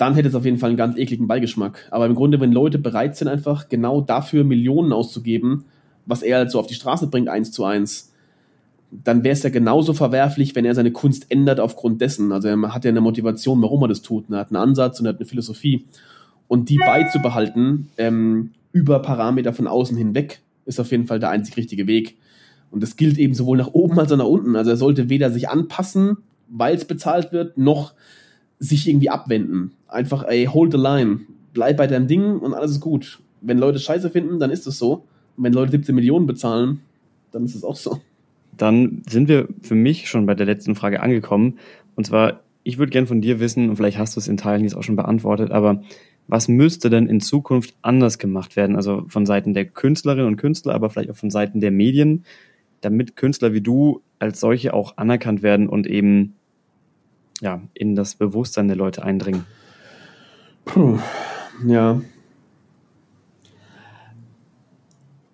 dann 0.00 0.14
hätte 0.14 0.28
es 0.28 0.34
auf 0.34 0.46
jeden 0.46 0.56
Fall 0.56 0.70
einen 0.70 0.78
ganz 0.78 0.96
ekligen 0.96 1.28
Beigeschmack. 1.28 1.86
Aber 1.90 2.06
im 2.06 2.14
Grunde, 2.14 2.40
wenn 2.40 2.52
Leute 2.52 2.78
bereit 2.78 3.16
sind, 3.16 3.28
einfach 3.28 3.68
genau 3.68 4.00
dafür 4.00 4.44
Millionen 4.44 4.94
auszugeben, 4.94 5.64
was 6.06 6.22
er 6.22 6.38
halt 6.38 6.50
so 6.50 6.58
auf 6.58 6.66
die 6.66 6.74
Straße 6.74 7.08
bringt, 7.08 7.28
eins 7.28 7.52
zu 7.52 7.64
eins, 7.64 8.10
dann 8.90 9.24
wäre 9.24 9.34
es 9.34 9.42
ja 9.42 9.50
genauso 9.50 9.92
verwerflich, 9.92 10.56
wenn 10.56 10.64
er 10.64 10.74
seine 10.74 10.90
Kunst 10.90 11.26
ändert 11.30 11.60
aufgrund 11.60 12.00
dessen. 12.00 12.32
Also 12.32 12.48
er 12.48 12.74
hat 12.74 12.84
ja 12.86 12.88
eine 12.88 13.02
Motivation, 13.02 13.60
warum 13.60 13.82
er 13.82 13.88
das 13.88 14.00
tut. 14.00 14.30
Er 14.30 14.38
hat 14.38 14.48
einen 14.48 14.56
Ansatz 14.56 14.98
und 15.00 15.06
er 15.06 15.10
hat 15.10 15.20
eine 15.20 15.26
Philosophie. 15.26 15.84
Und 16.48 16.70
die 16.70 16.78
beizubehalten, 16.78 17.90
ähm, 17.98 18.52
über 18.72 19.02
Parameter 19.02 19.52
von 19.52 19.66
außen 19.66 19.98
hinweg, 19.98 20.40
ist 20.64 20.80
auf 20.80 20.90
jeden 20.90 21.08
Fall 21.08 21.20
der 21.20 21.28
einzig 21.28 21.58
richtige 21.58 21.86
Weg. 21.86 22.16
Und 22.70 22.82
das 22.82 22.96
gilt 22.96 23.18
eben 23.18 23.34
sowohl 23.34 23.58
nach 23.58 23.74
oben 23.74 23.98
als 23.98 24.10
auch 24.12 24.16
nach 24.16 24.24
unten. 24.24 24.56
Also 24.56 24.70
er 24.70 24.76
sollte 24.78 25.10
weder 25.10 25.30
sich 25.30 25.50
anpassen, 25.50 26.16
weil 26.48 26.74
es 26.74 26.86
bezahlt 26.86 27.32
wird, 27.32 27.58
noch 27.58 27.92
sich 28.60 28.86
irgendwie 28.86 29.10
abwenden. 29.10 29.72
Einfach, 29.88 30.22
ey, 30.22 30.44
hold 30.44 30.72
the 30.72 30.78
line. 30.78 31.20
Bleib 31.52 31.78
bei 31.78 31.88
deinem 31.88 32.06
Ding 32.06 32.38
und 32.38 32.54
alles 32.54 32.72
ist 32.72 32.80
gut. 32.80 33.20
Wenn 33.40 33.58
Leute 33.58 33.80
Scheiße 33.80 34.10
finden, 34.10 34.38
dann 34.38 34.50
ist 34.50 34.66
es 34.66 34.78
so. 34.78 35.04
Und 35.36 35.44
wenn 35.44 35.52
Leute 35.52 35.72
17 35.72 35.94
Millionen 35.94 36.26
bezahlen, 36.26 36.82
dann 37.32 37.44
ist 37.44 37.54
es 37.54 37.64
auch 37.64 37.76
so. 37.76 38.00
Dann 38.56 39.02
sind 39.08 39.28
wir 39.28 39.48
für 39.62 39.74
mich 39.74 40.08
schon 40.08 40.26
bei 40.26 40.34
der 40.34 40.46
letzten 40.46 40.74
Frage 40.74 41.02
angekommen. 41.02 41.58
Und 41.96 42.04
zwar, 42.04 42.40
ich 42.62 42.78
würde 42.78 42.92
gern 42.92 43.06
von 43.06 43.22
dir 43.22 43.40
wissen, 43.40 43.70
und 43.70 43.76
vielleicht 43.76 43.98
hast 43.98 44.14
du 44.14 44.20
es 44.20 44.28
in 44.28 44.36
Teilen 44.36 44.62
jetzt 44.62 44.74
auch 44.74 44.82
schon 44.82 44.96
beantwortet, 44.96 45.50
aber 45.50 45.82
was 46.28 46.46
müsste 46.46 46.90
denn 46.90 47.08
in 47.08 47.20
Zukunft 47.20 47.74
anders 47.82 48.18
gemacht 48.18 48.54
werden? 48.54 48.76
Also 48.76 49.04
von 49.08 49.26
Seiten 49.26 49.54
der 49.54 49.64
Künstlerinnen 49.64 50.26
und 50.26 50.36
Künstler, 50.36 50.74
aber 50.74 50.90
vielleicht 50.90 51.10
auch 51.10 51.16
von 51.16 51.30
Seiten 51.30 51.60
der 51.60 51.70
Medien, 51.70 52.24
damit 52.82 53.16
Künstler 53.16 53.52
wie 53.52 53.60
du 53.62 54.02
als 54.18 54.38
solche 54.38 54.74
auch 54.74 54.96
anerkannt 54.98 55.42
werden 55.42 55.68
und 55.68 55.86
eben 55.86 56.34
ja, 57.40 57.62
in 57.74 57.94
das 57.94 58.14
Bewusstsein 58.14 58.68
der 58.68 58.76
Leute 58.76 59.02
eindringen? 59.02 59.44
Puh, 60.64 60.98
ja. 61.66 62.00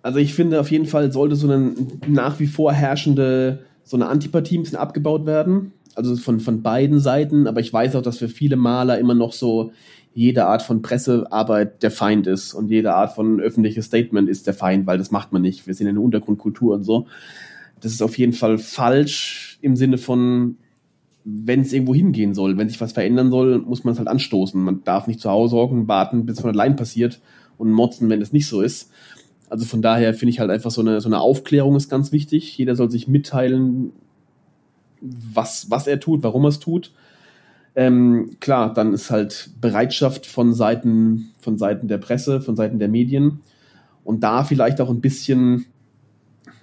Also 0.01 0.19
ich 0.19 0.33
finde 0.33 0.59
auf 0.59 0.71
jeden 0.71 0.85
Fall 0.85 1.11
sollte 1.11 1.35
so 1.35 1.51
eine 1.51 1.73
nach 2.07 2.39
wie 2.39 2.47
vor 2.47 2.71
herrschende 2.71 3.65
so 3.83 3.97
eine 3.97 4.07
Antipathie 4.07 4.57
ein 4.57 4.63
bisschen 4.63 4.77
abgebaut 4.77 5.25
werden. 5.25 5.73
also 5.95 6.15
von, 6.15 6.39
von 6.39 6.61
beiden 6.61 6.99
Seiten, 6.99 7.47
aber 7.47 7.59
ich 7.59 7.73
weiß 7.73 7.95
auch, 7.95 8.01
dass 8.01 8.17
für 8.19 8.29
viele 8.29 8.55
Maler 8.55 8.99
immer 8.99 9.15
noch 9.15 9.33
so 9.33 9.71
jede 10.13 10.45
Art 10.45 10.61
von 10.61 10.81
Pressearbeit 10.81 11.83
der 11.83 11.91
Feind 11.91 12.27
ist 12.27 12.53
und 12.53 12.69
jede 12.69 12.93
Art 12.93 13.13
von 13.13 13.39
öffentliches 13.39 13.85
Statement 13.85 14.29
ist 14.29 14.47
der 14.47 14.53
Feind, 14.53 14.87
weil 14.87 14.97
das 14.97 15.11
macht 15.11 15.31
man 15.31 15.41
nicht. 15.41 15.67
Wir 15.67 15.73
sind 15.73 15.87
in 15.87 15.95
der 15.95 16.03
Untergrundkultur 16.03 16.75
und 16.75 16.83
so. 16.83 17.07
Das 17.81 17.91
ist 17.91 18.01
auf 18.01 18.17
jeden 18.17 18.33
Fall 18.33 18.57
falsch 18.57 19.59
im 19.61 19.75
Sinne 19.75 19.97
von, 19.97 20.57
wenn 21.29 21.59
es 21.59 21.73
irgendwo 21.73 21.93
hingehen 21.93 22.33
soll, 22.33 22.57
wenn 22.57 22.69
sich 22.69 22.79
was 22.79 22.93
verändern 22.93 23.31
soll, 23.31 23.59
muss 23.59 23.83
man 23.83 23.91
es 23.91 23.97
halt 23.97 24.07
anstoßen. 24.07 24.63
Man 24.63 24.85
darf 24.85 25.07
nicht 25.07 25.19
zu 25.19 25.29
Hause 25.29 25.57
hocken, 25.57 25.89
warten, 25.89 26.25
bis 26.25 26.37
es 26.37 26.41
von 26.41 26.51
allein 26.51 26.77
passiert 26.77 27.19
und 27.57 27.69
motzen, 27.69 28.09
wenn 28.09 28.21
es 28.21 28.31
nicht 28.31 28.47
so 28.47 28.61
ist. 28.61 28.91
Also 29.49 29.65
von 29.65 29.81
daher 29.81 30.13
finde 30.13 30.29
ich 30.31 30.39
halt 30.39 30.49
einfach 30.49 30.71
so 30.71 30.79
eine, 30.79 31.01
so 31.01 31.09
eine 31.09 31.19
Aufklärung 31.19 31.75
ist 31.75 31.89
ganz 31.89 32.13
wichtig. 32.13 32.57
Jeder 32.57 32.77
soll 32.77 32.89
sich 32.89 33.09
mitteilen, 33.09 33.91
was, 35.01 35.69
was 35.69 35.85
er 35.87 35.99
tut, 35.99 36.23
warum 36.23 36.45
er 36.45 36.49
es 36.49 36.59
tut. 36.59 36.93
Ähm, 37.75 38.37
klar, 38.39 38.73
dann 38.73 38.93
ist 38.93 39.11
halt 39.11 39.49
Bereitschaft 39.59 40.25
von 40.25 40.53
Seiten, 40.53 41.31
von 41.39 41.57
Seiten 41.57 41.89
der 41.89 41.97
Presse, 41.97 42.39
von 42.39 42.55
Seiten 42.55 42.79
der 42.79 42.87
Medien. 42.87 43.41
Und 44.05 44.23
da 44.23 44.45
vielleicht 44.45 44.79
auch 44.79 44.89
ein 44.89 45.01
bisschen, 45.01 45.65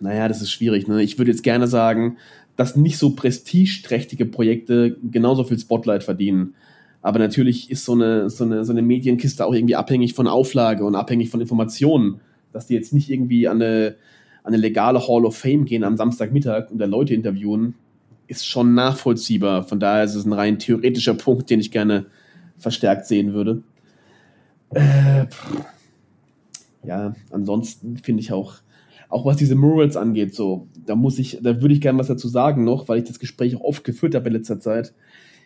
naja, 0.01 0.27
das 0.27 0.41
ist 0.41 0.51
schwierig. 0.51 0.89
Ne? 0.89 1.03
Ich 1.03 1.19
würde 1.19 1.31
jetzt 1.31 1.43
gerne 1.43 1.67
sagen, 1.67 2.17
dass 2.57 2.77
nicht 2.77 2.99
so 2.99 3.11
prestigeträchtige 3.11 4.27
Projekte 4.27 4.97
genauso 5.11 5.45
viel 5.45 5.59
Spotlight 5.59 6.05
verdienen. 6.05 6.55
Aber 7.03 7.19
natürlich 7.19 7.71
ist 7.71 7.85
so 7.85 7.93
eine, 7.93 8.31
so, 8.31 8.45
eine, 8.45 8.65
so 8.65 8.73
eine 8.73 8.83
Medienkiste 8.83 9.45
auch 9.45 9.53
irgendwie 9.53 9.77
abhängig 9.77 10.15
von 10.15 10.27
Auflage 10.27 10.85
und 10.85 10.95
abhängig 10.95 11.31
von 11.31 11.41
Informationen 11.41 12.21
dass 12.55 12.67
die 12.67 12.75
jetzt 12.75 12.93
nicht 12.93 13.11
irgendwie 13.11 13.49
an 13.49 13.61
eine, 13.61 13.97
an 14.45 14.55
eine 14.55 14.57
legale 14.57 15.07
Hall 15.07 15.27
of 15.27 15.37
Fame 15.37 15.65
gehen 15.67 15.85
am 15.85 15.97
Samstagmittag 15.97 16.71
und 16.71 16.79
da 16.79 16.87
Leute 16.87 17.13
interviewen, 17.13 17.75
ist 18.29 18.47
schon 18.47 18.75
nachvollziehbar. 18.75 19.65
Von 19.65 19.81
daher 19.81 20.05
ist 20.05 20.15
es 20.15 20.25
ein 20.25 20.33
rein 20.33 20.59
theoretischer 20.59 21.15
Punkt, 21.15 21.51
den 21.51 21.61
ich 21.61 21.71
gerne 21.71 22.07
verstärkt 22.57 23.07
sehen 23.07 23.35
würde. 23.35 23.63
Äh, 24.71 25.27
ja, 26.85 27.15
ansonsten 27.31 27.99
finde 27.99 28.23
ich 28.23 28.33
auch, 28.33 28.55
auch 29.09 29.25
was 29.25 29.37
diese 29.37 29.55
Murals 29.55 29.97
angeht, 29.97 30.35
so, 30.35 30.69
da 30.87 30.95
muss 30.95 31.19
ich, 31.19 31.39
da 31.43 31.61
würde 31.61 31.75
ich 31.75 31.81
gerne 31.81 31.99
was 31.99 32.09
dazu 32.09 32.29
sagen 32.29 32.65
noch, 32.65 32.89
weil 32.89 32.99
ich 32.99 33.05
das 33.05 33.19
Gespräch 33.19 33.57
auch 33.57 33.63
oft 33.63 33.85
geführt 33.85 34.15
habe 34.15 34.29
in 34.29 34.35
letzter 34.35 34.61
Zeit. 34.61 34.95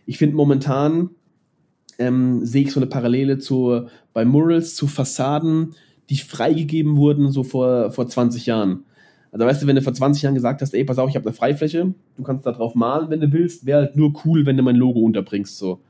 Ich 0.06 0.18
finde 0.18 0.36
momentan 0.36 1.10
ähm, 1.98 2.44
sehe 2.44 2.62
ich 2.62 2.72
so 2.72 2.80
eine 2.80 2.86
Parallele 2.86 3.38
zu 3.38 3.88
bei 4.12 4.24
Murals 4.24 4.74
zu 4.74 4.86
Fassaden, 4.86 5.74
die 6.10 6.16
freigegeben 6.16 6.96
wurden, 6.96 7.30
so 7.30 7.42
vor, 7.42 7.90
vor 7.90 8.06
20 8.06 8.46
Jahren. 8.46 8.84
Also 9.30 9.44
weißt 9.44 9.62
du, 9.62 9.66
wenn 9.66 9.76
du 9.76 9.82
vor 9.82 9.92
20 9.92 10.22
Jahren 10.22 10.34
gesagt 10.34 10.62
hast, 10.62 10.72
ey, 10.72 10.84
pass 10.84 10.98
auf, 10.98 11.10
ich 11.10 11.16
habe 11.16 11.26
eine 11.26 11.34
Freifläche, 11.34 11.92
du 12.16 12.22
kannst 12.22 12.46
da 12.46 12.52
drauf 12.52 12.74
malen, 12.74 13.10
wenn 13.10 13.20
du 13.20 13.30
willst, 13.32 13.66
wäre 13.66 13.80
halt 13.80 13.96
nur 13.96 14.12
cool, 14.24 14.46
wenn 14.46 14.56
du 14.56 14.62
mein 14.62 14.76
Logo 14.76 15.00
unterbringst, 15.00 15.58
so. 15.58 15.80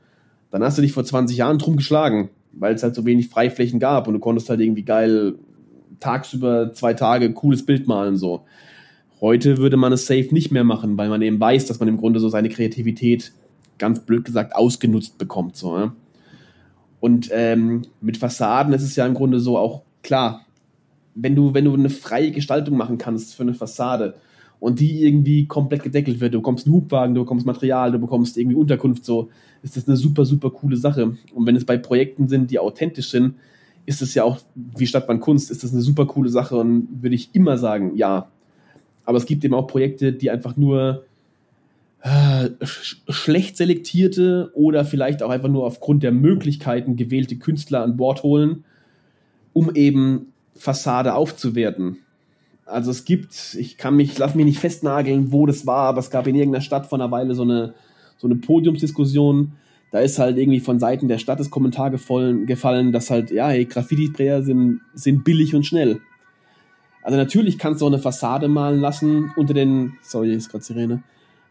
Dann 0.51 0.63
hast 0.63 0.77
du 0.77 0.81
dich 0.81 0.91
vor 0.91 1.05
20 1.05 1.37
Jahren 1.37 1.59
drum 1.59 1.77
geschlagen, 1.77 2.29
weil 2.51 2.73
es 2.73 2.83
halt 2.83 2.95
so 2.95 3.05
wenig 3.05 3.29
Freiflächen 3.29 3.79
gab 3.79 4.07
und 4.07 4.15
du 4.15 4.19
konntest 4.19 4.49
halt 4.49 4.59
irgendwie 4.59 4.83
geil 4.83 5.35
tagsüber 5.99 6.73
zwei 6.73 6.93
Tage 6.93 7.33
cooles 7.33 7.65
Bild 7.65 7.87
malen, 7.87 8.17
so. 8.17 8.45
Heute 9.21 9.57
würde 9.57 9.77
man 9.77 9.91
es 9.91 10.05
safe 10.05 10.29
nicht 10.31 10.51
mehr 10.51 10.63
machen, 10.63 10.97
weil 10.97 11.09
man 11.09 11.21
eben 11.21 11.39
weiß, 11.39 11.65
dass 11.65 11.79
man 11.79 11.89
im 11.89 11.97
Grunde 11.97 12.19
so 12.19 12.29
seine 12.29 12.49
Kreativität, 12.49 13.33
ganz 13.77 13.99
blöd 14.01 14.25
gesagt, 14.25 14.55
ausgenutzt 14.55 15.17
bekommt, 15.17 15.55
so, 15.55 15.77
ja? 15.77 15.93
Und 16.99 17.29
ähm, 17.31 17.83
mit 18.01 18.17
Fassaden 18.17 18.73
ist 18.73 18.83
es 18.83 18.95
ja 18.95 19.05
im 19.05 19.13
Grunde 19.13 19.39
so 19.39 19.57
auch 19.57 19.83
klar, 20.03 20.45
wenn 21.15 21.35
du, 21.35 21.53
wenn 21.53 21.65
du 21.65 21.73
eine 21.73 21.89
freie 21.89 22.31
Gestaltung 22.31 22.77
machen 22.77 22.97
kannst 22.97 23.35
für 23.35 23.43
eine 23.43 23.53
Fassade 23.53 24.15
und 24.59 24.79
die 24.79 25.03
irgendwie 25.05 25.47
komplett 25.47 25.83
gedeckelt 25.83 26.19
wird, 26.19 26.33
du 26.33 26.39
bekommst 26.39 26.65
einen 26.65 26.75
Hubwagen, 26.75 27.15
du 27.15 27.21
bekommst 27.21 27.45
Material, 27.45 27.91
du 27.91 27.99
bekommst 27.99 28.37
irgendwie 28.37 28.55
Unterkunft, 28.55 29.05
so, 29.05 29.29
ist 29.63 29.77
das 29.77 29.87
eine 29.87 29.97
super, 29.97 30.25
super 30.25 30.49
coole 30.49 30.77
Sache. 30.77 31.17
Und 31.33 31.45
wenn 31.45 31.55
es 31.55 31.65
bei 31.65 31.77
Projekten 31.77 32.27
sind, 32.27 32.51
die 32.51 32.59
authentisch 32.59 33.09
sind, 33.09 33.35
ist 33.89 34.01
es 34.01 34.13
ja 34.13 34.23
auch, 34.23 34.37
wie 34.55 34.85
Stadtbahn 34.85 35.19
Kunst, 35.19 35.49
ist 35.49 35.63
das 35.63 35.73
eine 35.73 35.81
super 35.81 36.05
coole 36.05 36.29
Sache 36.29 36.55
und 36.55 36.87
würde 37.01 37.15
ich 37.15 37.31
immer 37.33 37.57
sagen, 37.57 37.95
ja. 37.95 38.29
Aber 39.03 39.17
es 39.17 39.25
gibt 39.25 39.43
eben 39.43 39.55
auch 39.55 39.65
Projekte, 39.65 40.13
die 40.13 40.29
einfach 40.29 40.55
nur 40.55 41.05
äh, 42.01 42.49
sch 42.63 43.01
schlecht 43.09 43.57
selektierte 43.57 44.51
oder 44.53 44.85
vielleicht 44.85 45.23
auch 45.23 45.31
einfach 45.31 45.49
nur 45.49 45.65
aufgrund 45.65 46.03
der 46.03 46.11
Möglichkeiten 46.11 46.95
gewählte 46.95 47.37
Künstler 47.37 47.81
an 47.81 47.97
Bord 47.97 48.23
holen 48.23 48.63
um 49.53 49.73
eben 49.75 50.31
Fassade 50.55 51.15
aufzuwerten. 51.15 51.97
Also 52.65 52.91
es 52.91 53.03
gibt, 53.03 53.55
ich 53.59 53.77
kann 53.77 53.95
mich, 53.95 54.17
lass 54.17 54.35
mich 54.35 54.45
nicht 54.45 54.59
festnageln, 54.59 55.31
wo 55.31 55.45
das 55.45 55.65
war, 55.65 55.87
aber 55.87 55.99
es 55.99 56.11
gab 56.11 56.27
in 56.27 56.35
irgendeiner 56.35 56.61
Stadt 56.61 56.85
vor 56.85 56.99
einer 56.99 57.11
Weile 57.11 57.33
so 57.33 57.41
eine, 57.41 57.73
so 58.17 58.27
eine 58.27 58.35
Podiumsdiskussion. 58.35 59.53
Da 59.91 59.99
ist 59.99 60.19
halt 60.19 60.37
irgendwie 60.37 60.59
von 60.59 60.79
Seiten 60.79 61.07
der 61.07 61.17
Stadt 61.17 61.39
das 61.39 61.49
Kommentar 61.49 61.89
gefallen, 61.89 62.45
gefallen 62.45 62.91
dass 62.91 63.09
halt, 63.09 63.31
ja, 63.31 63.49
hey, 63.49 63.65
Graffiti-Sprayer 63.65 64.43
sind, 64.43 64.81
sind 64.93 65.23
billig 65.23 65.55
und 65.55 65.65
schnell. 65.65 66.01
Also 67.01 67.17
natürlich 67.17 67.57
kannst 67.57 67.81
du 67.81 67.85
auch 67.85 67.89
eine 67.89 67.99
Fassade 67.99 68.47
malen 68.47 68.81
lassen 68.81 69.31
unter 69.35 69.53
den, 69.53 69.93
sorry, 70.01 70.33
ist 70.33 70.49
gerade 70.49 70.63
Sirene, 70.63 71.01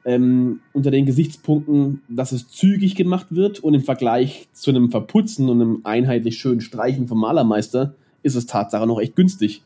ähm, 0.04 0.60
unter 0.72 0.90
den 0.90 1.06
Gesichtspunkten, 1.06 2.02
dass 2.08 2.32
es 2.32 2.48
zügig 2.48 2.94
gemacht 2.94 3.26
wird 3.30 3.60
und 3.60 3.74
im 3.74 3.82
Vergleich 3.82 4.48
zu 4.52 4.70
einem 4.70 4.90
Verputzen 4.90 5.48
und 5.48 5.60
einem 5.60 5.80
einheitlich 5.84 6.38
schönen 6.38 6.60
Streichen 6.60 7.08
vom 7.08 7.18
Malermeister 7.18 7.94
ist 8.22 8.36
es 8.36 8.46
Tatsache 8.46 8.86
noch 8.86 9.00
echt 9.00 9.16
günstig. 9.16 9.62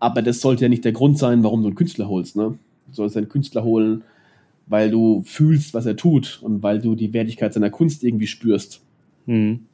Aber 0.00 0.20
das 0.20 0.40
sollte 0.40 0.64
ja 0.64 0.68
nicht 0.68 0.84
der 0.84 0.92
Grund 0.92 1.18
sein, 1.18 1.44
warum 1.44 1.62
du 1.62 1.68
einen 1.68 1.76
Künstler 1.76 2.08
holst. 2.08 2.36
Ne? 2.36 2.58
Du 2.88 2.94
sollst 2.94 3.16
einen 3.16 3.28
Künstler 3.28 3.64
holen, 3.64 4.04
weil 4.66 4.90
du 4.90 5.22
fühlst, 5.24 5.74
was 5.74 5.86
er 5.86 5.96
tut 5.96 6.40
und 6.42 6.62
weil 6.62 6.80
du 6.80 6.94
die 6.94 7.12
Wertigkeit 7.12 7.52
seiner 7.52 7.70
Kunst 7.70 8.02
irgendwie 8.02 8.26
spürst. 8.26 8.80
Mhm. 9.26 9.66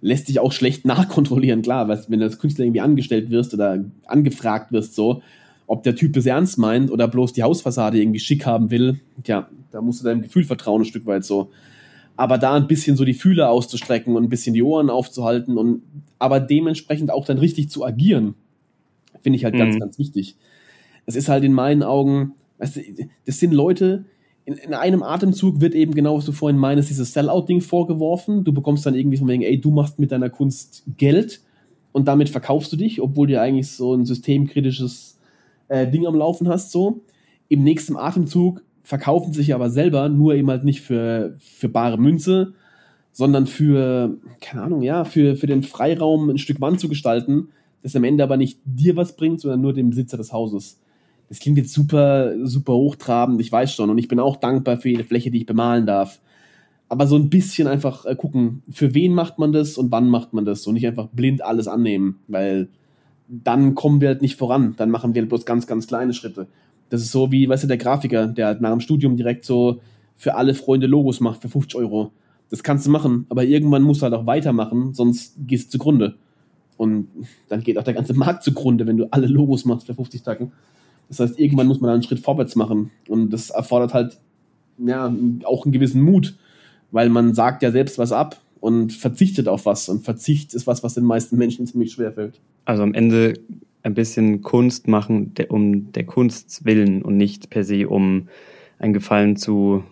Lässt 0.00 0.26
sich 0.26 0.40
auch 0.40 0.52
schlecht 0.52 0.84
nachkontrollieren, 0.86 1.62
klar, 1.62 1.88
weil 1.88 2.02
wenn 2.08 2.20
du 2.20 2.24
als 2.24 2.38
Künstler 2.38 2.64
irgendwie 2.64 2.80
angestellt 2.80 3.30
wirst 3.30 3.54
oder 3.54 3.84
angefragt 4.06 4.72
wirst, 4.72 4.94
so, 4.94 5.22
ob 5.66 5.82
der 5.82 5.96
Typ 5.96 6.16
es 6.16 6.26
ernst 6.26 6.58
meint 6.58 6.90
oder 6.90 7.08
bloß 7.08 7.32
die 7.32 7.42
Hausfassade 7.42 8.00
irgendwie 8.00 8.20
schick 8.20 8.46
haben 8.46 8.70
will, 8.70 9.00
tja, 9.22 9.48
da 9.70 9.82
musst 9.82 10.00
du 10.00 10.04
deinem 10.04 10.22
Gefühl 10.22 10.44
vertrauen, 10.44 10.82
ein 10.82 10.86
Stück 10.86 11.06
weit 11.06 11.24
so. 11.24 11.50
Aber 12.16 12.38
da 12.38 12.54
ein 12.54 12.66
bisschen 12.66 12.96
so 12.96 13.04
die 13.04 13.14
Fühler 13.14 13.50
auszustrecken 13.50 14.16
und 14.16 14.24
ein 14.24 14.28
bisschen 14.28 14.54
die 14.54 14.62
Ohren 14.62 14.90
aufzuhalten 14.90 15.56
und 15.56 15.82
aber 16.18 16.40
dementsprechend 16.40 17.10
auch 17.10 17.24
dann 17.24 17.38
richtig 17.38 17.70
zu 17.70 17.84
agieren, 17.84 18.34
finde 19.20 19.36
ich 19.36 19.44
halt 19.44 19.54
mhm. 19.54 19.58
ganz, 19.58 19.78
ganz 19.78 19.98
wichtig. 19.98 20.36
Es 21.06 21.16
ist 21.16 21.28
halt 21.28 21.44
in 21.44 21.52
meinen 21.52 21.82
Augen, 21.82 22.32
weißt 22.58 22.76
du, 22.76 22.82
das 23.24 23.38
sind 23.38 23.52
Leute, 23.52 24.04
in, 24.48 24.54
in, 24.54 24.72
einem 24.72 25.02
Atemzug 25.02 25.60
wird 25.60 25.74
eben 25.74 25.94
genau, 25.94 26.16
was 26.16 26.24
du 26.24 26.32
vorhin 26.32 26.58
meinst, 26.58 26.88
dieses 26.88 27.12
Sellout-Ding 27.12 27.60
vorgeworfen. 27.60 28.44
Du 28.44 28.54
bekommst 28.54 28.86
dann 28.86 28.94
irgendwie 28.94 29.18
von 29.18 29.28
wegen, 29.28 29.42
ey, 29.42 29.60
du 29.60 29.70
machst 29.70 29.98
mit 29.98 30.10
deiner 30.10 30.30
Kunst 30.30 30.84
Geld 30.96 31.42
und 31.92 32.08
damit 32.08 32.30
verkaufst 32.30 32.72
du 32.72 32.78
dich, 32.78 33.02
obwohl 33.02 33.26
dir 33.26 33.42
eigentlich 33.42 33.70
so 33.70 33.94
ein 33.94 34.06
systemkritisches 34.06 35.18
äh, 35.68 35.86
Ding 35.86 36.06
am 36.06 36.14
Laufen 36.14 36.48
hast, 36.48 36.72
so. 36.72 37.02
Im 37.48 37.62
nächsten 37.62 37.98
Atemzug 37.98 38.62
verkaufen 38.82 39.34
sich 39.34 39.52
aber 39.52 39.68
selber, 39.68 40.08
nur 40.08 40.34
eben 40.34 40.48
halt 40.48 40.64
nicht 40.64 40.80
für, 40.80 41.36
für 41.38 41.68
bare 41.68 41.98
Münze, 41.98 42.54
sondern 43.12 43.46
für, 43.46 44.16
keine 44.40 44.62
Ahnung, 44.62 44.80
ja, 44.80 45.04
für, 45.04 45.36
für 45.36 45.46
den 45.46 45.62
Freiraum 45.62 46.30
ein 46.30 46.38
Stück 46.38 46.62
Wand 46.62 46.80
zu 46.80 46.88
gestalten, 46.88 47.48
das 47.82 47.94
am 47.94 48.04
Ende 48.04 48.24
aber 48.24 48.38
nicht 48.38 48.60
dir 48.64 48.96
was 48.96 49.14
bringt, 49.14 49.42
sondern 49.42 49.60
nur 49.60 49.74
dem 49.74 49.90
Besitzer 49.90 50.16
des 50.16 50.32
Hauses. 50.32 50.80
Das 51.28 51.40
klingt 51.40 51.58
jetzt 51.58 51.72
super, 51.72 52.34
super 52.46 52.72
hochtrabend, 52.74 53.40
ich 53.40 53.52
weiß 53.52 53.74
schon. 53.74 53.90
Und 53.90 53.98
ich 53.98 54.08
bin 54.08 54.18
auch 54.18 54.36
dankbar 54.36 54.78
für 54.78 54.88
jede 54.88 55.04
Fläche, 55.04 55.30
die 55.30 55.38
ich 55.38 55.46
bemalen 55.46 55.86
darf. 55.86 56.20
Aber 56.88 57.06
so 57.06 57.16
ein 57.16 57.28
bisschen 57.28 57.68
einfach 57.68 58.06
äh, 58.06 58.16
gucken, 58.16 58.62
für 58.70 58.94
wen 58.94 59.12
macht 59.12 59.38
man 59.38 59.52
das 59.52 59.76
und 59.76 59.92
wann 59.92 60.08
macht 60.08 60.32
man 60.32 60.46
das 60.46 60.66
und 60.66 60.74
nicht 60.74 60.86
einfach 60.86 61.08
blind 61.08 61.44
alles 61.44 61.68
annehmen, 61.68 62.20
weil 62.28 62.68
dann 63.28 63.74
kommen 63.74 64.00
wir 64.00 64.08
halt 64.08 64.22
nicht 64.22 64.36
voran. 64.36 64.74
Dann 64.78 64.90
machen 64.90 65.14
wir 65.14 65.20
halt 65.20 65.28
bloß 65.28 65.44
ganz, 65.44 65.66
ganz 65.66 65.86
kleine 65.86 66.14
Schritte. 66.14 66.46
Das 66.88 67.02
ist 67.02 67.12
so 67.12 67.30
wie, 67.30 67.46
weißt 67.46 67.64
du, 67.64 67.68
der 67.68 67.76
Grafiker, 67.76 68.26
der 68.26 68.46
halt 68.46 68.60
nach 68.62 68.70
dem 68.70 68.80
Studium 68.80 69.16
direkt 69.16 69.44
so 69.44 69.80
für 70.16 70.34
alle 70.34 70.54
Freunde 70.54 70.86
Logos 70.86 71.20
macht 71.20 71.42
für 71.42 71.50
50 71.50 71.78
Euro. 71.78 72.12
Das 72.48 72.62
kannst 72.62 72.86
du 72.86 72.90
machen, 72.90 73.26
aber 73.28 73.44
irgendwann 73.44 73.82
musst 73.82 74.00
du 74.00 74.04
halt 74.04 74.14
auch 74.14 74.26
weitermachen, 74.26 74.94
sonst 74.94 75.34
gehst 75.46 75.66
du 75.66 75.72
zugrunde. 75.72 76.16
Und 76.78 77.08
dann 77.48 77.62
geht 77.62 77.76
auch 77.76 77.84
der 77.84 77.92
ganze 77.92 78.14
Markt 78.14 78.42
zugrunde, 78.44 78.86
wenn 78.86 78.96
du 78.96 79.08
alle 79.10 79.26
Logos 79.26 79.66
machst 79.66 79.86
für 79.86 79.94
50 79.94 80.22
Tacken. 80.22 80.52
Das 81.08 81.20
heißt, 81.20 81.38
irgendwann 81.38 81.66
muss 81.66 81.80
man 81.80 81.90
einen 81.90 82.02
Schritt 82.02 82.20
vorwärts 82.20 82.56
machen. 82.56 82.90
Und 83.08 83.30
das 83.30 83.50
erfordert 83.50 83.94
halt 83.94 84.18
ja, 84.78 85.12
auch 85.44 85.64
einen 85.64 85.72
gewissen 85.72 86.02
Mut, 86.02 86.36
weil 86.90 87.08
man 87.08 87.34
sagt 87.34 87.62
ja 87.62 87.70
selbst 87.70 87.98
was 87.98 88.12
ab 88.12 88.40
und 88.60 88.92
verzichtet 88.92 89.48
auf 89.48 89.66
was. 89.66 89.88
Und 89.88 90.04
Verzicht 90.04 90.54
ist 90.54 90.66
was, 90.66 90.82
was 90.82 90.94
den 90.94 91.04
meisten 91.04 91.36
Menschen 91.36 91.66
ziemlich 91.66 91.92
schwer 91.92 92.12
fällt. 92.12 92.40
Also 92.64 92.82
am 92.82 92.94
Ende 92.94 93.34
ein 93.82 93.94
bisschen 93.94 94.42
Kunst 94.42 94.88
machen 94.88 95.32
um 95.48 95.92
der 95.92 96.04
Kunst 96.04 96.64
willen 96.64 97.02
und 97.02 97.16
nicht 97.16 97.48
per 97.48 97.64
se 97.64 97.88
um 97.88 98.28
einen 98.78 98.92
Gefallen 98.92 99.36
zu 99.36 99.84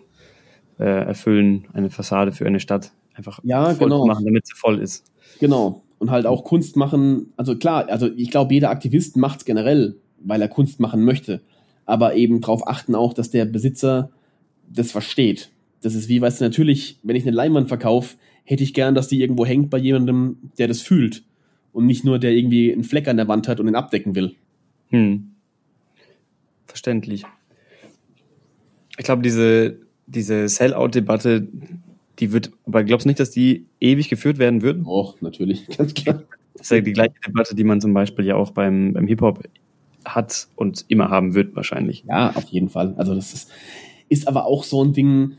äh, 0.79 0.83
erfüllen, 0.83 1.65
eine 1.73 1.89
Fassade 1.89 2.31
für 2.31 2.45
eine 2.45 2.59
Stadt 2.59 2.91
einfach 3.15 3.39
ja, 3.43 3.73
voll 3.73 3.87
genau. 3.87 4.01
zu 4.01 4.07
machen, 4.07 4.25
damit 4.25 4.45
sie 4.45 4.53
voll 4.55 4.79
ist. 4.79 5.05
Genau. 5.39 5.83
Und 5.99 6.11
halt 6.11 6.27
auch 6.27 6.43
Kunst 6.43 6.75
machen, 6.75 7.33
also 7.37 7.57
klar, 7.57 7.89
also 7.89 8.07
ich 8.15 8.29
glaube, 8.29 8.53
jeder 8.53 8.69
Aktivist 8.69 9.17
macht 9.17 9.39
es 9.39 9.45
generell, 9.45 9.95
weil 10.27 10.41
er 10.41 10.47
Kunst 10.47 10.79
machen 10.79 11.03
möchte. 11.03 11.41
Aber 11.85 12.15
eben 12.15 12.41
darauf 12.41 12.67
achten 12.67 12.95
auch, 12.95 13.13
dass 13.13 13.31
der 13.31 13.45
Besitzer 13.45 14.11
das 14.69 14.91
versteht 14.91 15.49
Das 15.81 15.95
ist 15.95 16.09
wie, 16.09 16.19
weißt 16.19 16.41
du, 16.41 16.45
natürlich, 16.45 16.99
wenn 17.03 17.15
ich 17.15 17.23
eine 17.23 17.35
Leinwand 17.35 17.69
verkaufe, 17.69 18.17
hätte 18.43 18.63
ich 18.63 18.73
gern, 18.73 18.95
dass 18.95 19.07
die 19.07 19.21
irgendwo 19.21 19.45
hängt 19.45 19.69
bei 19.69 19.77
jemandem, 19.77 20.37
der 20.57 20.67
das 20.67 20.81
fühlt. 20.81 21.23
Und 21.71 21.85
nicht 21.85 22.03
nur, 22.03 22.19
der 22.19 22.31
irgendwie 22.31 22.71
einen 22.71 22.83
Fleck 22.83 23.07
an 23.07 23.17
der 23.17 23.27
Wand 23.27 23.47
hat 23.47 23.59
und 23.59 23.67
ihn 23.67 23.75
abdecken 23.75 24.15
will. 24.15 24.35
Hm. 24.89 25.31
Verständlich. 26.65 27.23
Ich 28.97 29.05
glaube, 29.05 29.21
diese, 29.21 29.77
diese 30.07 30.49
Sell-out-Debatte, 30.49 31.47
die 32.19 32.31
wird, 32.31 32.51
aber 32.65 32.83
glaubst 32.83 33.05
du 33.05 33.09
nicht, 33.09 33.19
dass 33.19 33.31
die 33.31 33.65
ewig 33.79 34.09
geführt 34.09 34.39
werden 34.39 34.61
wird? 34.61 34.85
Och, 34.85 35.21
natürlich, 35.21 35.67
ganz 35.77 35.93
klar. 35.93 36.23
Das 36.53 36.63
ist 36.67 36.71
ja 36.71 36.81
die 36.81 36.93
gleiche 36.93 37.13
Debatte, 37.25 37.53
die 37.53 37.63
man 37.63 37.79
zum 37.79 37.93
Beispiel 37.93 38.25
ja 38.25 38.35
auch 38.35 38.51
beim, 38.51 38.93
beim 38.93 39.07
Hip-Hop 39.07 39.43
hat 40.05 40.47
und 40.55 40.85
immer 40.87 41.09
haben 41.09 41.35
wird, 41.35 41.55
wahrscheinlich. 41.55 42.05
Ja, 42.07 42.31
auf 42.35 42.47
jeden 42.49 42.69
Fall. 42.69 42.93
Also, 42.97 43.15
das 43.15 43.33
ist, 43.33 43.49
ist 44.09 44.27
aber 44.27 44.45
auch 44.45 44.63
so 44.63 44.83
ein 44.83 44.93
Ding, 44.93 45.33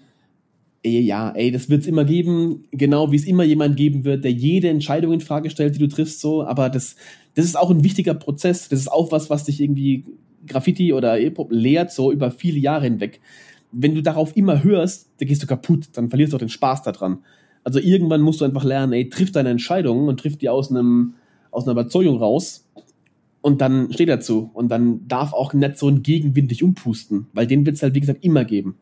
ey, 0.82 1.00
ja, 1.00 1.30
ey, 1.30 1.50
das 1.50 1.68
wird 1.70 1.82
es 1.82 1.86
immer 1.86 2.04
geben, 2.04 2.64
genau 2.70 3.10
wie 3.12 3.16
es 3.16 3.26
immer 3.26 3.44
jemand 3.44 3.76
geben 3.76 4.04
wird, 4.04 4.24
der 4.24 4.32
jede 4.32 4.68
Entscheidung 4.68 5.12
in 5.12 5.20
Frage 5.20 5.50
stellt, 5.50 5.74
die 5.74 5.80
du 5.80 5.88
triffst, 5.88 6.20
so, 6.20 6.44
aber 6.44 6.70
das, 6.70 6.96
das 7.34 7.44
ist 7.44 7.56
auch 7.56 7.70
ein 7.70 7.84
wichtiger 7.84 8.14
Prozess. 8.14 8.68
Das 8.68 8.80
ist 8.80 8.90
auch 8.90 9.12
was, 9.12 9.30
was 9.30 9.44
dich 9.44 9.60
irgendwie 9.60 10.04
Graffiti 10.46 10.92
oder 10.92 11.14
Hip-Hop 11.14 11.52
lehrt, 11.52 11.92
so 11.92 12.12
über 12.12 12.30
viele 12.30 12.58
Jahre 12.58 12.84
hinweg. 12.84 13.20
Wenn 13.70 13.94
du 13.94 14.02
darauf 14.02 14.36
immer 14.36 14.62
hörst, 14.62 15.10
dann 15.18 15.28
gehst 15.28 15.42
du 15.42 15.46
kaputt, 15.46 15.88
dann 15.92 16.08
verlierst 16.08 16.32
du 16.32 16.36
auch 16.36 16.40
den 16.40 16.48
Spaß 16.48 16.82
daran. 16.82 17.18
Also 17.64 17.80
irgendwann 17.80 18.22
musst 18.22 18.40
du 18.40 18.44
einfach 18.44 18.64
lernen, 18.64 18.92
ey, 18.92 19.08
triff 19.08 19.30
deine 19.30 19.50
Entscheidungen 19.50 20.08
und 20.08 20.20
triff 20.20 20.38
die 20.38 20.48
aus 20.48 20.70
einem, 20.70 21.14
aus 21.50 21.64
einer 21.64 21.72
Überzeugung 21.72 22.16
raus 22.16 22.67
und 23.40 23.60
dann 23.60 23.92
steht 23.92 24.08
dazu. 24.08 24.50
Und 24.54 24.68
dann 24.68 25.06
darf 25.08 25.32
auch 25.32 25.52
nicht 25.52 25.78
so 25.78 25.88
ein 25.88 26.02
Gegenwind 26.02 26.50
dich 26.50 26.62
umpusten, 26.62 27.26
weil 27.32 27.46
den 27.46 27.64
wird 27.66 27.76
es 27.76 27.82
halt, 27.82 27.94
wie 27.94 28.00
gesagt, 28.00 28.24
immer 28.24 28.44
geben. 28.44 28.76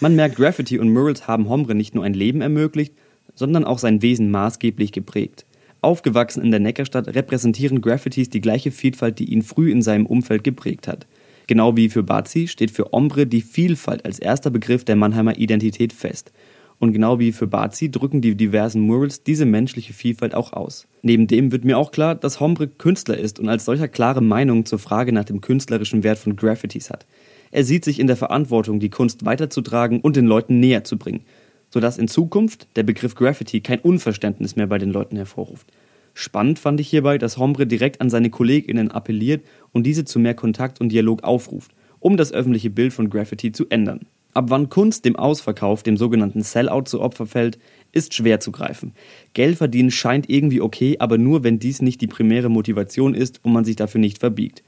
Man 0.00 0.16
merkt, 0.16 0.36
Graffiti 0.36 0.78
und 0.78 0.92
Murals 0.92 1.26
haben 1.26 1.48
Hombre 1.48 1.74
nicht 1.74 1.94
nur 1.94 2.04
ein 2.04 2.14
Leben 2.14 2.40
ermöglicht, 2.40 2.94
sondern 3.34 3.64
auch 3.64 3.78
sein 3.78 4.02
Wesen 4.02 4.30
maßgeblich 4.30 4.92
geprägt. 4.92 5.46
Aufgewachsen 5.80 6.42
in 6.42 6.50
der 6.50 6.60
Neckarstadt 6.60 7.08
repräsentieren 7.14 7.80
Graffitis 7.80 8.30
die 8.30 8.40
gleiche 8.40 8.70
Vielfalt, 8.70 9.18
die 9.18 9.32
ihn 9.32 9.42
früh 9.42 9.70
in 9.70 9.82
seinem 9.82 10.06
Umfeld 10.06 10.44
geprägt 10.44 10.88
hat. 10.88 11.06
Genau 11.46 11.76
wie 11.76 11.90
für 11.90 12.02
Bazi 12.02 12.48
steht 12.48 12.70
für 12.70 12.92
Ombre 12.94 13.26
die 13.26 13.42
Vielfalt 13.42 14.04
als 14.04 14.18
erster 14.18 14.50
Begriff 14.50 14.84
der 14.84 14.96
Mannheimer 14.96 15.38
Identität 15.38 15.92
fest. 15.92 16.32
Und 16.78 16.92
genau 16.92 17.18
wie 17.18 17.32
für 17.32 17.46
Bazi 17.46 17.90
drücken 17.90 18.20
die 18.20 18.34
diversen 18.34 18.80
Murals 18.82 19.22
diese 19.22 19.46
menschliche 19.46 19.92
Vielfalt 19.92 20.34
auch 20.34 20.52
aus. 20.52 20.86
Neben 21.02 21.26
dem 21.26 21.52
wird 21.52 21.64
mir 21.64 21.78
auch 21.78 21.92
klar, 21.92 22.14
dass 22.14 22.40
Hombre 22.40 22.68
Künstler 22.68 23.16
ist 23.16 23.38
und 23.38 23.48
als 23.48 23.64
solcher 23.64 23.88
klare 23.88 24.20
Meinung 24.20 24.66
zur 24.66 24.78
Frage 24.78 25.12
nach 25.12 25.24
dem 25.24 25.40
künstlerischen 25.40 26.02
Wert 26.02 26.18
von 26.18 26.36
Graffitis 26.36 26.90
hat. 26.90 27.06
Er 27.50 27.64
sieht 27.64 27.84
sich 27.84 28.00
in 28.00 28.08
der 28.08 28.16
Verantwortung, 28.16 28.80
die 28.80 28.90
Kunst 28.90 29.24
weiterzutragen 29.24 30.00
und 30.00 30.16
den 30.16 30.26
Leuten 30.26 30.58
näher 30.58 30.82
zu 30.82 30.98
bringen, 30.98 31.24
sodass 31.70 31.98
in 31.98 32.08
Zukunft 32.08 32.66
der 32.76 32.82
Begriff 32.82 33.14
Graffiti 33.14 33.60
kein 33.60 33.78
Unverständnis 33.78 34.56
mehr 34.56 34.66
bei 34.66 34.78
den 34.78 34.90
Leuten 34.90 35.16
hervorruft. 35.16 35.68
Spannend 36.14 36.58
fand 36.58 36.80
ich 36.80 36.88
hierbei, 36.88 37.18
dass 37.18 37.38
Hombre 37.38 37.66
direkt 37.66 38.00
an 38.00 38.10
seine 38.10 38.30
KollegInnen 38.30 38.90
appelliert 38.90 39.44
und 39.72 39.84
diese 39.84 40.04
zu 40.04 40.18
mehr 40.18 40.34
Kontakt 40.34 40.80
und 40.80 40.90
Dialog 40.90 41.24
aufruft, 41.24 41.72
um 41.98 42.16
das 42.16 42.32
öffentliche 42.32 42.70
Bild 42.70 42.92
von 42.92 43.10
Graffiti 43.10 43.52
zu 43.52 43.66
ändern. 43.68 44.06
Ab 44.34 44.46
wann 44.48 44.68
Kunst 44.68 45.04
dem 45.04 45.14
Ausverkauf, 45.14 45.84
dem 45.84 45.96
sogenannten 45.96 46.42
Sellout 46.42 46.86
zu 46.86 47.00
Opfer 47.00 47.26
fällt, 47.26 47.58
ist 47.92 48.14
schwer 48.14 48.40
zu 48.40 48.50
greifen. 48.50 48.92
Geld 49.32 49.56
verdienen 49.56 49.92
scheint 49.92 50.28
irgendwie 50.28 50.60
okay, 50.60 50.96
aber 50.98 51.18
nur 51.18 51.44
wenn 51.44 51.60
dies 51.60 51.80
nicht 51.80 52.00
die 52.00 52.08
primäre 52.08 52.48
Motivation 52.48 53.14
ist 53.14 53.40
und 53.44 53.52
man 53.52 53.64
sich 53.64 53.76
dafür 53.76 54.00
nicht 54.00 54.18
verbiegt. 54.18 54.64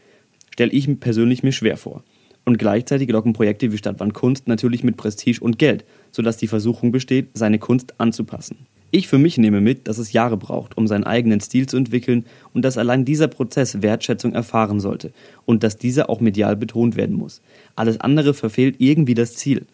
Stelle 0.53 0.71
ich 0.71 1.01
persönlich 1.01 1.43
mir 1.43 1.51
schwer 1.51 1.77
vor. 1.77 2.05
Und 2.45 2.59
gleichzeitig 2.59 3.11
locken 3.11 3.33
Projekte 3.33 3.73
wie 3.73 3.77
Stadtwand 3.77 4.15
Kunst 4.15 4.47
natürlich 4.47 4.85
mit 4.85 4.97
Prestige 4.97 5.41
und 5.41 5.59
Geld, 5.59 5.85
sodass 6.13 6.37
die 6.37 6.47
Versuchung 6.47 6.93
besteht, 6.93 7.31
seine 7.35 7.59
Kunst 7.59 7.99
anzupassen. 7.99 8.67
Ich 8.91 9.09
für 9.09 9.19
mich 9.19 9.37
nehme 9.37 9.61
mit, 9.61 9.89
dass 9.89 9.99
es 9.99 10.13
Jahre 10.13 10.37
braucht, 10.37 10.77
um 10.79 10.87
seinen 10.87 11.05
eigenen 11.05 11.41
Stil 11.41 11.67
zu 11.67 11.77
entwickeln 11.77 12.25
und 12.55 12.65
dass 12.65 12.79
allein 12.79 13.05
dieser 13.05 13.29
Prozess 13.29 13.83
Wertschätzung 13.83 14.33
erfahren 14.33 14.81
sollte 14.81 15.13
und 15.45 15.63
dass 15.65 15.77
dieser 15.77 16.09
auch 16.09 16.21
medial 16.21 16.57
betont 16.57 16.97
werden 16.97 17.17
muss. 17.17 17.43
Alles 17.75 18.01
andere 18.01 18.33
verfehlt 18.33 18.77
irgendwie 18.79 19.15
das 19.15 19.35
Ziel. 19.35 19.67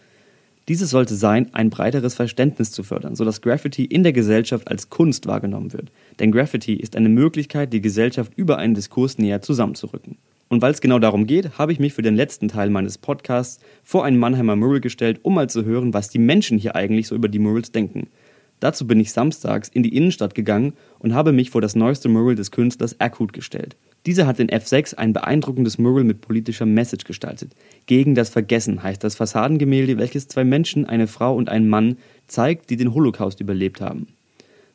Dieses 0.69 0.91
sollte 0.91 1.17
sein, 1.17 1.53
ein 1.53 1.71
breiteres 1.71 2.15
Verständnis 2.15 2.71
zu 2.71 2.85
fördern, 2.85 3.17
sodass 3.17 3.43
Graffiti 3.43 3.85
in 3.85 4.05
der 4.05 4.13
Gesellschaft 4.13 4.69
als 4.69 4.91
Kunst 4.91 5.27
wahrgenommen 5.27 5.73
wird. 5.73 5.91
Denn 6.21 6.31
Graffiti 6.31 6.75
ist 6.75 6.97
eine 6.97 7.09
Möglichkeit, 7.09 7.73
die 7.73 7.81
Gesellschaft 7.81 8.33
über 8.37 8.59
einen 8.59 8.75
Diskurs 8.75 9.19
näher 9.19 9.43
zusammenzurücken. 9.43 10.17
Und 10.49 10.63
weil 10.63 10.73
es 10.73 10.81
genau 10.81 10.99
darum 10.99 11.27
geht, 11.27 11.59
habe 11.59 11.73
ich 11.73 11.81
mich 11.81 11.95
für 11.95 12.03
den 12.03 12.15
letzten 12.15 12.47
Teil 12.49 12.71
meines 12.71 12.99
Podcasts 12.99 13.59
vor 13.83 14.05
einen 14.05 14.19
Mannheimer 14.19 14.55
Mural 14.55 14.81
gestellt, 14.81 15.21
um 15.23 15.35
mal 15.35 15.49
zu 15.49 15.65
hören, 15.65 15.95
was 15.95 16.11
die 16.11 16.19
Menschen 16.19 16.59
hier 16.59 16.77
eigentlich 16.77 17.09
so 17.09 17.15
über 17.15 17.29
die 17.29 17.39
Murals 17.39 17.73
denken. 17.73 18.09
Dazu 18.63 18.87
bin 18.87 19.01
ich 19.01 19.11
samstags 19.11 19.69
in 19.69 19.83
die 19.83 19.97
Innenstadt 19.97 20.37
gegangen 20.37 20.75
und 21.01 21.15
habe 21.15 21.33
mich 21.33 21.51
vor 21.51 21.61
das 21.61 21.75
neueste 21.75 22.09
Mural 22.09 22.37
des 22.37 22.53
Künstlers 22.53 23.01
Akut 23.01 23.33
gestellt. 23.33 23.75
Dieser 24.07 24.29
hat 24.29 24.39
in 24.39 24.51
F6 24.51 24.95
ein 24.95 25.13
beeindruckendes 25.13 25.79
Mural 25.79 26.05
mit 26.05 26.21
politischer 26.21 26.65
Message 26.65 27.05
gestaltet. 27.05 27.57
Gegen 27.87 28.15
das 28.15 28.29
Vergessen 28.29 28.81
heißt 28.81 29.03
das 29.03 29.17
Fassadengemälde, 29.17 29.99
welches 29.99 30.29
zwei 30.29 30.45
Menschen, 30.45 30.87
eine 30.87 31.09
Frau 31.09 31.35
und 31.35 31.49
einen 31.49 31.69
Mann, 31.69 31.97
zeigt, 32.29 32.71
die 32.71 32.77
den 32.77 32.95
Holocaust 32.95 33.41
überlebt 33.41 33.81
haben. 33.81 34.07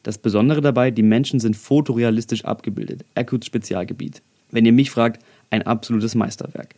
Das 0.04 0.18
Besondere 0.18 0.60
dabei, 0.60 0.92
die 0.92 1.02
Menschen 1.02 1.40
sind 1.40 1.56
fotorealistisch 1.56 2.44
abgebildet. 2.44 3.06
Akuts 3.16 3.48
Spezialgebiet. 3.48 4.22
Wenn 4.52 4.66
ihr 4.66 4.74
mich 4.74 4.92
fragt, 4.92 5.24
ein 5.50 5.62
absolutes 5.62 6.14
Meisterwerk. 6.14 6.76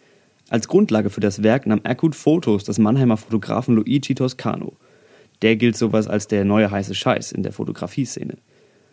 Als 0.49 0.67
Grundlage 0.67 1.09
für 1.09 1.21
das 1.21 1.41
Werk 1.41 1.65
nahm 1.65 1.81
Akut 1.85 2.13
Fotos 2.13 2.65
des 2.65 2.77
Mannheimer 2.77 3.17
Fotografen 3.17 3.73
Luigi 3.73 4.13
Toscano. 4.13 4.73
Der 5.41 5.55
gilt 5.55 5.77
sowas 5.77 6.07
als 6.07 6.27
der 6.27 6.45
neue 6.45 6.69
heiße 6.69 6.95
Scheiß 6.95 7.31
in 7.31 7.43
der 7.43 7.53
Fotografieszene. 7.53 8.35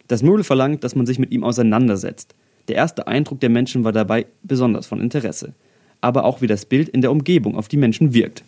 Das 0.09 0.23
Mural 0.23 0.45
verlangt, 0.45 0.85
dass 0.85 0.95
man 0.95 1.07
sich 1.07 1.19
mit 1.19 1.33
ihm 1.33 1.43
auseinandersetzt. 1.43 2.35
Der 2.69 2.77
erste 2.77 3.07
Eindruck 3.07 3.41
der 3.41 3.51
Menschen 3.51 3.85
war 3.85 3.93
dabei 3.93 4.27
besonders 4.43 4.87
von 4.87 5.01
Interesse. 5.01 5.55
Aber 6.01 6.25
auch 6.25 6.41
wie 6.41 6.47
das 6.47 6.67
Bild 6.67 6.89
in 6.89 7.01
der 7.01 7.11
Umgebung 7.11 7.57
auf 7.57 7.69
die 7.69 7.77
Menschen 7.77 8.13
wirkt. 8.13 8.45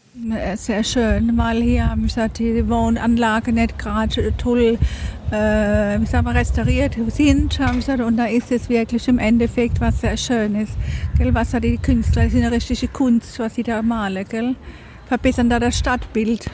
Sehr 0.57 0.85
schön, 0.85 1.37
weil 1.37 1.63
hier 1.63 1.89
haben 1.89 2.03
gesagt, 2.03 2.39
die 2.39 2.69
Wohnanlage 2.69 3.53
nicht 3.53 3.79
gerade 3.79 4.33
toll 4.37 4.79
äh, 5.31 6.05
sagen 6.07 6.27
wir, 6.27 6.35
restauriert 6.35 6.97
sind. 7.09 7.59
Haben 7.59 7.77
gesagt, 7.77 8.01
und 8.01 8.17
da 8.17 8.27
ist 8.27 8.51
es 8.51 8.69
wirklich 8.69 9.07
im 9.09 9.19
Endeffekt 9.19 9.81
was 9.81 10.01
sehr 10.01 10.17
Schönes. 10.17 10.71
Gell? 11.17 11.35
Was 11.35 11.51
da 11.51 11.61
die 11.61 11.77
Künstler, 11.77 12.25
das 12.25 12.35
ist 12.35 12.43
eine 12.43 12.53
richtige 12.53 12.89
Kunst, 12.89 13.39
was 13.39 13.55
sie 13.55 13.63
da 13.63 13.83
malen. 13.83 14.27
Gell? 14.29 14.55
Verbessern 15.07 15.51
da 15.51 15.59
das 15.59 15.79
Stadtbild. 15.79 16.47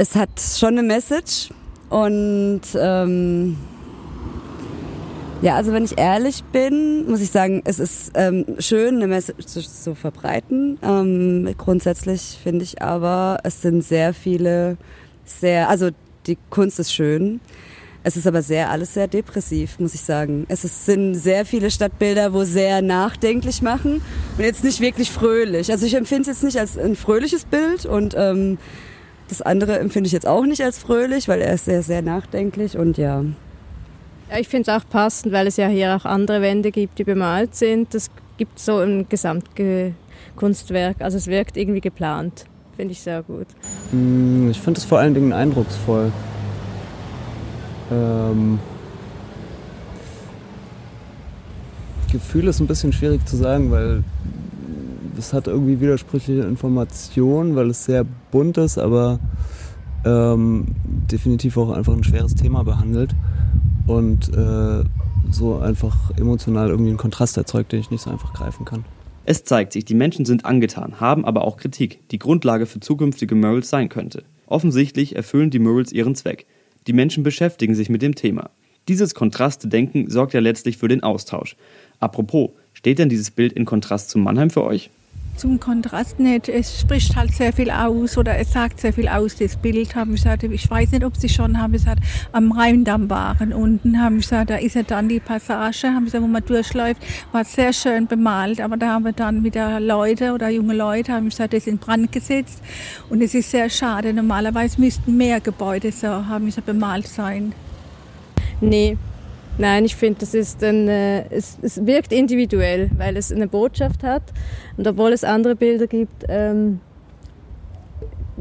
Es 0.00 0.14
hat 0.14 0.40
schon 0.40 0.78
eine 0.78 0.84
Message 0.84 1.48
und 1.90 2.60
ähm, 2.76 3.56
ja, 5.42 5.56
also 5.56 5.72
wenn 5.72 5.84
ich 5.84 5.98
ehrlich 5.98 6.44
bin, 6.52 7.10
muss 7.10 7.20
ich 7.20 7.32
sagen, 7.32 7.62
es 7.64 7.80
ist 7.80 8.12
ähm, 8.14 8.44
schön, 8.60 8.94
eine 8.94 9.08
Message 9.08 9.46
zu, 9.46 9.60
zu 9.60 9.96
verbreiten. 9.96 10.78
Ähm, 10.84 11.52
grundsätzlich 11.58 12.38
finde 12.40 12.62
ich 12.62 12.80
aber, 12.80 13.38
es 13.42 13.60
sind 13.60 13.82
sehr 13.82 14.14
viele, 14.14 14.76
sehr, 15.24 15.68
also 15.68 15.90
die 16.28 16.38
Kunst 16.48 16.78
ist 16.78 16.94
schön. 16.94 17.40
Es 18.04 18.16
ist 18.16 18.28
aber 18.28 18.42
sehr, 18.42 18.70
alles 18.70 18.94
sehr 18.94 19.08
depressiv, 19.08 19.80
muss 19.80 19.94
ich 19.94 20.02
sagen. 20.02 20.46
Es 20.48 20.62
ist, 20.62 20.86
sind 20.86 21.16
sehr 21.16 21.44
viele 21.44 21.72
Stadtbilder, 21.72 22.32
wo 22.32 22.44
sehr 22.44 22.82
nachdenklich 22.82 23.62
machen 23.62 24.00
und 24.38 24.44
jetzt 24.44 24.62
nicht 24.62 24.78
wirklich 24.78 25.10
fröhlich. 25.10 25.72
Also 25.72 25.86
ich 25.86 25.94
empfinde 25.94 26.22
es 26.30 26.36
jetzt 26.36 26.44
nicht 26.44 26.60
als 26.60 26.78
ein 26.78 26.94
fröhliches 26.94 27.46
Bild 27.46 27.84
und 27.84 28.14
ähm, 28.16 28.58
das 29.28 29.42
andere 29.42 29.78
empfinde 29.78 30.06
ich 30.06 30.12
jetzt 30.12 30.26
auch 30.26 30.44
nicht 30.44 30.62
als 30.62 30.78
fröhlich, 30.78 31.28
weil 31.28 31.40
er 31.40 31.54
ist 31.54 31.66
sehr, 31.66 31.82
sehr 31.82 32.02
nachdenklich 32.02 32.76
und 32.76 32.98
ja, 32.98 33.24
ja, 34.30 34.38
ich 34.38 34.48
finde 34.48 34.70
es 34.70 34.76
auch 34.76 34.86
passend, 34.88 35.32
weil 35.32 35.46
es 35.46 35.56
ja 35.56 35.68
hier 35.68 35.96
auch 35.96 36.04
andere 36.04 36.42
Wände 36.42 36.70
gibt, 36.70 36.98
die 36.98 37.04
bemalt 37.04 37.54
sind. 37.54 37.94
Das 37.94 38.10
gibt 38.36 38.58
so 38.58 38.78
ein 38.78 39.08
Gesamtkunstwerk. 39.08 40.96
Also 41.00 41.16
es 41.16 41.28
wirkt 41.28 41.56
irgendwie 41.56 41.80
geplant. 41.80 42.44
Finde 42.76 42.92
ich 42.92 43.00
sehr 43.00 43.22
gut. 43.22 43.46
Mm, 43.90 44.50
ich 44.50 44.60
finde 44.60 44.78
es 44.78 44.84
vor 44.84 44.98
allen 44.98 45.14
Dingen 45.14 45.32
eindrucksvoll. 45.32 46.12
Ähm 47.90 48.58
Gefühl 52.12 52.48
ist 52.48 52.60
ein 52.60 52.66
bisschen 52.66 52.92
schwierig 52.92 53.26
zu 53.26 53.36
sagen, 53.36 53.70
weil 53.70 54.04
es 55.18 55.32
hat 55.32 55.48
irgendwie 55.48 55.80
widersprüchliche 55.80 56.42
Informationen, 56.42 57.56
weil 57.56 57.70
es 57.70 57.84
sehr 57.84 58.04
bunt 58.30 58.56
ist, 58.56 58.78
aber 58.78 59.18
ähm, 60.04 60.66
definitiv 61.10 61.56
auch 61.56 61.70
einfach 61.70 61.92
ein 61.92 62.04
schweres 62.04 62.34
Thema 62.34 62.62
behandelt 62.62 63.14
und 63.86 64.28
äh, 64.34 64.84
so 65.30 65.58
einfach 65.58 66.10
emotional 66.16 66.68
irgendwie 66.68 66.90
einen 66.90 66.98
Kontrast 66.98 67.36
erzeugt, 67.36 67.72
den 67.72 67.80
ich 67.80 67.90
nicht 67.90 68.02
so 68.02 68.10
einfach 68.10 68.32
greifen 68.32 68.64
kann. 68.64 68.84
Es 69.24 69.44
zeigt 69.44 69.74
sich, 69.74 69.84
die 69.84 69.94
Menschen 69.94 70.24
sind 70.24 70.46
angetan, 70.46 71.00
haben 71.00 71.26
aber 71.26 71.44
auch 71.44 71.58
Kritik, 71.58 72.00
die 72.10 72.18
Grundlage 72.18 72.64
für 72.64 72.80
zukünftige 72.80 73.34
Murals 73.34 73.68
sein 73.68 73.90
könnte. 73.90 74.22
Offensichtlich 74.46 75.16
erfüllen 75.16 75.50
die 75.50 75.58
Murals 75.58 75.92
ihren 75.92 76.14
Zweck. 76.14 76.46
Die 76.86 76.94
Menschen 76.94 77.24
beschäftigen 77.24 77.74
sich 77.74 77.90
mit 77.90 78.00
dem 78.00 78.14
Thema. 78.14 78.50
Dieses 78.88 79.14
Kontraste-Denken 79.14 80.08
sorgt 80.08 80.32
ja 80.32 80.40
letztlich 80.40 80.78
für 80.78 80.88
den 80.88 81.02
Austausch. 81.02 81.56
Apropos, 82.00 82.50
steht 82.72 82.98
denn 82.98 83.10
dieses 83.10 83.30
Bild 83.30 83.52
in 83.52 83.66
Kontrast 83.66 84.08
zu 84.08 84.18
Mannheim 84.18 84.48
für 84.48 84.64
euch? 84.64 84.88
Zum 85.38 85.60
Kontrast 85.60 86.18
nicht. 86.18 86.48
Es 86.48 86.80
spricht 86.80 87.16
halt 87.16 87.32
sehr 87.32 87.52
viel 87.52 87.70
aus 87.70 88.18
oder 88.18 88.36
es 88.38 88.52
sagt 88.52 88.80
sehr 88.80 88.92
viel 88.92 89.08
aus, 89.08 89.36
das 89.36 89.56
Bild. 89.56 89.94
Haben 89.94 90.12
gesagt, 90.12 90.42
ich 90.42 90.68
weiß 90.68 90.92
nicht, 90.92 91.04
ob 91.04 91.16
Sie 91.16 91.28
schon 91.28 91.60
haben 91.60 91.72
gesagt, 91.72 92.02
am 92.32 92.52
Rheindamm 92.52 93.08
waren. 93.08 93.52
Unten 93.52 94.00
haben 94.00 94.18
gesagt, 94.18 94.50
da 94.50 94.56
ist 94.56 94.74
ja 94.74 94.82
dann 94.82 95.08
die 95.08 95.20
Passage, 95.20 95.88
haben 95.88 96.04
gesagt, 96.04 96.22
wo 96.22 96.28
man 96.28 96.44
durchläuft, 96.44 97.00
war 97.32 97.44
sehr 97.44 97.72
schön 97.72 98.06
bemalt. 98.06 98.60
Aber 98.60 98.76
da 98.76 98.94
haben 98.94 99.04
wir 99.04 99.12
dann 99.12 99.44
wieder 99.44 99.80
Leute 99.80 100.32
oder 100.32 100.48
junge 100.48 100.74
Leute, 100.74 101.12
haben 101.12 101.28
gesagt, 101.28 101.52
das 101.52 101.66
in 101.66 101.78
Brand 101.78 102.10
gesetzt. 102.10 102.60
Und 103.08 103.22
es 103.22 103.34
ist 103.34 103.50
sehr 103.50 103.70
schade. 103.70 104.12
Normalerweise 104.12 104.80
müssten 104.80 105.16
mehr 105.16 105.40
Gebäude 105.40 105.92
so, 105.92 106.08
haben 106.08 106.46
gesagt, 106.46 106.66
bemalt 106.66 107.06
sein. 107.06 107.52
Nee, 108.60 108.96
Nein, 109.58 109.84
ich 109.84 109.96
finde, 109.96 110.20
das 110.20 110.34
ist 110.34 110.62
ein, 110.62 110.88
äh, 110.88 111.26
es, 111.30 111.58
es, 111.62 111.84
wirkt 111.84 112.12
individuell, 112.12 112.90
weil 112.96 113.16
es 113.16 113.32
eine 113.32 113.48
Botschaft 113.48 114.04
hat. 114.04 114.22
Und 114.76 114.86
obwohl 114.86 115.12
es 115.12 115.24
andere 115.24 115.56
Bilder 115.56 115.88
gibt, 115.88 116.24
ähm, 116.28 116.78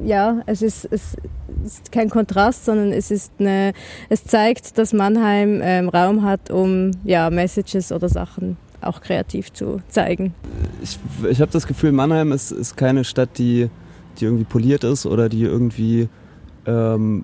ja, 0.06 0.44
es 0.46 0.62
ist, 0.62 0.88
es 0.92 1.16
ist 1.66 1.92
kein 1.92 2.12
Kontrast, 2.12 2.66
sondern 2.66 2.92
es 2.92 3.10
ist 3.10 3.32
eine, 3.40 3.74
es 4.10 4.24
zeigt, 4.26 4.78
dass 4.78 4.94
Mannheim 4.94 5.60
ähm, 5.64 5.90
Raum 5.90 6.24
hat, 6.24 6.52
um 6.52 6.92
ja, 7.04 7.32
Messages 7.32 7.92
oder 7.92 8.10
Sachen 8.10 8.58
auch 8.82 9.02
kreativ 9.02 9.52
zu 9.54 9.82
zeigen. 9.88 10.36
Ich, 10.84 11.00
ich 11.28 11.42
habe 11.42 11.52
das 11.52 11.66
Gefühl, 11.66 11.92
Mannheim 11.92 12.32
ist, 12.32 12.52
ist 12.52 12.78
keine 12.78 13.04
Stadt, 13.04 13.40
die, 13.40 13.70
die 14.20 14.26
irgendwie 14.26 14.44
poliert 14.44 14.84
ist 14.84 15.08
oder 15.08 15.30
die 15.30 15.44
irgendwie 15.44 16.10
ähm, 16.68 17.24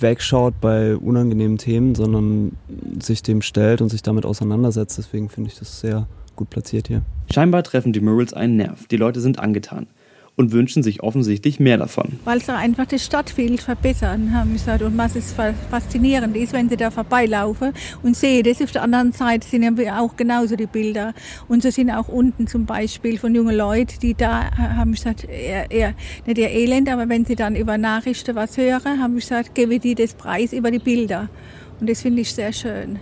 wegschaut 0.00 0.60
bei 0.60 0.96
unangenehmen 0.96 1.58
Themen, 1.58 1.94
sondern 1.94 2.56
sich 3.00 3.22
dem 3.22 3.40
stellt 3.40 3.80
und 3.80 3.88
sich 3.88 4.02
damit 4.02 4.26
auseinandersetzt. 4.26 4.98
Deswegen 4.98 5.28
finde 5.28 5.50
ich 5.50 5.58
das 5.58 5.80
sehr 5.80 6.06
gut 6.36 6.50
platziert 6.50 6.88
hier. 6.88 7.02
Scheinbar 7.32 7.62
treffen 7.62 7.92
die 7.92 8.00
Murals 8.00 8.34
einen 8.34 8.56
Nerv. 8.56 8.86
Die 8.88 8.96
Leute 8.96 9.20
sind 9.20 9.38
angetan 9.38 9.86
und 10.36 10.52
wünschen 10.52 10.82
sich 10.82 11.02
offensichtlich 11.02 11.60
mehr 11.60 11.78
davon. 11.78 12.18
Weil 12.24 12.40
sie 12.40 12.52
einfach 12.52 12.86
das 12.86 13.04
Stadtbild 13.04 13.60
verbessern, 13.60 14.32
haben 14.34 14.52
gesagt. 14.52 14.82
Und 14.82 14.98
was 14.98 15.14
ist 15.14 15.36
faszinierend 15.70 16.36
ist, 16.36 16.52
wenn 16.52 16.68
sie 16.68 16.76
da 16.76 16.90
vorbeilaufen 16.90 17.72
und 18.02 18.16
sehen, 18.16 18.42
das 18.44 18.60
auf 18.60 18.72
der 18.72 18.82
anderen 18.82 19.12
Seite 19.12 19.46
sind 19.46 19.62
ja 19.78 20.00
auch 20.00 20.16
genauso 20.16 20.56
die 20.56 20.66
Bilder. 20.66 21.14
Und 21.48 21.62
so 21.62 21.70
sind 21.70 21.90
auch 21.90 22.08
unten 22.08 22.46
zum 22.46 22.66
Beispiel 22.66 23.18
von 23.18 23.34
jungen 23.34 23.56
Leuten, 23.56 23.98
die 24.00 24.14
da 24.14 24.50
haben 24.56 24.92
gesagt, 24.92 25.24
eher, 25.24 25.70
eher 25.70 25.94
nicht 26.26 26.38
ihr 26.38 26.50
Elend, 26.50 26.88
aber 26.88 27.08
wenn 27.08 27.24
sie 27.24 27.36
dann 27.36 27.54
über 27.54 27.78
Nachrichten 27.78 28.34
was 28.34 28.56
hören, 28.56 29.00
haben 29.00 29.14
gesagt, 29.14 29.54
gebe 29.54 29.78
die 29.78 29.94
das 29.94 30.14
Preis 30.14 30.52
über 30.52 30.70
die 30.70 30.78
Bilder. 30.78 31.28
Und 31.80 31.88
das 31.88 32.02
finde 32.02 32.22
ich 32.22 32.32
sehr 32.32 32.52
schön. 32.52 32.98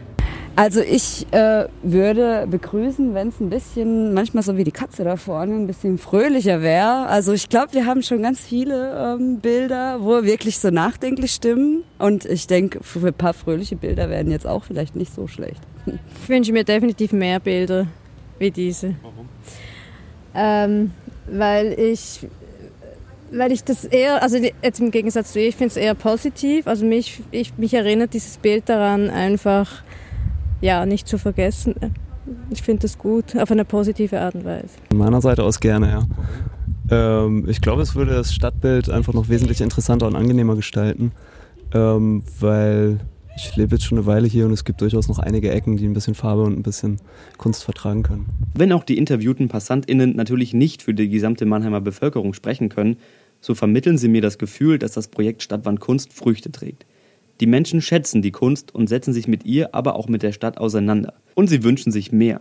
Also 0.54 0.80
ich 0.80 1.26
äh, 1.32 1.66
würde 1.82 2.46
begrüßen, 2.50 3.14
wenn 3.14 3.28
es 3.28 3.40
ein 3.40 3.48
bisschen, 3.48 4.12
manchmal 4.12 4.42
so 4.42 4.56
wie 4.56 4.64
die 4.64 4.72
Katze 4.72 5.02
da 5.02 5.16
vorne, 5.16 5.54
ein 5.54 5.66
bisschen 5.66 5.96
fröhlicher 5.96 6.60
wäre. 6.60 7.06
Also 7.06 7.32
ich 7.32 7.48
glaube, 7.48 7.72
wir 7.72 7.86
haben 7.86 8.02
schon 8.02 8.22
ganz 8.22 8.40
viele 8.40 9.16
ähm, 9.18 9.40
Bilder, 9.40 9.98
wo 10.02 10.22
wirklich 10.24 10.58
so 10.58 10.70
nachdenklich 10.70 11.32
stimmen. 11.32 11.84
Und 11.98 12.26
ich 12.26 12.46
denke, 12.46 12.80
für 12.82 13.06
ein 13.06 13.14
paar 13.14 13.32
fröhliche 13.32 13.76
Bilder 13.76 14.10
werden 14.10 14.30
jetzt 14.30 14.46
auch 14.46 14.64
vielleicht 14.64 14.94
nicht 14.94 15.14
so 15.14 15.26
schlecht. 15.26 15.60
Ich 16.22 16.28
wünsche 16.28 16.52
mir 16.52 16.62
definitiv 16.62 17.12
mehr 17.12 17.40
Bilder 17.40 17.88
wie 18.38 18.52
diese. 18.52 18.94
Warum? 19.02 19.28
Ähm, 20.34 20.90
weil 21.26 21.72
ich 21.72 22.20
weil 23.32 23.50
ich 23.50 23.64
das 23.64 23.84
eher, 23.84 24.22
also 24.22 24.36
jetzt 24.36 24.78
im 24.78 24.90
Gegensatz 24.90 25.32
zu 25.32 25.38
dir, 25.38 25.48
ich 25.48 25.56
finde 25.56 25.70
es 25.70 25.76
eher 25.76 25.94
positiv. 25.94 26.66
Also 26.66 26.84
mich, 26.84 27.22
ich, 27.30 27.56
mich 27.56 27.74
erinnert 27.74 28.12
dieses 28.12 28.36
Bild 28.36 28.68
daran, 28.68 29.10
einfach 29.10 29.82
ja, 30.62 30.86
nicht 30.86 31.06
zu 31.06 31.18
vergessen. 31.18 31.74
Ich 32.50 32.62
finde 32.62 32.82
das 32.82 32.96
gut, 32.96 33.36
auf 33.36 33.50
eine 33.50 33.64
positive 33.64 34.18
Art 34.18 34.34
und 34.34 34.44
Weise. 34.44 34.68
Von 34.88 34.98
meiner 34.98 35.20
Seite 35.20 35.44
aus 35.44 35.60
gerne, 35.60 35.90
ja. 35.90 36.06
Ähm, 36.90 37.46
ich 37.48 37.60
glaube, 37.60 37.82
es 37.82 37.94
würde 37.94 38.12
das 38.12 38.32
Stadtbild 38.32 38.88
einfach 38.88 39.12
noch 39.12 39.28
wesentlich 39.28 39.60
interessanter 39.60 40.06
und 40.06 40.16
angenehmer 40.16 40.56
gestalten, 40.56 41.12
ähm, 41.74 42.22
weil 42.40 43.00
ich 43.36 43.56
lebe 43.56 43.74
jetzt 43.74 43.84
schon 43.84 43.98
eine 43.98 44.06
Weile 44.06 44.28
hier 44.28 44.46
und 44.46 44.52
es 44.52 44.64
gibt 44.64 44.80
durchaus 44.80 45.08
noch 45.08 45.18
einige 45.18 45.50
Ecken, 45.50 45.76
die 45.76 45.86
ein 45.86 45.94
bisschen 45.94 46.14
Farbe 46.14 46.42
und 46.42 46.58
ein 46.58 46.62
bisschen 46.62 47.00
Kunst 47.38 47.64
vertragen 47.64 48.02
können. 48.02 48.26
Wenn 48.54 48.72
auch 48.72 48.84
die 48.84 48.98
interviewten 48.98 49.48
PassantInnen 49.48 50.14
natürlich 50.14 50.52
nicht 50.54 50.82
für 50.82 50.94
die 50.94 51.08
gesamte 51.08 51.46
Mannheimer 51.46 51.80
Bevölkerung 51.80 52.34
sprechen 52.34 52.68
können, 52.68 52.96
so 53.40 53.54
vermitteln 53.54 53.98
sie 53.98 54.08
mir 54.08 54.20
das 54.22 54.38
Gefühl, 54.38 54.78
dass 54.78 54.92
das 54.92 55.08
Projekt 55.08 55.42
Stadtwand 55.42 55.80
Kunst 55.80 56.12
Früchte 56.12 56.52
trägt. 56.52 56.86
Die 57.42 57.48
Menschen 57.48 57.80
schätzen 57.80 58.22
die 58.22 58.30
Kunst 58.30 58.72
und 58.72 58.88
setzen 58.88 59.12
sich 59.12 59.26
mit 59.26 59.44
ihr, 59.44 59.74
aber 59.74 59.96
auch 59.96 60.06
mit 60.06 60.22
der 60.22 60.30
Stadt 60.30 60.58
auseinander. 60.58 61.14
Und 61.34 61.50
sie 61.50 61.64
wünschen 61.64 61.90
sich 61.90 62.12
mehr. 62.12 62.40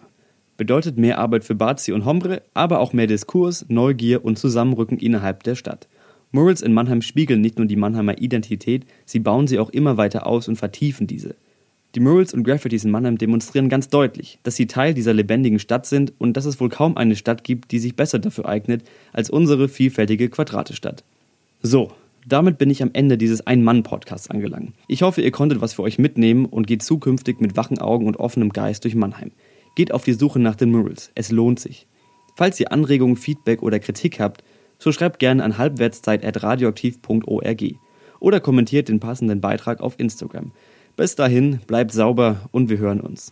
Bedeutet 0.57 0.99
mehr 0.99 1.17
Arbeit 1.17 1.43
für 1.43 1.55
Bazi 1.55 1.91
und 1.91 2.05
Hombre, 2.05 2.43
aber 2.53 2.79
auch 2.79 2.93
mehr 2.93 3.07
Diskurs, 3.07 3.65
Neugier 3.67 4.23
und 4.23 4.37
Zusammenrücken 4.37 4.99
innerhalb 4.99 5.41
der 5.41 5.55
Stadt. 5.55 5.87
Murals 6.29 6.61
in 6.61 6.71
Mannheim 6.71 7.01
spiegeln 7.01 7.41
nicht 7.41 7.57
nur 7.57 7.65
die 7.65 7.77
Mannheimer 7.77 8.19
Identität, 8.19 8.85
sie 9.05 9.17
bauen 9.17 9.47
sie 9.47 9.57
auch 9.57 9.71
immer 9.71 9.97
weiter 9.97 10.27
aus 10.27 10.47
und 10.47 10.57
vertiefen 10.57 11.07
diese. 11.07 11.33
Die 11.95 11.99
Murals 11.99 12.35
und 12.35 12.43
Graffitis 12.43 12.85
in 12.85 12.91
Mannheim 12.91 13.17
demonstrieren 13.17 13.69
ganz 13.69 13.89
deutlich, 13.89 14.37
dass 14.43 14.55
sie 14.55 14.67
Teil 14.67 14.93
dieser 14.93 15.15
lebendigen 15.15 15.57
Stadt 15.57 15.87
sind 15.87 16.13
und 16.19 16.37
dass 16.37 16.45
es 16.45 16.59
wohl 16.59 16.69
kaum 16.69 16.95
eine 16.95 17.15
Stadt 17.15 17.43
gibt, 17.43 17.71
die 17.71 17.79
sich 17.79 17.95
besser 17.95 18.19
dafür 18.19 18.47
eignet 18.47 18.83
als 19.13 19.31
unsere 19.31 19.67
vielfältige 19.67 20.29
Quadratestadt. 20.29 21.03
So, 21.63 21.91
damit 22.25 22.57
bin 22.57 22.69
ich 22.69 22.81
am 22.83 22.91
Ende 22.93 23.17
dieses 23.17 23.47
Ein-Mann-Podcasts 23.47 24.29
angelangt. 24.29 24.73
Ich 24.87 25.01
hoffe, 25.01 25.21
ihr 25.21 25.31
konntet 25.31 25.61
was 25.61 25.73
für 25.73 25.83
euch 25.83 25.99
mitnehmen 25.99 26.45
und 26.45 26.67
geht 26.67 26.83
zukünftig 26.83 27.41
mit 27.41 27.57
wachen 27.57 27.79
Augen 27.79 28.07
und 28.07 28.17
offenem 28.17 28.49
Geist 28.49 28.83
durch 28.83 28.95
Mannheim. 28.95 29.31
Geht 29.75 29.93
auf 29.93 30.03
die 30.03 30.13
Suche 30.13 30.39
nach 30.39 30.55
den 30.55 30.71
Murals. 30.71 31.11
Es 31.15 31.31
lohnt 31.31 31.59
sich. 31.59 31.87
Falls 32.35 32.59
ihr 32.59 32.71
Anregungen, 32.71 33.17
Feedback 33.17 33.61
oder 33.61 33.79
Kritik 33.79 34.19
habt, 34.19 34.43
so 34.77 34.91
schreibt 34.91 35.19
gerne 35.19 35.43
an 35.43 35.57
halbwertszeit.radioaktiv.org 35.57 37.63
oder 38.19 38.39
kommentiert 38.39 38.89
den 38.89 38.99
passenden 38.99 39.41
Beitrag 39.41 39.81
auf 39.81 39.99
Instagram. 39.99 40.51
Bis 40.95 41.15
dahin, 41.15 41.59
bleibt 41.67 41.91
sauber 41.91 42.49
und 42.51 42.69
wir 42.69 42.77
hören 42.77 43.01
uns. 43.01 43.31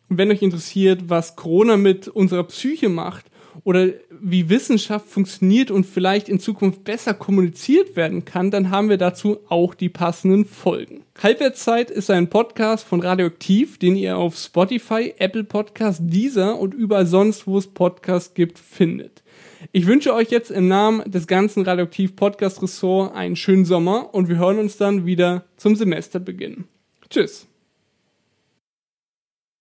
Und 0.09 0.18
wenn 0.18 0.32
euch 0.32 0.41
interessiert, 0.41 1.09
was 1.09 1.36
Corona 1.36 1.78
mit 1.78 2.07
unserer 2.07 2.43
Psyche 2.43 2.89
macht 2.89 3.26
oder 3.64 3.89
wie 4.10 4.49
Wissenschaft 4.49 5.08
funktioniert 5.08 5.72
und 5.72 5.86
vielleicht 5.86 6.30
in 6.30 6.39
Zukunft 6.39 6.84
besser 6.84 7.14
kommuniziert 7.14 7.95
werden 7.95 8.26
kann, 8.26 8.51
dann 8.51 8.70
haben 8.70 8.89
wir 8.89 8.97
dazu 8.97 9.39
auch 9.47 9.74
die 9.74 9.89
passenden 9.89 10.45
Folgen. 10.45 11.03
Halbwertszeit 11.22 11.89
ist 11.89 12.12
ein 12.12 12.30
Podcast 12.30 12.86
von 12.86 13.01
Radioaktiv, 13.01 13.80
den 13.80 13.95
ihr 13.95 14.18
auf 14.18 14.38
Spotify, 14.38 15.14
Apple 15.18 15.43
Podcast, 15.43 16.01
Deezer 16.03 16.60
und 16.60 16.74
überall 16.74 17.06
sonst, 17.06 17.47
wo 17.47 17.58
es 17.58 17.68
Podcasts 17.68 18.34
gibt, 18.34 18.60
findet. 18.60 19.24
Ich 19.72 19.88
wünsche 19.88 20.14
euch 20.14 20.30
jetzt 20.30 20.51
im 20.51 20.68
Namen 20.68 21.10
des 21.10 21.28
ganzen 21.28 21.64
Radioaktiv 21.64 22.16
Podcast 22.16 22.62
Ressort 22.62 23.16
einen 23.16 23.36
schönen 23.36 23.66
Sommer 23.66 24.14
und 24.14 24.30
wir 24.30 24.38
hören 24.38 24.60
uns 24.60 24.78
dann 24.78 25.06
wieder 25.06 25.45
zum 25.58 25.76
Semesterbeginn. 25.76 26.66
Tschüss. 27.10 27.47